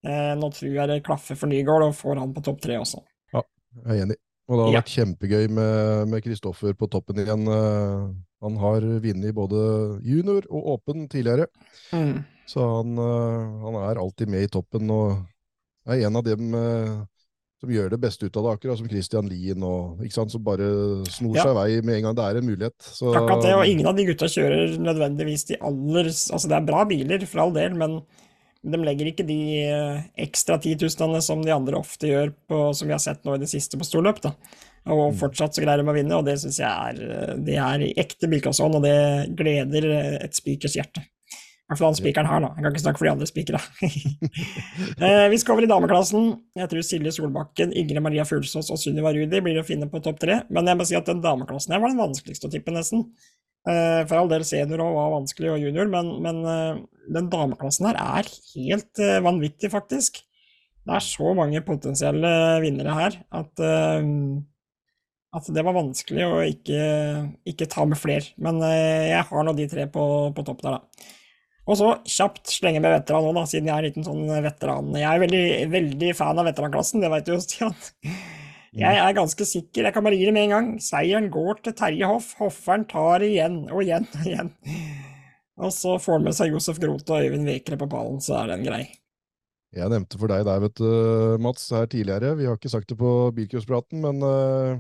Eh, 0.06 0.32
nå 0.38 0.50
tror 0.54 0.70
jeg 0.70 0.90
det 0.90 1.02
klaffer 1.06 1.38
for 1.38 1.50
Nygaard, 1.50 1.88
og 1.88 1.96
får 1.98 2.20
han 2.22 2.34
på 2.36 2.44
topp 2.46 2.62
tre 2.62 2.78
også. 2.78 3.02
Ja, 3.34 3.42
jeg 3.82 3.96
er 3.96 4.04
enig. 4.06 4.20
Og 4.46 4.54
det 4.54 4.62
har 4.62 4.70
ja. 4.76 4.80
vært 4.84 4.94
kjempegøy 4.94 5.48
med 5.50 6.20
Kristoffer 6.22 6.76
på 6.78 6.86
toppen 6.90 7.18
igjen. 7.18 7.48
Eh, 7.50 8.04
han 8.46 8.58
har 8.62 8.84
vunnet 9.02 9.34
både 9.34 9.60
junior 10.06 10.46
og 10.52 10.70
åpen 10.76 11.08
tidligere. 11.10 11.48
Mm. 11.90 12.20
Så 12.46 12.62
han, 12.62 12.94
eh, 13.02 13.56
han, 13.64 13.80
er 13.82 14.02
alltid 14.02 14.30
med 14.30 14.46
i 14.46 14.52
toppen 14.52 14.92
og 14.94 15.16
er 15.90 16.06
en 16.06 16.18
av 16.20 16.26
dem 16.26 16.54
som 17.56 17.72
gjør 17.72 17.88
det 17.94 17.98
beste 18.02 18.28
ut 18.28 18.36
av 18.36 18.44
det, 18.44 18.52
akkurat 18.56 18.78
som 18.78 18.88
Christian 18.90 19.28
Lien 19.30 19.62
og 19.64 20.02
ikke 20.04 20.18
sant, 20.18 20.32
som 20.34 20.42
bare 20.44 20.66
snor 21.08 21.38
ja. 21.38 21.46
seg 21.46 21.56
vei 21.56 21.68
med 21.80 21.98
en 21.98 22.08
gang 22.08 22.18
det 22.18 22.26
er 22.26 22.38
en 22.40 22.46
mulighet. 22.46 22.76
Så, 22.84 23.14
Akkurat 23.16 23.42
det, 23.46 23.54
og 23.56 23.70
ingen 23.70 23.88
av 23.88 23.96
de 23.96 24.04
gutta 24.10 24.28
kjører 24.30 24.76
nødvendigvis 24.82 25.46
de 25.50 25.58
aller 25.64 26.10
Altså, 26.12 26.44
det 26.50 26.58
er 26.58 26.68
bra 26.68 26.84
biler, 26.90 27.24
for 27.30 27.46
all 27.46 27.54
del, 27.56 27.78
men 27.80 27.98
de 28.66 28.80
legger 28.82 29.10
ikke 29.10 29.26
de 29.26 29.40
eh, 29.62 30.06
ekstra 30.26 30.58
titusenene 30.62 31.20
som 31.24 31.42
de 31.44 31.54
andre 31.54 31.78
ofte 31.78 32.10
gjør, 32.10 32.32
på, 32.50 32.62
som 32.76 32.88
vi 32.88 32.94
har 32.96 33.02
sett 33.02 33.22
nå 33.26 33.36
i 33.36 33.42
det 33.42 33.50
siste 33.50 33.78
på 33.78 33.86
storløp. 33.86 34.22
da. 34.24 34.34
Og 34.86 35.10
mm. 35.10 35.18
fortsatt 35.18 35.56
så 35.56 35.64
greier 35.64 35.82
de 35.82 35.90
å 35.90 35.96
vinne, 35.96 36.18
og 36.18 36.26
det 36.28 36.38
syns 36.42 36.60
jeg 36.62 36.70
er, 36.70 37.02
eh, 37.02 37.34
det 37.46 37.58
er 37.62 37.84
ekte 38.04 38.30
Bilkasson, 38.30 38.78
og 38.78 38.86
det 38.86 38.96
gleder 39.38 39.90
eh, 39.90 40.16
et 40.26 40.38
spikers 40.38 40.78
hjerte. 40.78 41.02
I 41.66 41.72
hvert 41.72 41.80
fall 41.80 41.90
han 41.90 41.98
spikeren 41.98 42.28
her, 42.30 42.42
da. 42.44 42.52
Jeg 42.54 42.62
kan 42.62 42.74
ikke 42.74 42.82
snakke 42.84 43.00
for 43.00 43.08
de 43.08 43.12
andre 43.16 43.26
spikere. 43.26 43.60
eh, 45.02 45.24
vi 45.32 45.38
skal 45.42 45.56
over 45.56 45.66
i 45.66 45.70
dameklassen. 45.70 46.28
Jeg 46.60 46.70
tror 46.70 46.84
Silje 46.86 47.12
Solbakken, 47.16 47.72
Ingrid 47.74 48.04
Maria 48.06 48.26
Fuglsås 48.28 48.70
og 48.70 48.78
Sunniva 48.78 49.10
Rudi 49.16 49.40
blir 49.42 49.58
å 49.58 49.66
finne 49.66 49.88
på 49.90 49.98
topp 50.04 50.20
tre. 50.22 50.44
Men 50.54 50.70
jeg 50.70 50.78
må 50.78 50.86
si 50.86 50.94
at 50.98 51.10
den 51.10 51.24
dameklassen 51.24 51.74
her 51.74 51.82
var 51.82 51.90
den 51.90 51.98
vanskeligste 51.98 52.46
å 52.46 52.54
tippe, 52.54 52.70
nesten. 52.74 53.08
Eh, 53.66 54.02
for 54.06 54.20
all 54.20 54.28
del 54.30 54.44
senior 54.46 54.84
og 54.84 54.94
var 54.94 55.14
vanskelig, 55.16 55.50
og 55.50 55.64
junior, 55.64 55.88
men, 55.90 56.12
men 56.22 56.42
eh, 56.46 56.82
den 57.16 57.30
dameklassen 57.32 57.88
her 57.88 57.98
er 57.98 58.28
helt 58.52 59.02
eh, 59.02 59.18
vanvittig, 59.24 59.72
faktisk. 59.72 60.20
Det 60.86 60.94
er 60.94 61.02
så 61.02 61.32
mange 61.34 61.64
potensielle 61.66 62.30
vinnere 62.62 62.92
her 62.94 63.16
at, 63.34 63.62
at 65.34 65.48
det 65.50 65.64
var 65.66 65.74
vanskelig 65.74 66.22
å 66.22 66.36
ikke, 66.46 66.84
ikke 67.50 67.66
ta 67.72 67.82
med 67.90 67.98
flere. 67.98 68.28
Men 68.38 68.62
jeg 68.62 69.24
har 69.26 69.48
nå 69.48 69.56
de 69.58 69.66
tre 69.66 69.88
på, 69.90 70.04
på 70.30 70.44
topp 70.46 70.62
der, 70.62 70.76
da. 70.76 71.10
Og 71.66 71.80
så 71.80 71.90
kjapt 72.06 72.54
slenge 72.54 72.78
med 72.78 72.94
veteran 73.00 73.26
nå, 73.26 73.34
da, 73.34 73.42
siden 73.50 73.66
jeg 73.66 73.74
er 73.74 73.82
en 73.82 73.90
liten 73.90 74.06
sånn 74.06 74.30
veteran. 74.46 74.94
Jeg 74.94 75.10
er 75.10 75.24
veldig, 75.24 75.44
veldig 75.74 76.14
fan 76.22 76.38
av 76.38 76.46
veteranklassen, 76.52 77.02
det 77.02 77.10
vet 77.16 77.26
du 77.26 77.34
jo, 77.34 77.42
Stian. 77.42 77.74
Jeg 78.76 78.98
er 79.00 79.14
ganske 79.16 79.44
sikker, 79.48 79.86
jeg 79.86 79.94
kan 79.94 80.04
bare 80.04 80.16
gi 80.18 80.26
det 80.28 80.34
med 80.36 80.46
en 80.46 80.52
gang. 80.52 80.66
Seieren 80.84 81.30
går 81.32 81.62
til 81.64 81.74
Terje 81.78 82.08
Hoff. 82.10 82.34
Hofferen 82.36 82.84
tar 82.90 83.24
igjen 83.24 83.62
og 83.70 83.80
igjen 83.80 84.04
og 84.18 84.26
igjen. 84.28 84.50
Og 85.56 85.72
så 85.72 85.94
får 86.02 86.18
han 86.18 86.26
med 86.26 86.36
seg 86.36 86.52
Josef 86.52 86.80
Groth 86.82 87.08
og 87.08 87.24
Øyvind 87.24 87.48
Vekre 87.48 87.78
på 87.80 87.88
pallen, 87.88 88.20
så 88.20 88.42
er 88.42 88.52
den 88.52 88.66
grei. 88.66 88.84
Jeg 89.76 89.92
nevnte 89.92 90.18
for 90.20 90.28
deg 90.30 90.44
der, 90.44 90.60
vet 90.62 90.76
du, 90.76 90.88
Mats, 91.42 91.70
her 91.72 91.88
tidligere. 91.88 92.34
Vi 92.36 92.48
har 92.48 92.58
ikke 92.58 92.72
sagt 92.72 92.92
det 92.92 92.98
på 93.00 93.12
bilcrosspraten, 93.36 94.04
men 94.04 94.20
uh, 94.24 94.76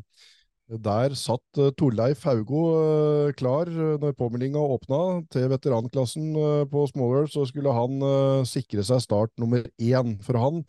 der 0.84 1.16
satt 1.16 1.60
uh, 1.60 1.72
Torleif 1.76 2.24
Haugo 2.28 2.62
uh, 2.76 3.32
klar 3.36 3.70
når 3.72 4.16
påmeldinga 4.20 4.60
åpna 4.76 5.00
til 5.32 5.48
veteranklassen 5.52 6.36
på 6.72 6.84
Smallworld. 6.92 7.32
Så 7.32 7.48
skulle 7.48 7.72
han 7.76 8.44
sikre 8.48 8.84
seg 8.84 9.00
start 9.04 9.32
nummer 9.40 9.64
én. 9.80 10.16
For 10.24 10.40
han 10.40 10.62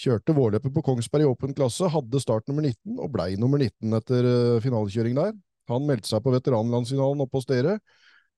Kjørte 0.00 0.32
vårløpet 0.36 0.72
på 0.72 0.82
Kongsberg 0.84 1.26
i 1.26 1.28
åpen 1.28 1.54
klasse, 1.56 1.88
hadde 1.92 2.22
start 2.22 2.46
nummer 2.48 2.64
19 2.64 3.00
og 3.04 3.10
blei 3.12 3.34
nummer 3.40 3.60
19 3.60 3.98
etter 3.98 4.28
uh, 4.28 4.60
finalekjøring 4.64 5.18
der. 5.18 5.34
Han 5.70 5.84
meldte 5.86 6.08
seg 6.08 6.22
på 6.24 6.32
veteranlandsfinalen 6.32 7.20
oppe 7.26 7.38
hos 7.38 7.48
dere, 7.50 7.76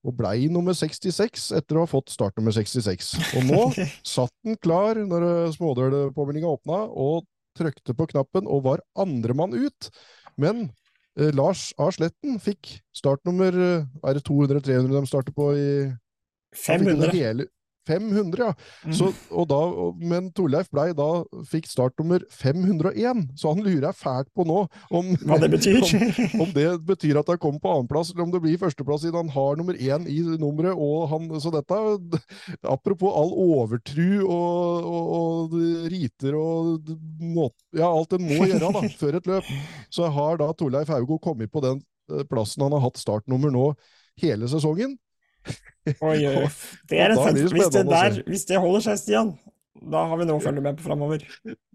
og 0.03 0.17
blei 0.19 0.49
nummer 0.51 0.75
66 0.75 1.53
etter 1.55 1.79
å 1.79 1.85
ha 1.85 1.89
fått 1.89 2.11
start 2.11 2.35
nummer 2.37 2.53
66. 2.55 3.13
Og 3.39 3.47
nå 3.47 3.61
satt 4.15 4.33
den 4.43 4.59
klar 4.59 4.99
når 4.99 5.27
uh, 5.29 5.53
smådølpåmeldinga 5.55 6.51
åpna, 6.51 6.83
og 6.91 7.23
trykte 7.57 7.95
på 7.95 8.09
knappen 8.11 8.49
og 8.49 8.65
var 8.67 8.83
andremann 8.99 9.53
ut. 9.55 9.89
Men 10.41 10.65
eh, 11.19 11.29
Lars 11.35 11.71
A. 11.77 11.91
Sletten 11.93 12.39
fikk 12.41 12.79
startnummer 12.97 13.53
nummer, 13.53 13.85
Er 14.09 14.17
det 14.17 14.25
200-300 14.25 14.95
de 14.95 15.09
starter 15.09 15.35
på 15.37 15.51
i 15.53 15.67
500. 16.57 17.13
Hele, 17.13 17.47
500, 17.87 18.43
ja. 18.43 18.53
Mm. 18.85 18.93
Så, 18.95 19.11
da, 19.49 19.59
men 19.99 20.29
Torleif 20.35 20.69
blei 20.73 20.89
da 20.95 21.07
fikk 21.49 21.67
startnummer 21.69 22.23
501, 22.31 23.23
så 23.39 23.53
han 23.53 23.63
lurer 23.65 23.95
fælt 23.97 24.29
på 24.35 24.45
nå 24.47 24.63
om, 24.93 25.13
Hva 25.23 25.39
det 25.41 25.51
betyr. 25.53 25.81
om, 25.83 26.45
om, 26.45 26.53
det 26.55 26.67
betyr 26.87 27.19
at 27.21 27.31
han 27.33 27.41
kommer 27.41 27.63
på 27.63 27.73
annenplass, 27.75 28.13
eller 28.13 28.27
om 28.27 28.33
det 28.33 28.43
blir 28.43 28.59
førsteplass 28.61 29.03
siden 29.05 29.19
han 29.23 29.33
har 29.33 29.59
nummer 29.59 29.77
én 29.77 30.07
i 30.09 30.19
nummeret. 30.41 30.73
og 30.73 31.07
han, 31.11 31.29
Så 31.43 31.51
dette, 31.53 31.79
apropos 32.61 33.15
all 33.19 33.33
overtru 33.47 34.23
og, 34.23 34.91
og, 34.93 35.13
og 35.17 35.57
riter 35.91 36.37
og 36.39 36.89
ja, 37.73 37.87
alt 37.87 38.15
en 38.15 38.27
må 38.27 38.47
gjøre 38.47 38.71
da, 38.73 38.85
før 39.01 39.19
et 39.19 39.29
løp, 39.29 39.49
så 39.93 40.11
har 40.13 40.39
da 40.41 40.51
Torleif 40.57 40.91
Haugo 40.93 41.19
kommet 41.21 41.51
på 41.53 41.63
den 41.63 41.81
eh, 42.11 42.25
plassen 42.29 42.65
han 42.65 42.75
har 42.75 42.85
hatt 42.87 43.01
startnummer 43.01 43.53
nå 43.53 43.71
hele 44.21 44.49
sesongen. 44.49 44.97
Oi, 46.09 46.19
oi. 46.29 46.47
Det 46.89 46.99
er 47.03 47.11
en 47.11 47.19
fest. 47.19 47.51
Hvis 47.51 47.73
det, 47.73 47.83
der, 47.89 48.21
hvis 48.29 48.47
det 48.47 48.61
holder 48.63 48.85
seg, 48.85 49.01
Stian, 49.01 49.33
da 49.83 50.05
har 50.07 50.19
vi 50.19 50.27
noe 50.29 50.39
å 50.39 50.43
følge 50.43 50.63
med 50.63 50.77
på 50.79 50.85
framover. 50.85 51.23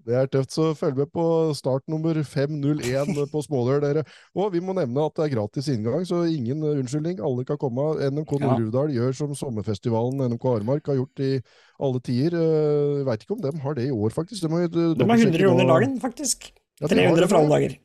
Det 0.08 0.16
er 0.16 0.28
tøft, 0.32 0.54
så 0.54 0.70
følg 0.78 1.02
med 1.02 1.10
på 1.12 1.24
start 1.56 1.84
nummer 1.92 2.16
501 2.16 3.18
på 3.28 3.42
Smålør, 3.44 3.82
dere. 3.84 4.04
Og 4.32 4.54
vi 4.54 4.62
må 4.64 4.72
nevne 4.76 5.04
at 5.04 5.18
det 5.18 5.26
er 5.26 5.34
gratis 5.34 5.68
inngang, 5.68 6.06
så 6.08 6.22
ingen 6.24 6.64
unnskyldning. 6.64 7.20
Alle 7.20 7.44
kan 7.48 7.60
komme. 7.60 7.90
NMK 8.08 8.32
Nord-Rudal 8.40 8.94
ja. 8.94 9.02
gjør 9.02 9.18
som 9.18 9.34
sommerfestivalen 9.36 10.22
NMK 10.24 10.46
Armark 10.54 10.88
har 10.88 10.96
gjort 11.02 11.24
i 11.26 11.34
alle 11.76 12.00
tider. 12.06 12.38
Jeg 12.38 13.04
veit 13.10 13.26
ikke 13.26 13.36
om 13.36 13.44
de 13.44 13.52
har 13.66 13.76
det 13.76 13.90
i 13.90 13.92
år, 13.92 14.14
faktisk. 14.16 14.46
De 14.46 14.54
har 14.54 14.64
100 14.70 15.36
kroner 15.36 15.68
dagen, 15.74 16.00
faktisk. 16.00 16.48
300 16.80 17.28
for 17.28 17.42
alle 17.42 17.58
dager. 17.58 17.76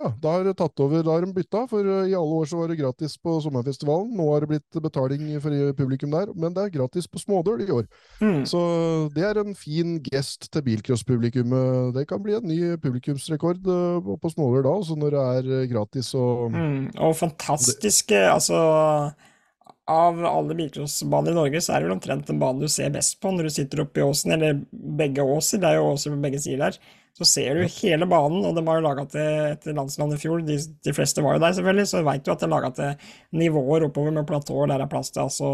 Ja, 0.00 0.08
da 0.16 0.30
har 0.32 0.46
de 0.46 0.52
tatt 0.56 0.80
over, 0.80 1.02
da 1.04 1.12
har 1.12 1.26
de 1.26 1.34
bytta, 1.36 1.66
for 1.68 1.84
eh, 1.84 2.06
i 2.08 2.16
alle 2.16 2.36
år 2.40 2.46
så 2.48 2.56
var 2.56 2.70
det 2.72 2.78
gratis 2.78 3.18
på 3.20 3.34
sommerfestivalen. 3.44 4.14
Nå 4.16 4.28
har 4.30 4.44
det 4.44 4.48
blitt 4.54 4.78
betaling 4.80 5.26
for 5.44 5.74
publikum 5.76 6.14
der, 6.14 6.30
men 6.32 6.54
det 6.56 6.62
er 6.62 6.72
gratis 6.78 7.08
på 7.10 7.20
Smådøl 7.20 7.66
i 7.66 7.74
år. 7.74 7.88
Mm. 8.24 8.46
Så 8.48 8.60
det 9.12 9.26
er 9.28 9.42
en 9.42 9.52
fin 9.58 9.98
gest 10.06 10.48
til 10.48 10.64
bilcrosspublikummet. 10.64 11.92
Det 11.98 12.06
kan 12.08 12.22
bli 12.24 12.38
en 12.38 12.48
ny 12.48 12.60
publikumsrekord 12.80 13.60
eh, 13.60 14.14
på 14.22 14.32
Smådøl 14.32 14.64
da, 14.64 14.72
også 14.72 14.96
når 14.96 15.16
det 15.16 15.26
er 15.26 15.50
eh, 15.58 15.66
gratis 15.74 16.14
og 16.16 16.48
Mm. 16.50 16.90
Og 17.04 17.12
fantastiske 17.16 18.16
Altså, 18.30 18.56
av 19.90 20.20
alle 20.24 20.56
bilcrossbaner 20.56 21.34
i 21.34 21.36
Norge, 21.36 21.60
så 21.60 21.74
er 21.74 21.82
det 21.82 21.88
vel 21.88 21.96
omtrent 21.96 22.28
den 22.30 22.40
banen 22.40 22.62
du 22.62 22.70
ser 22.70 22.92
best 22.94 23.18
på 23.20 23.32
når 23.34 23.48
du 23.48 23.52
sitter 23.54 23.82
oppe 23.84 24.00
i 24.00 24.06
åsen, 24.06 24.34
eller 24.36 24.62
begge 24.72 25.24
åser, 25.24 25.60
det 25.60 25.70
er 25.70 25.80
jo 25.80 25.90
åser 25.92 26.14
på 26.14 26.22
begge 26.24 26.40
sider 26.42 26.64
der. 26.64 26.80
Så 27.18 27.26
ser 27.28 27.58
du 27.58 27.66
hele 27.66 28.06
banen, 28.08 28.44
og 28.46 28.56
de 28.56 28.64
har 28.66 28.78
jo 28.78 28.86
laga 28.86 29.04
til 29.10 29.76
landslandet 29.76 30.16
i 30.16 30.22
fjor, 30.22 30.42
de, 30.46 30.56
de 30.56 30.94
fleste 30.96 31.24
var 31.24 31.36
jo 31.36 31.42
der 31.42 31.54
selvfølgelig, 31.56 31.90
så 31.90 32.02
veit 32.06 32.24
du 32.24 32.32
at 32.32 32.42
det 32.42 32.48
er 32.48 32.54
laga 32.54 32.70
til 32.76 33.14
nivåer 33.42 33.88
oppover 33.88 34.14
med 34.14 34.28
platåer 34.28 34.70
der 34.70 34.80
det 34.80 34.88
er 34.88 34.92
plass 34.94 35.12
til. 35.12 35.26
altså 35.26 35.50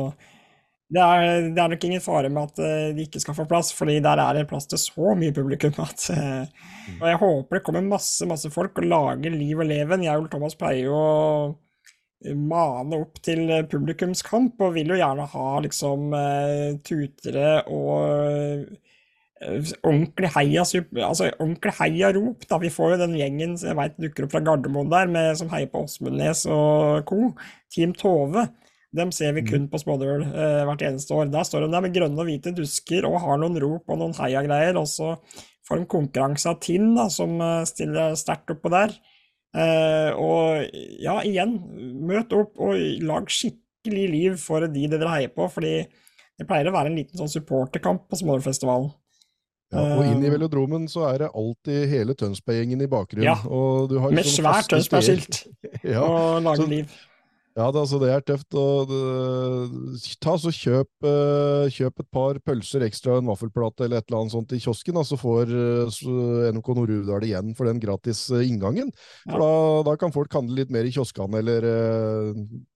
det 0.87 1.03
er, 1.03 1.49
det 1.51 1.59
er 1.59 1.71
nok 1.73 1.85
ingen 1.89 2.03
fare 2.03 2.29
med 2.31 2.53
at 2.53 2.61
eh, 2.63 2.91
de 2.95 3.07
ikke 3.09 3.21
skal 3.23 3.35
få 3.35 3.47
plass, 3.51 3.73
fordi 3.75 3.99
der 4.05 4.21
er 4.23 4.37
det 4.39 4.47
plass 4.51 4.69
til 4.71 4.79
så 4.79 5.17
mye 5.19 5.35
publikum 5.35 5.75
at 5.83 6.05
eh, 6.15 6.67
Og 7.01 7.07
jeg 7.11 7.21
håper 7.23 7.59
det 7.59 7.63
kommer 7.67 7.83
masse, 7.83 8.29
masse 8.31 8.51
folk 8.55 8.79
og 8.79 8.87
lager 8.87 9.35
liv 9.35 9.59
og 9.59 9.67
leven. 9.67 10.05
Jeg 10.07 10.23
og 10.23 10.29
Thomas 10.31 10.55
pleier 10.59 10.87
jo 10.87 11.01
å 11.01 12.35
mane 12.39 13.01
opp 13.03 13.19
til 13.23 13.51
publikumskamp, 13.71 14.63
og 14.63 14.77
vil 14.79 14.95
jo 14.95 15.01
gjerne 15.01 15.27
ha 15.35 15.49
liksom 15.67 16.15
eh, 16.17 16.79
tutere 16.87 17.51
og 17.67 18.71
ordentlig 19.37 20.31
heia, 20.33 20.63
altså 20.63 21.29
ordentlig 21.35 21.75
heiarop. 21.77 22.47
Vi 22.63 22.71
får 22.73 22.95
jo 22.95 23.01
den 23.03 23.17
gjengen 23.19 23.57
jeg 23.61 23.77
vet 23.77 23.99
dukker 24.01 24.27
opp 24.27 24.37
fra 24.37 24.45
Gardermoen 24.45 24.93
der, 24.93 25.11
med, 25.13 25.35
som 25.41 25.51
heier 25.53 25.69
på 25.73 25.83
Åsmundnes 25.85 26.47
og 26.49 27.05
co. 27.09 27.35
Team 27.73 27.93
Tove. 27.97 28.47
Dem 28.97 29.11
ser 29.13 29.35
vi 29.37 29.45
kun 29.45 29.67
på 29.69 29.81
Smådøl 29.83 30.25
eh, 30.25 30.63
hvert 30.65 30.85
eneste 30.87 31.13
år. 31.13 31.29
Der 31.29 31.45
står 31.45 31.67
de 31.67 31.75
der 31.75 31.85
med 31.85 31.93
grønne 31.93 32.23
og 32.23 32.31
hvite 32.31 32.55
dusker 32.57 33.05
og 33.09 33.21
har 33.27 33.43
noen 33.43 33.59
rop 33.61 33.93
og 33.93 34.01
noen 34.01 34.17
heiagreier. 34.17 34.79
Og 34.81 34.89
så 34.89 35.13
får 35.69 35.83
de 35.83 35.91
konkurranse 35.91 36.49
av 36.49 36.61
Tinn, 36.65 36.95
da, 36.97 37.11
som 37.13 37.37
eh, 37.43 37.67
stiller 37.69 38.17
sterkt 38.17 38.55
oppå 38.55 38.73
der. 38.73 38.95
Eh, 39.57 40.11
og 40.17 40.65
ja, 41.03 41.19
igjen, 41.27 41.59
møt 42.09 42.33
opp 42.37 42.57
og 42.63 42.81
lag 43.05 43.29
skikkelig 43.29 44.07
liv 44.13 44.41
for 44.41 44.65
de 44.71 44.89
dere 44.93 45.13
heier 45.13 45.35
på, 45.35 45.49
fordi 45.53 45.79
det 46.37 46.49
pleier 46.49 46.71
å 46.71 46.77
være 46.77 46.93
en 46.93 46.99
liten 46.99 47.21
sånn 47.21 47.33
supporterkamp 47.33 48.09
på 48.09 48.21
Smådølfestivalen. 48.23 48.95
Ja, 49.73 49.83
Og 49.83 50.05
inn 50.07 50.23
i 50.23 50.29
Eh, 50.29 50.33
velodromen 50.37 50.87
så 50.91 51.09
er 51.11 51.25
det 51.25 51.33
alltid 51.35 51.91
hele 51.91 52.15
Tønsberg-gjengen 52.15 52.85
i 52.85 52.91
bakgrunnen. 52.91 53.27
Ja, 53.27 53.37
og 53.51 53.91
du 53.91 53.99
har 53.99 54.15
Med 54.15 54.25
liksom 54.25 54.47
svært. 54.47 54.71
Tønsberg-skilt 54.71 55.43
Ja, 55.97 56.05
og 56.07 56.43
lage 56.47 56.69
liv. 56.71 56.97
Ja, 57.57 57.71
det, 57.73 57.81
altså, 57.81 57.97
det 57.99 58.11
er 58.13 58.21
tøft. 58.21 58.53
Og 58.61 58.91
det, 58.91 60.17
ta 60.21 60.35
så 60.37 60.53
kjøp, 60.53 60.91
eh, 61.09 61.71
kjøp 61.73 62.03
et 62.03 62.11
par 62.13 62.39
pølser 62.45 62.85
ekstra, 62.85 63.17
en 63.17 63.31
vaffelplate 63.31 63.87
eller 63.87 64.03
et 64.03 64.11
eller 64.11 64.21
annet 64.21 64.35
sånt 64.35 64.53
i 64.53 64.61
kiosken, 64.61 64.99
da, 64.99 65.05
så 65.09 65.17
får 65.17 65.55
eh, 65.57 66.53
NMK 66.53 66.69
Nord-Uvdal 66.77 67.25
igjen 67.25 67.57
for 67.57 67.71
den 67.71 67.81
gratis 67.81 68.27
inngangen. 68.37 68.93
For 69.25 69.41
da, 69.41 69.51
da 69.89 69.97
kan 69.99 70.13
folk 70.13 70.37
handle 70.37 70.61
litt 70.61 70.75
mer 70.75 70.85
i 70.85 70.93
kioskene, 70.93 71.41
eller 71.41 71.69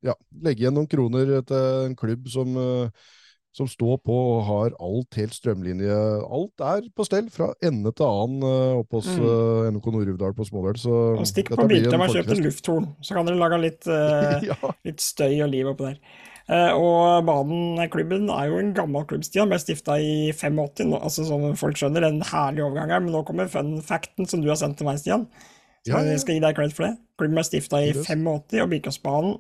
ja, 0.01 0.17
legge 0.41 0.65
igjen 0.65 0.79
noen 0.81 0.89
kroner 0.91 1.37
til 1.45 1.85
en 1.91 1.99
klubb 2.01 2.33
som, 2.33 2.57
som 3.57 3.67
står 3.67 3.97
på 4.07 4.15
og 4.15 4.45
har 4.47 4.75
alt 4.79 5.17
helt 5.19 5.35
strømlinje. 5.35 5.95
Alt 6.31 6.63
er 6.63 6.85
på 6.95 7.03
stell 7.09 7.27
fra 7.35 7.49
ende 7.67 7.91
til 7.99 8.07
annen 8.07 8.45
eh, 8.47 8.79
oppe 8.79 9.01
hos 9.01 9.09
Mm. 9.11 9.25
eh, 9.27 9.71
Nord-Uvdal 9.75 10.35
på 10.39 10.47
Smådøl. 10.47 10.79
Og 11.19 11.27
stikk 11.27 11.51
på 11.57 11.67
Biltema 11.67 12.07
og 12.07 12.15
kjøp 12.15 12.31
en 12.37 12.45
lufthorn, 12.47 12.87
så 13.03 13.17
kan 13.17 13.27
dere 13.27 13.41
lage 13.41 13.59
litt 13.65 13.87
eh, 13.91 14.47
ja. 14.53 14.59
litt 14.87 15.03
støy 15.03 15.41
og 15.43 15.51
liv 15.51 15.67
oppå 15.73 15.89
der. 15.89 15.99
Eh, 16.51 16.73
og 16.79 17.27
Baden-klubben 17.27 18.31
er 18.35 18.49
jo 18.51 18.61
en 18.63 18.71
gammel 18.75 19.05
klubb, 19.11 19.23
Stian. 19.27 19.51
Ble 19.51 19.59
stifta 19.63 19.99
i 20.03 20.31
85, 20.35 20.87
nå, 20.91 20.99
altså 21.03 21.27
som 21.27 21.45
folk 21.59 21.79
skjønner. 21.79 22.07
En 22.07 22.23
herlig 22.27 22.65
overgang 22.65 22.91
her. 22.95 23.03
Men 23.03 23.13
nå 23.15 23.25
kommer 23.27 23.51
fun 23.51 23.77
facten 23.87 24.27
som 24.31 24.43
du 24.43 24.49
har 24.51 24.59
sendt 24.63 24.79
til 24.79 24.87
meg, 24.89 24.99
Stian. 25.03 25.27
Så 25.87 25.95
Ja, 25.95 26.01
ja, 26.05 26.11
jeg 26.13 26.21
skal 26.23 26.35
gi 26.37 26.41
deg 26.45 26.55
cred 26.59 26.73
for 26.77 26.87
det. 26.87 26.95
Klubben 27.19 27.39
ble 27.39 27.45
stifta 27.47 27.79
i 27.83 27.91
Seriøst? 27.93 28.11
85, 28.15 28.63
og 28.63 28.71
Birkåsbanen 28.75 29.37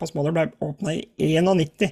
på 0.00 0.06
Smådøl 0.10 0.32
ble 0.36 0.44
åpna 0.64 0.94
i 0.98 1.32
91. 1.38 1.90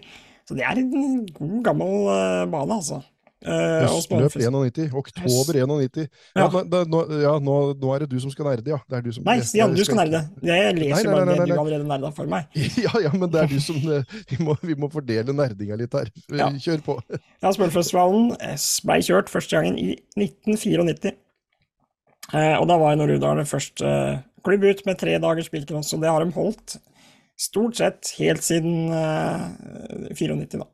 Så 0.48 0.56
det 0.58 0.64
er 0.66 0.78
en 0.82 0.92
god, 1.32 1.58
gammel 1.64 1.96
eh, 2.12 2.44
bane, 2.52 2.78
altså. 2.80 3.00
Eh, 3.42 3.88
Høstløp 3.90 4.30
Smålerfest- 4.30 4.44
91. 4.54 4.92
Oktober 4.94 5.56
91. 5.58 6.04
Ja, 6.36 6.44
Ja. 6.44 6.48
nå, 6.62 6.82
nå, 6.86 6.98
ja 7.24 7.32
nå, 7.42 7.54
nå 7.74 7.94
er 7.94 8.04
det 8.04 8.08
du 8.12 8.20
som 8.22 8.30
skal 8.30 8.46
nerde, 8.46 8.70
ja. 8.70 8.78
Det 8.86 8.98
er 8.98 9.02
du 9.02 9.10
som, 9.16 9.24
Nei, 9.26 9.40
Stian, 9.42 9.74
du 9.74 9.82
skal 9.82 9.98
nerde. 9.98 10.20
Jeg 10.46 10.76
leser 10.76 10.94
Nei, 10.94 11.02
nei, 11.02 11.12
bare 11.14 11.24
nei, 11.26 11.34
det 11.34 11.40
nei, 11.42 11.48
du 11.56 11.60
allerede 11.64 11.88
nerda 11.90 12.12
for 12.14 12.30
meg. 12.30 12.46
Ja, 12.84 12.92
ja, 13.02 13.10
men 13.16 13.26
det 13.34 13.40
er 13.42 13.50
du 13.50 13.58
som 13.64 13.80
eh, 13.90 14.04
Vi 14.30 14.38
må, 14.46 14.54
vi 14.62 14.76
må 14.78 14.90
fordele 14.94 15.34
nerdinga 15.34 15.78
litt 15.80 15.92
her. 15.98 16.12
Ja. 16.30 16.50
Kjør 16.54 16.84
på. 16.86 16.96
Ja, 17.42 17.50
Smølfestivalen 17.50 18.30
ble 18.38 19.00
kjørt 19.08 19.32
første 19.34 19.58
gangen 19.58 19.74
i 19.78 19.96
1994. 20.18 21.16
Eh, 22.32 22.54
og 22.60 22.68
da 22.70 22.78
var 22.80 22.94
Nord-Uvdal 22.96 23.42
først 23.50 23.82
eh, 23.82 24.20
klubb 24.46 24.64
ut 24.70 24.86
med 24.86 24.98
tre 25.02 25.18
dagers 25.22 25.50
bilcross, 25.52 25.90
og 25.94 26.00
det 26.02 26.10
har 26.14 26.22
de 26.24 26.30
holdt 26.38 26.78
stort 27.40 27.78
sett 27.80 28.12
helt 28.18 28.44
siden 28.44 28.92
uh, 28.92 29.50
94, 30.12 30.60
da. 30.60 30.68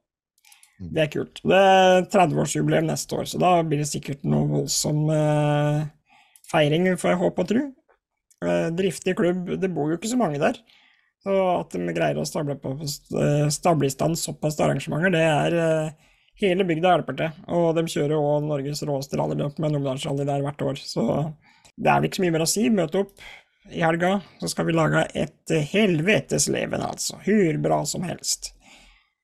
Det 0.78 1.02
er 1.02 1.10
kult. 1.10 1.40
Det 1.42 1.58
er 1.58 2.04
30-årsjubileum 2.06 2.86
neste 2.86 3.16
år, 3.18 3.26
så 3.26 3.40
da 3.42 3.56
blir 3.66 3.82
det 3.82 3.88
sikkert 3.90 4.22
noe 4.28 4.46
voldsom 4.52 5.08
uh, 5.10 5.86
feiring, 6.50 6.92
får 7.00 7.14
jeg 7.14 7.20
håpe 7.24 7.44
og 7.44 7.50
tro. 7.50 7.64
Uh, 8.44 8.68
driftig 8.78 9.16
klubb, 9.18 9.56
det 9.58 9.72
bor 9.74 9.90
jo 9.90 9.98
ikke 9.98 10.10
så 10.12 10.20
mange 10.20 10.38
der. 10.42 10.60
Så 11.24 11.34
at 11.34 11.74
de 11.74 11.96
greier 11.96 12.20
å 12.20 12.26
stable, 12.28 12.54
på, 12.62 12.76
eh, 12.78 13.48
stable 13.50 13.88
i 13.88 13.90
stand 13.90 14.14
såpass 14.20 14.60
arrangementer, 14.62 15.10
det 15.16 15.24
er 15.24 15.58
uh, 15.58 15.96
Hele 16.38 16.62
bygda 16.62 16.92
hjelper 16.92 17.16
til, 17.18 17.38
og 17.50 17.72
de 17.74 17.82
kjører 17.90 18.14
òg 18.14 18.44
Norges 18.46 18.84
råeste 18.86 19.18
rallyløp 19.18 19.56
med 19.58 19.72
Numedalsrally 19.74 20.22
der 20.22 20.44
hvert 20.44 20.60
år. 20.62 20.76
Så 20.78 21.02
det 21.74 21.90
er 21.90 21.96
vel 21.96 22.06
ikke 22.06 22.20
så 22.20 22.22
mye 22.22 22.34
mer 22.36 22.44
å 22.44 22.46
si. 22.46 22.68
Møte 22.70 23.00
opp 23.00 23.24
i 23.70 23.82
helga, 23.84 24.18
så 24.40 24.48
skal 24.50 24.68
vi 24.68 24.76
lage 24.76 25.04
et 25.18 25.52
helvetes 25.72 26.48
leven, 26.52 26.82
altså. 26.84 27.18
Hur 27.24 27.58
bra 27.62 27.82
som 27.86 28.04
helst. 28.08 28.52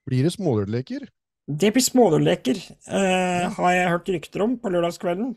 Blir 0.09 0.27
det 0.27 0.35
smålørleker? 0.35 1.07
Det 1.45 1.71
blir 1.75 1.85
smålørleker, 1.85 2.61
eh, 2.89 3.49
har 3.53 3.73
jeg 3.73 3.91
hørt 3.93 4.09
rykter 4.09 4.45
om 4.45 4.57
på 4.59 4.73
lørdagskvelden. 4.73 5.35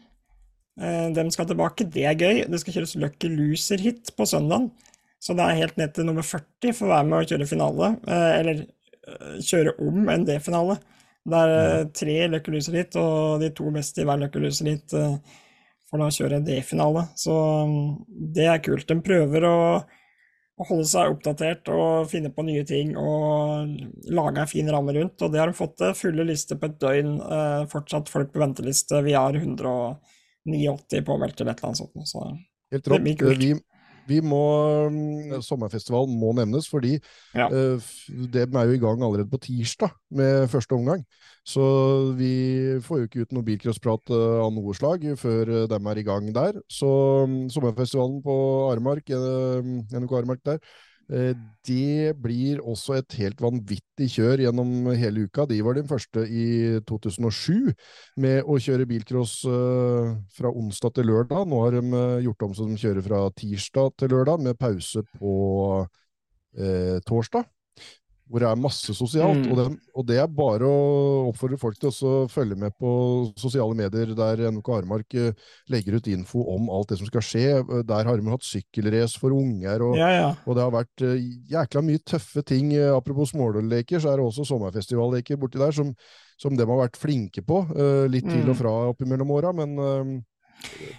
Eh, 0.80 1.10
dem 1.12 1.32
skal 1.32 1.48
tilbake, 1.48 1.90
det 1.92 2.06
er 2.06 2.16
gøy. 2.16 2.46
Det 2.48 2.60
skal 2.62 2.78
kjøres 2.78 2.96
Lucky 2.96 3.28
Loser-hit 3.28 4.16
på 4.16 4.28
søndag. 4.28 4.70
Så 5.20 5.36
det 5.36 5.44
er 5.44 5.62
helt 5.64 5.78
ned 5.78 5.94
til 5.94 6.06
nummer 6.06 6.24
40 6.24 6.74
for 6.74 6.88
å 6.88 6.94
være 6.94 7.08
med 7.10 7.18
og 7.20 7.32
kjøre 7.32 7.50
finale. 7.50 7.90
Eh, 8.08 8.40
eller 8.40 8.62
eh, 8.62 9.40
kjøre 9.42 9.76
om 9.84 10.08
en 10.14 10.26
D-finale. 10.28 10.78
Det 11.28 11.42
er 11.42 11.56
eh, 11.56 11.88
tre 11.92 12.18
Lucky 12.32 12.54
Loser-hit, 12.54 12.96
og 12.96 13.42
de 13.42 13.50
to 13.58 13.72
beste 13.76 14.04
i 14.04 14.08
hver 14.08 14.22
Lucky 14.22 14.44
Loser-hit 14.44 14.94
eh, 14.96 15.18
får 15.90 16.04
da 16.04 16.10
kjøre 16.14 16.44
D-finale. 16.46 17.08
Så 17.16 17.36
mm, 17.68 17.80
det 18.36 18.50
er 18.52 18.64
kult. 18.66 18.88
De 18.90 19.00
prøver 19.04 19.48
å 19.48 19.58
å 20.58 20.66
holde 20.66 20.88
seg 20.90 21.14
oppdatert 21.14 21.70
og 21.70 22.10
finne 22.10 22.32
på 22.34 22.46
nye 22.48 22.64
ting 22.66 22.96
og 22.98 23.68
lage 24.10 24.42
en 24.42 24.50
fin 24.50 24.70
ramme 24.74 24.96
rundt. 24.96 25.22
Og 25.22 25.34
det 25.34 25.42
har 25.42 25.52
de 25.52 25.58
fått 25.58 25.76
til. 25.78 25.94
Fulle 25.98 26.26
lister 26.26 26.58
på 26.58 26.70
et 26.72 26.80
døgn. 26.82 27.12
Eh, 27.22 27.66
fortsatt 27.70 28.10
folk 28.10 28.32
på 28.34 28.42
venteliste. 28.42 29.04
Vi 29.06 29.14
har 29.14 29.38
189 29.38 31.04
påmeldte 31.06 31.46
eller 31.46 31.54
et 31.54 31.62
eller 31.62 31.70
annet 31.70 31.84
sånt. 31.84 32.10
Så 32.10 32.26
Helt 32.74 32.90
Det 32.90 33.00
blir 33.04 33.20
kult. 33.22 33.44
Vi, 33.44 33.54
vi 34.08 34.20
må 34.24 34.42
mm, 34.92 35.38
Sommerfestivalen 35.46 36.14
må 36.20 36.34
nevnes, 36.38 36.70
fordi 36.72 36.98
Ja. 37.36 37.50
uh, 37.52 37.82
dem 38.08 38.56
er 38.56 38.70
jo 38.70 38.78
i 38.78 38.82
gang 38.82 39.04
allerede 39.04 39.30
på 39.30 39.42
tirsdag 39.44 39.92
med 40.12 40.48
første 40.52 40.74
omgang. 40.78 41.04
Så 41.48 41.64
vi 42.20 42.80
får 42.84 43.00
jo 43.00 43.08
ikke 43.08 43.24
ut 43.24 43.36
noe 43.36 43.48
bilcrossprat 43.48 44.12
uh, 44.12 44.42
av 44.44 44.52
noe 44.56 44.76
slag 44.76 45.06
før 45.20 45.54
uh, 45.54 45.68
dem 45.72 45.88
er 45.88 46.02
i 46.02 46.08
gang 46.08 46.28
der. 46.36 46.60
Så 46.72 46.90
um, 47.24 47.40
Sommerfestivalen 47.54 48.20
på 48.26 48.36
Aremark, 48.72 49.08
uh, 49.12 49.64
NRK 49.96 50.18
Aremark 50.20 50.44
der, 50.48 50.60
det 51.08 52.14
blir 52.20 52.60
også 52.68 52.98
et 52.98 53.16
helt 53.22 53.40
vanvittig 53.40 54.10
kjør 54.12 54.42
gjennom 54.44 54.90
hele 54.92 55.24
uka. 55.28 55.46
De 55.48 55.62
var 55.64 55.78
den 55.78 55.88
første 55.88 56.26
i 56.28 56.80
2007 56.88 57.72
med 58.20 58.42
å 58.44 58.58
kjøre 58.60 58.88
bilcross 58.90 59.40
eh, 59.48 60.10
fra 60.36 60.52
onsdag 60.52 60.98
til 60.98 61.08
lørdag. 61.08 61.48
Nå 61.48 61.62
har 61.64 61.78
de 61.78 61.84
eh, 61.88 62.26
gjort 62.28 62.48
om 62.50 62.58
så 62.58 62.68
de 62.68 62.80
kjører 62.82 63.08
fra 63.08 63.22
tirsdag 63.40 63.96
til 64.02 64.12
lørdag, 64.16 64.44
med 64.44 64.60
pause 64.60 65.06
på 65.16 65.38
eh, 66.60 66.98
torsdag. 67.08 67.48
Hvor 68.28 68.44
det 68.44 68.48
er 68.50 68.60
masse 68.60 68.92
sosialt. 68.92 69.46
Mm. 69.46 69.52
Og, 69.54 69.58
det, 69.60 69.66
og 69.96 70.06
det 70.10 70.18
er 70.20 70.28
bare 70.28 70.68
å 70.68 71.30
oppfordre 71.30 71.58
folk 71.62 71.78
til 71.80 71.94
å 71.94 72.28
følge 72.28 72.58
med 72.60 72.74
på 72.76 72.90
sosiale 73.40 73.72
medier, 73.80 74.12
der 74.18 74.42
NK 74.52 74.68
Aremark 74.76 75.16
eh, 75.16 75.32
legger 75.72 75.96
ut 75.96 76.10
info 76.12 76.44
om 76.56 76.68
alt 76.76 76.92
det 76.92 77.00
som 77.00 77.08
skal 77.08 77.24
skje. 77.24 77.46
Eh, 77.62 77.84
Der 77.88 78.04
har 78.10 78.20
de 78.20 78.28
hatt 78.34 78.44
sykkelrace 78.44 79.16
for 79.22 79.32
unger. 79.32 79.82
og 79.88 79.96
ja, 79.96 80.10
ja. 80.12 80.30
og 80.46 80.58
det 80.60 80.66
har 80.66 80.76
vært 80.76 81.06
eh, 81.08 81.24
jækla 81.56 81.86
mye 81.88 82.04
tøffe 82.04 82.44
ting. 82.44 82.74
Apropos 82.92 83.32
småleker, 83.32 84.00
så 84.04 84.12
er 84.12 84.20
det 84.20 84.28
også 84.28 84.44
sommerfestivalleker 84.52 85.40
borti 85.40 85.58
der 85.64 85.72
som, 85.72 85.94
som 86.38 86.58
de 86.58 86.68
har 86.68 86.84
vært 86.84 87.00
flinke 87.00 87.42
på. 87.48 87.64
litt 88.12 88.28
til 88.28 88.44
Mm. 88.44 88.50
og 88.52 88.58
fra 88.60 88.74
oppimellom 88.92 89.32
åra, 89.32 89.54
men 89.56 90.24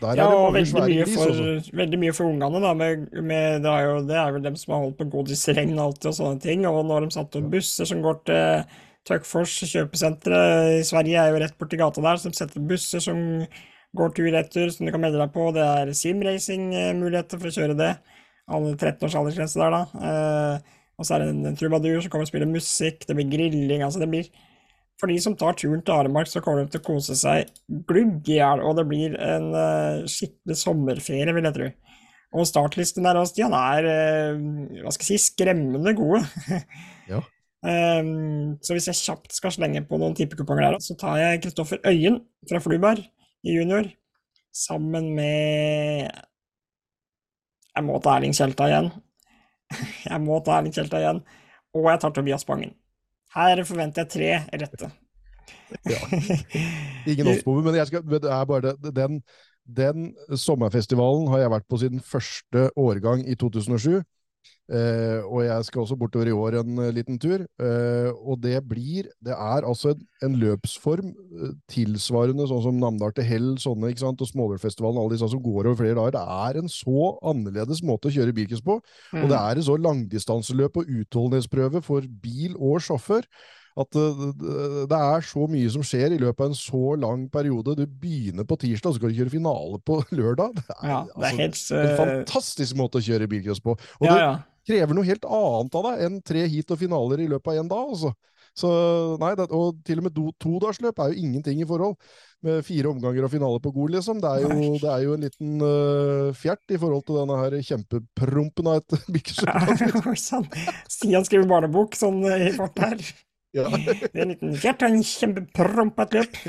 Der 0.01 0.11
er 0.11 0.21
Ja, 0.21 0.27
og 0.33 0.53
veldig 0.55 0.83
mye, 0.85 1.07
for, 1.11 1.41
veldig 1.81 2.01
mye 2.03 2.15
for 2.17 2.31
ungene, 2.31 2.61
da. 2.63 2.75
Med, 2.79 3.09
med, 3.15 3.63
det, 3.65 3.73
er 3.73 3.87
jo, 3.87 3.97
det 4.09 4.19
er 4.19 4.35
vel 4.35 4.45
dem 4.45 4.59
som 4.59 4.75
har 4.75 4.85
holdt 4.85 4.99
på 5.01 5.09
godisregn 5.13 5.79
alltid 5.79 6.11
og 6.13 6.19
sånne 6.19 6.43
ting. 6.45 6.67
Og 6.71 6.85
når 6.89 7.07
de 7.07 7.17
satte 7.17 7.41
opp 7.41 7.51
busser 7.53 7.89
som 7.89 8.05
går 8.05 8.21
til 8.29 8.77
Tøkfors 9.09 9.57
kjøpesenteret 9.73 10.79
i 10.79 10.87
Sverige, 10.87 11.19
er 11.21 11.33
jo 11.33 11.43
rett 11.43 11.59
borti 11.59 11.81
gata 11.81 12.05
der, 12.05 12.21
så 12.21 12.31
de 12.31 12.39
setter 12.39 12.65
busser 12.71 13.03
som 13.03 13.21
går 13.97 14.15
tur-retur, 14.17 14.73
som 14.73 14.87
du 14.87 14.93
kan 14.93 15.03
melde 15.03 15.21
deg 15.21 15.33
på. 15.35 15.49
Det 15.57 15.65
er 15.65 15.95
simracing-muligheter 15.97 17.41
for 17.41 17.51
å 17.51 17.55
kjøre 17.55 17.79
det. 17.79 17.93
Alle 18.49 18.75
13 18.77 19.07
års 19.09 19.17
aldersgrense 19.21 19.61
der, 19.61 19.77
da. 19.77 20.11
Eh, 20.11 20.77
og 20.99 21.07
så 21.07 21.15
er 21.15 21.25
det 21.25 21.33
en, 21.33 21.47
en 21.51 21.57
trubadur 21.57 22.01
som 22.03 22.13
kommer 22.13 22.27
og 22.27 22.31
spiller 22.31 22.51
musikk, 22.51 23.05
det 23.07 23.17
blir 23.17 23.29
grilling, 23.31 23.85
altså 23.87 24.03
det 24.03 24.11
blir 24.11 24.31
For 24.99 25.11
de 25.11 25.19
som 25.23 25.37
tar 25.39 25.55
turen 25.59 25.83
til 25.87 25.95
Aremark, 25.95 26.27
så 26.31 26.43
kommer 26.43 26.65
de 26.65 26.73
til 26.75 26.83
å 26.83 26.87
kose 26.89 27.15
seg 27.19 27.53
glugg 27.87 28.27
i 28.27 28.41
hjel, 28.41 28.63
og 28.67 28.81
det 28.81 28.85
blir 28.91 29.15
en 29.23 29.53
uh, 29.55 30.07
skikkelig 30.11 30.57
sommerferie, 30.59 31.35
vil 31.37 31.47
jeg 31.47 31.55
tro. 31.55 31.69
Og 32.35 32.49
startlisten 32.49 33.07
der 33.07 33.21
også, 33.21 33.37
Stian, 33.37 33.55
er 33.55 33.87
uh, 33.87 34.81
hva 34.83 34.93
skal 34.95 35.07
jeg 35.07 35.23
si, 35.23 35.33
skremmende 35.33 35.95
gode. 35.99 36.25
Ja. 37.09 37.23
um, 37.65 38.59
så 38.61 38.75
hvis 38.77 38.91
jeg 38.91 38.99
kjapt 38.99 39.33
skal 39.33 39.55
slenge 39.55 39.81
på 39.89 39.97
noen 39.97 40.13
tippekuponger 40.13 40.67
der, 40.67 40.75
så 40.85 40.93
tar 41.01 41.17
jeg 41.17 41.39
Kristoffer 41.47 41.81
Øyen 41.89 42.19
fra 42.51 42.61
Fluberg 42.61 43.01
i 43.49 43.55
junior, 43.55 43.89
sammen 44.53 45.15
med 45.17 46.11
Jeg 47.73 47.87
må 47.87 47.97
ta 48.05 48.19
Erling 48.19 48.37
Kjelta 48.37 48.69
igjen. 48.69 48.91
Jeg 50.11 50.21
må 50.27 50.37
ta 50.45 50.59
Erling 50.59 50.77
Kjelta 50.77 51.01
igjen. 51.01 51.23
Og 51.77 51.89
jeg 51.89 52.01
tar 52.03 52.13
Tobias 52.17 52.45
Bangen. 52.49 52.75
Her 53.35 53.65
forventer 53.69 54.05
jeg 54.05 54.11
tre 54.15 54.63
rette. 54.65 54.91
Ja. 55.89 56.01
Ingen 57.11 57.29
oddsbommer, 57.29 57.63
men, 57.63 57.77
jeg 57.77 57.91
skal, 57.91 58.05
men 58.05 58.23
det 58.23 58.31
er 58.33 58.45
bare 58.49 58.65
det. 58.71 58.95
Den, 58.97 59.21
den 59.65 60.13
sommerfestivalen 60.37 61.29
har 61.33 61.45
jeg 61.45 61.53
vært 61.53 61.69
på 61.69 61.81
siden 61.81 62.05
første 62.05 62.69
årgang 62.77 63.25
i 63.29 63.37
2007. 63.37 64.01
Eh, 64.69 65.25
og 65.25 65.47
jeg 65.47 65.65
skal 65.65 65.81
også 65.81 65.97
bortover 65.97 66.29
i 66.29 66.35
år 66.37 66.59
en 66.61 66.81
eh, 66.85 66.91
liten 66.93 67.17
tur. 67.21 67.41
Eh, 67.41 68.09
og 68.13 68.37
det 68.43 68.59
blir 68.69 69.09
Det 69.25 69.33
er 69.33 69.65
altså 69.65 69.95
en, 69.95 70.03
en 70.27 70.35
løpsform 70.37 71.09
eh, 71.09 71.55
tilsvarende 71.73 72.45
sånn 72.51 72.65
som 72.67 72.81
Namdal 72.83 73.15
til 73.17 73.25
Hell 73.25 73.49
sånne, 73.63 73.89
ikke 73.89 74.05
sant, 74.05 74.21
og 74.21 74.29
Smålørfestivalen, 74.29 75.01
alle 75.01 75.17
disse 75.17 75.31
som 75.33 75.41
går 75.43 75.71
over 75.71 75.79
flere 75.81 75.97
dager. 75.97 76.19
Det 76.19 76.25
er 76.53 76.61
en 76.61 76.73
så 76.73 77.15
annerledes 77.33 77.81
måte 77.81 78.11
å 78.11 78.17
kjøre 78.19 78.37
bilcross 78.37 78.65
på. 78.67 78.77
Og 79.17 79.31
det 79.33 79.39
er 79.39 79.57
en 79.57 79.69
så 79.71 79.79
langdistanseløp 79.81 80.83
og 80.83 80.93
utholdenhetsprøve 81.01 81.83
for 81.89 82.05
bil 82.21 82.59
og 82.59 82.85
sjåfør 82.85 83.25
at 83.79 83.97
eh, 83.97 84.23
det- 84.91 84.99
er 84.99 85.25
så 85.29 85.47
mye 85.51 85.71
som 85.71 85.83
skjer 85.87 86.17
i 86.17 86.21
løpet 86.21 86.41
av 86.45 86.51
en 86.51 86.59
så 86.59 86.83
lang 86.99 87.29
periode. 87.31 87.77
Du 87.79 87.87
begynner 87.87 88.45
på 88.49 88.59
tirsdag, 88.59 88.93
så 88.93 88.99
skal 88.99 89.13
du 89.13 89.19
kjøre 89.21 89.35
finale 89.37 89.79
på 89.87 90.01
lørdag. 90.19 90.55
Det 90.59 90.65
er, 90.83 90.89
Ja, 90.89 91.01
det 91.07 91.15
er 91.15 91.29
altså, 91.29 91.43
helt 91.43 91.61
en 91.73 91.91
eh, 91.93 91.99
fantastisk 92.03 92.77
måte 92.81 92.99
å 92.99 93.05
kjøre 93.07 93.29
bilcross 93.31 93.63
på. 93.63 93.77
Og 93.79 94.07
Ja, 94.09 94.15
det 94.15 94.25
ja. 94.25 94.33
krever 94.69 94.99
noe 94.99 95.07
helt 95.09 95.25
annet 95.25 95.79
av 95.79 95.87
deg 95.93 96.07
enn 96.09 96.19
tre 96.27 96.47
heat 96.51 96.75
og 96.75 96.79
finaler 96.83 97.23
i 97.23 97.29
løpet 97.31 97.55
av 97.55 97.63
én 97.63 97.71
dag. 97.71 97.93
Altså. 97.95 98.15
Så, 98.59 98.69
nei, 99.23 99.35
det, 99.39 99.45
og 99.55 99.77
til 99.87 100.01
og 100.01 100.09
med 100.09 100.15
to- 100.17 100.33
todagsløp 100.43 100.99
er 100.99 101.13
jo 101.13 101.21
ingenting 101.23 101.61
i 101.63 101.67
forhold. 101.69 101.95
Med 102.43 102.65
fire 102.67 102.91
omganger 102.91 103.25
og 103.27 103.31
finale 103.31 103.61
på 103.63 103.71
Gol, 103.75 103.93
liksom. 103.95 104.19
Det 104.23 104.31
er 104.31 104.43
jo, 104.45 104.73
det 104.83 104.91
er 104.91 105.05
jo 105.05 105.15
en 105.15 105.25
liten 105.27 105.63
uh, 105.63 106.33
fjert 106.39 106.75
i 106.75 106.79
forhold 106.79 107.05
til 107.07 107.19
denne 107.21 107.39
her 107.39 107.55
kjempeprompen 107.69 108.67
av 108.71 108.81
et 108.81 108.99
sann. 110.27 110.47
Stian 110.91 111.27
skriver 111.27 111.47
barnebok 111.51 111.95
sånn 111.99 112.21
i 112.27 112.51
fart 112.57 112.79
her. 112.83 113.03
Ja. 113.57 113.69
Det 113.73 114.11
er 114.13 114.27
en 114.27 114.35
liten 114.35 114.59
fjert 114.61 114.83
og 114.85 114.93
en 114.93 115.07
kjempeprompet 115.07 116.19
løp. 116.19 116.43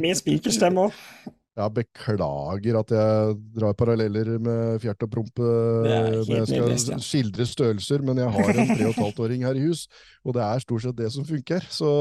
Med 0.00 0.16
spikerstemme 0.20 0.88
òg. 0.88 1.00
Jeg 1.54 1.70
beklager 1.70 2.76
at 2.80 2.90
jeg 2.90 3.34
drar 3.54 3.76
paralleller 3.78 4.26
med 4.42 4.80
fjert 4.82 5.04
og 5.06 5.10
promp 5.12 5.36
Det 5.38 5.92
er 5.94 6.08
eh, 6.08 6.16
når 6.26 6.32
jeg 6.40 6.48
nydelig, 6.48 6.48
skal 6.48 6.80
Stian. 6.82 7.02
skildre 7.04 7.46
størrelser, 7.46 8.02
men 8.02 8.18
jeg 8.18 8.32
har 8.34 8.50
en 8.58 8.72
tre 8.72 8.88
og 8.88 8.90
et 8.90 8.98
halvt 9.04 9.20
åring 9.22 9.44
her 9.46 9.60
i 9.60 9.62
hus, 9.68 9.84
og 10.26 10.34
det 10.34 10.42
er 10.42 10.64
stort 10.64 10.82
sett 10.82 10.98
det 10.98 11.12
som 11.14 11.28
funker. 11.28 11.68
Så, 11.70 11.92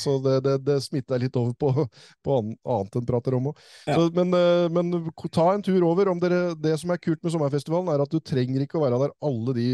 så 0.00 0.16
det, 0.24 0.34
det, 0.48 0.56
det 0.66 0.80
smitter 0.82 1.22
litt 1.22 1.38
over 1.38 1.54
på, 1.54 1.86
på 2.26 2.40
annet 2.42 2.98
enn 2.98 3.06
prater 3.06 3.38
om 3.38 3.52
òg. 3.52 3.62
Ja. 3.86 4.00
Men, 4.18 4.34
eh, 4.34 4.66
men 4.74 4.90
ta 5.30 5.46
en 5.54 5.62
tur 5.62 5.78
over. 5.86 6.10
Om 6.10 6.24
dere, 6.24 6.42
det 6.58 6.74
som 6.82 6.90
er 6.90 6.98
kult 6.98 7.22
med 7.22 7.36
sommerfestivalen, 7.36 7.94
er 7.94 8.02
at 8.02 8.10
du 8.10 8.18
trenger 8.18 8.66
ikke 8.66 8.80
å 8.80 8.84
være 8.88 8.98
der 9.04 9.14
alle 9.30 9.54
de 9.54 9.70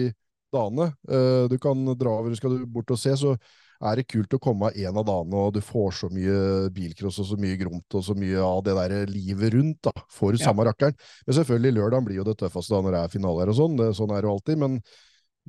dagene. 0.54 0.88
Eh, 1.10 1.44
Du 1.52 1.58
kan 1.62 1.84
dra 1.98 2.16
over, 2.20 2.34
skal 2.38 2.58
du 2.58 2.66
bort 2.66 2.90
og 2.94 2.98
se, 3.00 3.12
så 3.20 3.34
er 3.84 3.96
det 3.98 4.06
kult 4.08 4.32
å 4.32 4.38
komme 4.40 4.70
en 4.72 4.96
av 4.96 5.04
dagene, 5.04 5.34
og 5.36 5.52
du 5.56 5.60
får 5.60 5.90
så 5.98 6.08
mye 6.14 6.70
bilcross 6.72 7.18
og 7.20 7.26
så 7.32 7.36
mye 7.36 7.58
gromt 7.60 7.96
og 7.98 8.04
så 8.06 8.14
mye 8.16 8.38
av 8.40 8.62
det 8.64 8.76
der 8.78 8.94
livet 9.10 9.52
rundt, 9.52 9.80
da, 9.84 9.92
for 10.08 10.32
Ja. 10.32 10.46
samme 10.46 10.64
rakkeren. 10.64 10.94
Men 11.26 11.36
selvfølgelig, 11.36 11.74
lørdagen 11.76 12.06
blir 12.06 12.16
jo 12.22 12.24
det 12.30 12.38
tøffeste 12.40 12.72
da 12.72 12.80
når 12.86 12.92
det 12.96 13.02
er 13.04 13.12
finaler 13.18 13.50
og 13.52 13.58
sånn, 13.58 13.76
det, 13.76 13.90
sånn 13.98 14.14
er 14.14 14.22
det 14.22 14.30
jo 14.30 14.36
alltid, 14.38 14.58
men, 14.62 14.78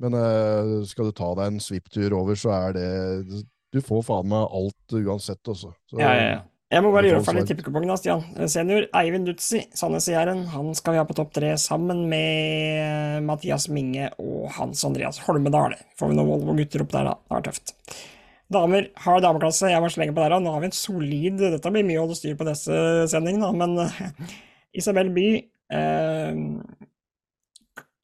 men 0.02 0.18
eh, 0.20 0.84
skal 0.90 1.08
du 1.08 1.12
ta 1.16 1.30
deg 1.38 1.46
en 1.54 1.62
svipptur 1.62 2.12
over, 2.18 2.34
så 2.36 2.50
er 2.58 2.76
det 2.76 3.44
Du 3.72 3.80
får 3.82 4.04
faen 4.06 4.28
meg 4.28 4.44
alt 4.52 4.94
uansett, 5.00 5.42
også. 5.48 5.72
Så, 5.90 5.98
Ja, 6.02 6.12
ja, 6.14 6.28
ja. 6.36 6.42
Jeg 6.66 6.82
må 6.82 6.90
bare 6.90 7.06
gjøre 7.06 7.22
ferdig 7.22 7.44
tippekupongen 7.46 7.92
da, 7.92 7.94
Stian. 8.00 8.24
Senior 8.50 8.88
Eivind 8.98 9.28
Dutzi, 9.28 9.60
Sandnes 9.78 10.08
i 10.10 10.16
Jæren. 10.16 10.42
Han 10.50 10.72
skal 10.74 10.96
vi 10.96 10.98
ha 10.98 11.04
på 11.06 11.14
topp 11.14 11.30
tre 11.36 11.52
sammen 11.62 12.00
med 12.10 13.22
Mathias 13.28 13.68
Minge 13.70 14.08
og 14.18 14.48
Hans 14.56 14.82
Andreas 14.88 15.20
Holmedal. 15.28 15.76
Får 15.94 16.10
vi 16.10 16.16
noen 16.18 16.32
Volvo-gutter 16.32 16.82
opp 16.82 16.90
der, 16.96 17.12
da. 17.12 17.14
Det 17.22 17.36
var 17.36 17.44
tøft. 17.46 17.74
Damer 18.56 18.88
har 19.04 19.22
dameklasse. 19.22 19.70
Jeg 19.70 19.82
må 19.82 19.90
slenge 19.94 20.14
på 20.16 20.24
der, 20.24 20.34
da. 20.34 20.40
Nå 20.42 20.54
har 20.56 20.64
vi 20.64 20.72
en 20.72 20.74
solid 20.74 21.38
Dette 21.38 21.70
blir 21.70 21.86
mye 21.86 22.00
å 22.00 22.08
holde 22.08 22.18
styr 22.18 22.34
på 22.38 22.48
neste 22.50 23.06
sending, 23.14 23.38
da, 23.46 23.52
men 23.54 23.78
eh, 23.86 24.34
Isabel 24.82 25.14
By, 25.14 25.28
eh, 25.70 26.40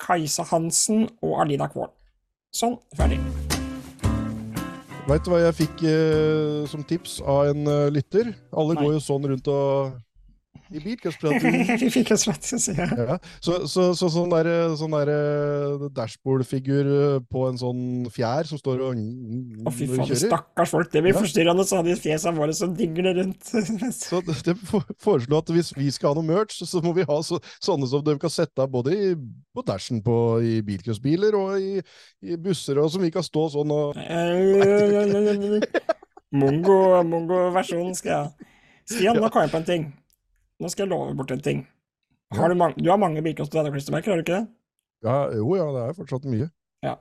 Kajsa 0.07 0.47
Hansen 0.55 1.09
og 1.19 1.41
Alida 1.43 1.67
Kvål. 1.75 1.91
Sånn, 2.55 2.79
ferdig. 2.95 3.19
Vet 5.03 5.25
du 5.27 5.33
hva 5.33 5.41
jeg 5.43 5.55
fikk 5.59 5.81
eh, 5.91 6.63
som 6.71 6.85
tips 6.87 7.17
av 7.27 7.49
en 7.51 7.67
eh, 7.67 7.89
lytter? 7.91 8.29
Alle 8.55 8.77
Nei. 8.77 8.85
går 8.85 8.93
jo 8.95 9.01
sånn 9.03 9.27
rundt 9.33 9.49
og 9.51 9.97
i 10.73 10.81
si. 12.63 12.73
Ja, 12.77 13.19
så, 13.45 13.67
så, 13.69 13.83
så 13.97 14.09
sånn 14.13 14.31
der, 14.33 14.49
sånn 14.79 14.95
der 14.97 15.11
eh, 15.13 15.83
dashbord-figur 15.97 16.89
eh, 16.89 17.19
på 17.29 17.43
en 17.49 17.59
sånn 17.61 17.83
fjær 18.13 18.49
som 18.49 18.61
står 18.61 18.81
og 18.87 18.97
Å, 18.97 19.73
fy 19.75 19.89
faen, 19.91 20.13
stakkars 20.17 20.73
folk. 20.73 20.89
Det 20.93 21.03
blir 21.05 21.13
Ja. 21.13 21.21
forstyrrende, 21.21 21.67
så 21.69 21.77
har 21.81 21.85
de 21.89 21.97
fjesene 22.01 22.37
våre 22.41 22.55
som 22.57 22.73
dingler 22.77 23.19
rundt. 23.21 23.43
Så 24.03 24.21
det, 24.25 24.39
det 24.47 24.57
for- 24.69 24.87
foreslår 25.03 25.43
at 25.45 25.53
hvis 25.53 25.73
vi 25.77 25.91
skal 25.93 26.13
ha 26.13 26.21
noe 26.21 26.29
merch, 26.29 26.63
så 26.65 26.81
må 26.85 26.95
vi 26.97 27.05
ha 27.09 27.19
så, 27.25 27.39
sånne 27.63 27.89
som 27.91 28.05
de 28.07 28.17
kan 28.23 28.33
sette 28.33 28.65
av 28.65 28.71
både 28.73 28.91
i, 28.97 29.13
på 29.53 29.65
dashen 29.69 30.01
på, 30.05 30.17
i 30.41 30.61
bilcrossbiler 30.65 31.37
og 31.37 31.61
i, 31.61 31.83
i 32.25 32.37
busser, 32.41 32.81
og 32.81 32.89
som 32.93 33.03
vi 33.05 33.13
kan 33.13 33.25
stå 33.27 33.49
sånn 33.57 33.71
og 33.77 33.97
Mongo, 36.33 37.03
mongo-versjonen 37.05 37.93
skal 37.97 38.09
jeg 38.13 38.21
ha. 38.23 38.53
Stian, 38.89 39.19
nå 39.21 39.29
kom 39.31 39.45
jeg 39.45 39.53
på 39.53 39.59
en 39.61 39.67
ting. 39.69 39.83
Nå 40.63 40.71
skal 40.71 40.87
jeg 40.87 40.93
love 40.93 41.17
bort 41.19 41.35
en 41.35 41.43
ting. 41.43 41.65
Har 42.33 42.49
du, 42.49 42.57
mange, 42.57 42.79
du 42.81 42.89
har 42.89 43.01
mange 43.01 43.21
bilcross 43.25 43.51
og 43.53 43.75
klistremerker, 43.75 44.15
har 44.15 44.21
du 44.21 44.25
ikke 44.25 44.39
det? 44.39 44.47
ja, 45.05 45.17
Jo, 45.37 45.51
ja, 45.59 45.67
det 45.75 45.83
er 45.83 45.99
fortsatt 45.99 46.25
mye. 46.31 46.49
Ja. 46.87 46.97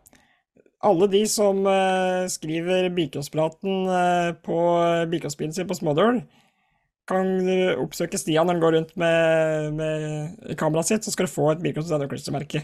Alle 0.84 1.08
de 1.08 1.22
som 1.30 1.62
uh, 1.64 2.26
skriver 2.28 2.90
bilcrosspraten 2.92 3.86
uh, 3.88 4.34
på 4.44 4.58
bilcrossbilen 5.14 5.54
sin 5.56 5.70
på 5.70 5.78
Smådøl, 5.78 6.24
kan 7.10 7.32
eh, 7.50 7.80
oppsøke 7.82 8.20
Stian 8.20 8.48
når 8.48 8.56
han 8.56 8.62
går 8.64 8.76
rundt 8.78 8.94
med, 9.00 9.74
med 9.78 10.54
kameraet 10.60 10.92
sitt, 10.92 11.06
så 11.08 11.14
skal 11.14 11.28
du 11.28 11.34
få 11.34 11.50
et 11.52 11.64
bilcross 11.64 11.92
og 11.92 12.08
klistremerke. 12.12 12.64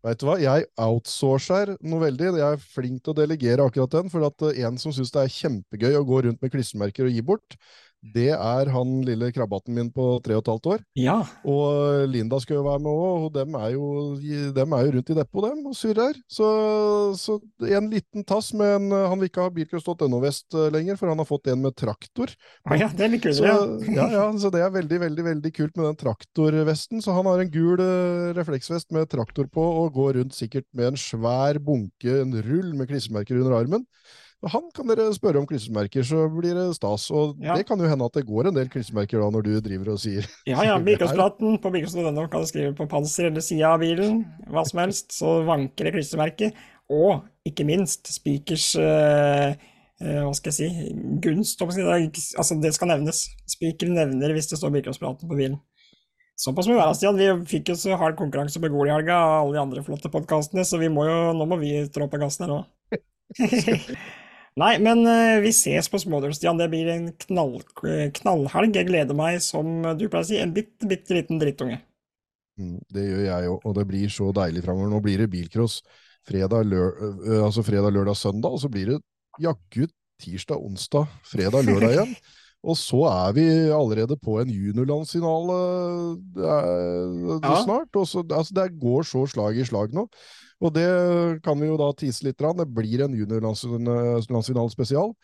Vet 0.00 0.20
du 0.22 0.24
hva, 0.30 0.38
jeg 0.40 0.64
outsourcer 0.80 1.74
noe 1.84 2.06
veldig. 2.06 2.30
Jeg 2.40 2.56
er 2.56 2.62
flink 2.76 3.02
til 3.04 3.12
å 3.12 3.18
delegere 3.18 3.66
akkurat 3.68 3.98
den, 3.98 4.12
for 4.12 4.24
at 4.30 4.46
eh, 4.48 4.62
en 4.64 4.80
som 4.80 4.94
syns 4.96 5.12
det 5.12 5.26
er 5.26 5.34
kjempegøy 5.34 5.98
å 5.98 6.06
gå 6.08 6.22
rundt 6.26 6.40
med 6.40 6.52
klistremerker 6.54 7.08
og 7.08 7.16
gi 7.16 7.24
bort, 7.32 7.58
det 8.00 8.30
er 8.32 8.70
han 8.72 9.00
lille 9.04 9.28
krabbaten 9.34 9.74
min 9.76 9.90
på 9.92 10.04
tre 10.24 10.36
og 10.38 10.42
et 10.44 10.50
halvt 10.50 10.68
år. 10.74 10.84
Ja. 10.96 11.18
Og 11.44 12.06
Linda 12.08 12.38
skal 12.40 12.58
jo 12.58 12.64
være 12.64 12.80
med 12.80 12.90
òg, 12.90 13.26
og 13.26 13.34
dem 13.34 13.56
er, 13.60 13.66
jo, 13.74 13.88
dem 14.56 14.76
er 14.76 14.86
jo 14.86 14.94
rundt 14.96 15.12
i 15.12 15.16
depot, 15.18 15.46
dem, 15.46 15.66
og 15.68 15.76
surrer. 15.76 16.16
Så, 16.30 16.48
så 17.20 17.36
en 17.68 17.90
liten 17.92 18.24
tass 18.24 18.52
med 18.56 18.76
en 18.78 18.88
Han 18.90 19.20
vil 19.20 19.28
ikke 19.30 19.44
ha 19.44 19.52
bilcross.no-vest 19.54 20.56
lenger, 20.72 20.96
for 21.00 21.12
han 21.12 21.20
har 21.20 21.28
fått 21.28 21.50
en 21.52 21.60
med 21.66 21.76
traktor. 21.76 22.32
Å 22.64 22.80
ja, 22.80 22.88
det 22.96 23.06
er 23.06 23.12
litt 23.12 23.28
Så, 23.36 23.44
ja. 23.44 23.58
ja, 23.92 24.08
ja, 24.16 24.24
så 24.40 24.52
det 24.54 24.64
er 24.64 24.72
veldig, 24.74 25.02
veldig 25.04 25.26
veldig 25.28 25.52
kult 25.56 25.76
med 25.76 25.90
den 25.90 26.00
traktorvesten. 26.00 27.04
Så 27.04 27.14
han 27.16 27.28
har 27.28 27.44
en 27.44 27.52
gul 27.52 27.84
eh, 27.84 28.30
refleksvest 28.38 28.90
med 28.96 29.10
traktor 29.12 29.50
på, 29.52 29.66
og 29.82 29.92
går 29.98 30.20
rundt 30.20 30.36
sikkert 30.36 30.68
med 30.76 30.92
en 30.94 31.00
svær 31.00 31.60
bunke, 31.62 32.20
en 32.22 32.36
rull 32.48 32.72
med 32.78 32.88
klistremerker 32.90 33.40
under 33.40 33.60
armen. 33.60 33.86
Og 34.40 34.48
Han 34.54 34.70
kan 34.72 34.88
dere 34.88 35.10
spørre 35.12 35.36
om 35.42 35.44
klistremerker, 35.48 36.00
så 36.06 36.22
blir 36.32 36.54
det 36.56 36.62
stas. 36.78 37.10
Og 37.12 37.36
Ja. 37.44 37.54
det 37.58 37.66
kan 37.68 37.78
jo 37.78 37.88
hende 37.90 38.06
at 38.08 38.14
det 38.16 38.22
går 38.24 38.48
en 38.48 38.54
del 38.56 38.70
klistremerker 38.72 39.20
da, 39.20 39.28
når 39.34 39.42
du 39.44 39.50
driver 39.60 39.90
og 39.92 39.98
sier 40.00 40.24
Ja, 40.48 40.62
ja, 40.64 40.78
bilcrosspraten 40.86 41.58
på 41.60 41.72
bilcross.no 41.74 42.24
kan 42.32 42.40
du 42.40 42.48
skrive 42.48 42.72
på 42.78 42.86
panser 42.88 43.28
eller 43.28 43.44
sida 43.44 43.74
av 43.74 43.80
bilen, 43.84 44.22
hva 44.48 44.64
som 44.64 44.80
helst, 44.80 45.12
så 45.12 45.42
vanker 45.44 45.84
det 45.90 45.92
klistremerke. 45.98 46.52
Og 46.90 47.20
ikke 47.46 47.66
minst 47.68 48.08
Spikers 48.10 48.70
eh, 48.80 49.52
eh, 50.00 50.22
hva 50.24 50.32
skal 50.34 50.50
jeg 50.50 50.56
si, 50.56 50.94
gunst. 51.22 51.60
å 51.60 51.68
si. 51.70 51.84
Det, 51.84 51.92
er- 52.00 52.38
altså, 52.40 52.56
det 52.64 52.72
skal 52.74 52.88
nevnes. 52.94 53.20
Spiker 53.46 53.92
nevner 53.92 54.32
hvis 54.34 54.48
det 54.50 54.58
står 54.58 54.72
bilcrosspraten 54.78 55.28
på 55.30 55.36
bilen. 55.38 55.60
Såpass 56.40 56.64
må 56.66 56.72
vi 56.74 56.80
være, 56.80 56.96
Stian. 56.96 57.20
Vi 57.20 57.28
fikk 57.52 57.68
jo 57.68 57.76
så 57.76 57.98
hard 58.00 58.16
konkurranse 58.16 58.56
på 58.64 58.72
Gol 58.72 58.88
i 58.88 58.94
helga 58.96 59.20
av 59.20 59.42
alle 59.44 59.58
de 59.58 59.60
andre 59.66 59.84
flotte 59.84 60.08
podkastene, 60.08 60.64
så 60.64 60.80
vi 60.80 60.88
må 60.88 61.04
jo, 61.04 61.18
nå 61.36 61.44
må 61.44 61.60
vi 61.60 61.74
trå 61.92 62.08
på 62.08 62.16
gassen 62.22 62.48
her 62.48 62.54
òg. 62.62 62.64
Nei, 64.60 64.74
men 64.82 65.04
eh, 65.08 65.38
vi 65.40 65.52
ses 65.56 65.88
på 65.88 66.00
Smådøl, 66.02 66.34
Stian. 66.36 66.58
Det 66.60 66.68
blir 66.72 66.90
en 66.92 67.06
knall, 67.24 67.60
knallhelg. 68.18 68.76
Jeg 68.76 68.88
gleder 68.90 69.16
meg, 69.16 69.38
som 69.44 69.80
du 69.96 70.04
pleier 70.08 70.26
å 70.26 70.28
si, 70.28 70.40
en 70.42 70.52
bitte, 70.56 70.88
bitte 70.90 71.16
liten 71.16 71.40
drittunge. 71.40 71.80
Mm, 72.60 72.76
Det 72.92 73.06
gjør 73.06 73.22
jeg 73.24 73.52
òg, 73.54 73.64
og 73.64 73.76
det 73.78 73.86
blir 73.88 74.12
så 74.12 74.28
deilig 74.36 74.64
framover. 74.66 74.92
Nå 74.92 75.00
blir 75.04 75.22
det 75.22 75.30
bilcross 75.32 75.80
fredag, 76.28 76.68
lør, 76.68 76.92
øh, 77.00 77.44
altså 77.46 77.64
fredag, 77.64 77.94
lørdag, 77.96 78.18
søndag, 78.20 78.52
og 78.52 78.60
så 78.60 78.68
blir 78.72 78.92
det 78.92 78.98
jaggu 79.40 79.88
tirsdag, 80.20 80.60
onsdag, 80.60 81.08
fredag, 81.24 81.64
lørdag 81.64 81.96
igjen. 81.96 82.14
Og 82.60 82.76
så 82.76 82.98
er 83.08 83.32
vi 83.32 83.44
allerede 83.72 84.18
på 84.20 84.34
en 84.42 84.50
juniorlandsfinale 84.52 85.54
øh, 86.36 87.40
Ja. 87.40 87.54
snart. 87.64 87.96
Og 87.96 88.06
så, 88.08 88.20
altså 88.28 88.52
det 88.54 88.66
går 88.80 89.02
så 89.08 89.24
slag 89.32 89.56
i 89.56 89.64
slag 89.64 89.94
nå. 89.96 90.06
Og 90.60 90.74
det 90.74 91.40
kan 91.42 91.56
vi 91.60 91.66
jo 91.70 91.78
da 91.80 91.88
tise 91.96 92.24
litt. 92.26 92.36
Det 92.36 92.68
blir 92.68 93.04
en 93.06 93.14
juniorlandsfinale 93.16 94.70
spesial. 94.70 95.14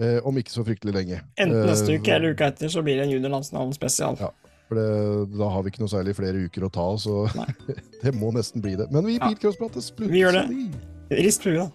Eh, 0.00 0.18
om 0.24 0.34
ikke 0.40 0.50
så 0.50 0.64
fryktelig 0.66 0.94
lenge. 0.96 1.20
Enten 1.38 1.66
neste 1.68 1.92
Eh, 1.92 2.00
uke 2.00 2.14
eller 2.16 2.32
uka 2.34 2.46
etter 2.50 2.68
så 2.72 2.82
blir 2.82 2.96
det 2.98 3.04
en 3.06 3.12
juniorlandsfinale 3.12 3.74
spesial. 3.76 4.16
Ja. 4.18 4.30
For 4.68 4.74
det, 4.80 5.38
da 5.38 5.48
har 5.52 5.62
vi 5.62 5.68
ikke 5.70 5.82
noe 5.84 5.92
særlig 5.92 6.16
flere 6.16 6.42
uker 6.48 6.64
å 6.66 6.72
ta, 6.72 6.86
så 6.98 7.26
det 8.02 8.14
må 8.16 8.32
nesten 8.34 8.64
bli 8.64 8.74
det. 8.80 8.88
Men 8.90 9.06
vi 9.06 9.18
Ja. 9.20 9.28
Bilcrossprates 9.28 9.92
Vi 10.00 10.24
gjør 10.24 10.40
det. 10.40 10.46
Rist 11.22 11.42
på 11.44 11.52
huet, 11.52 11.70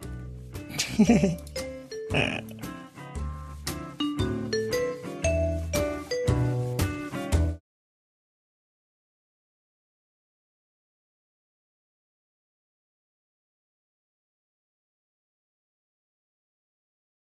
da. 2.12 2.74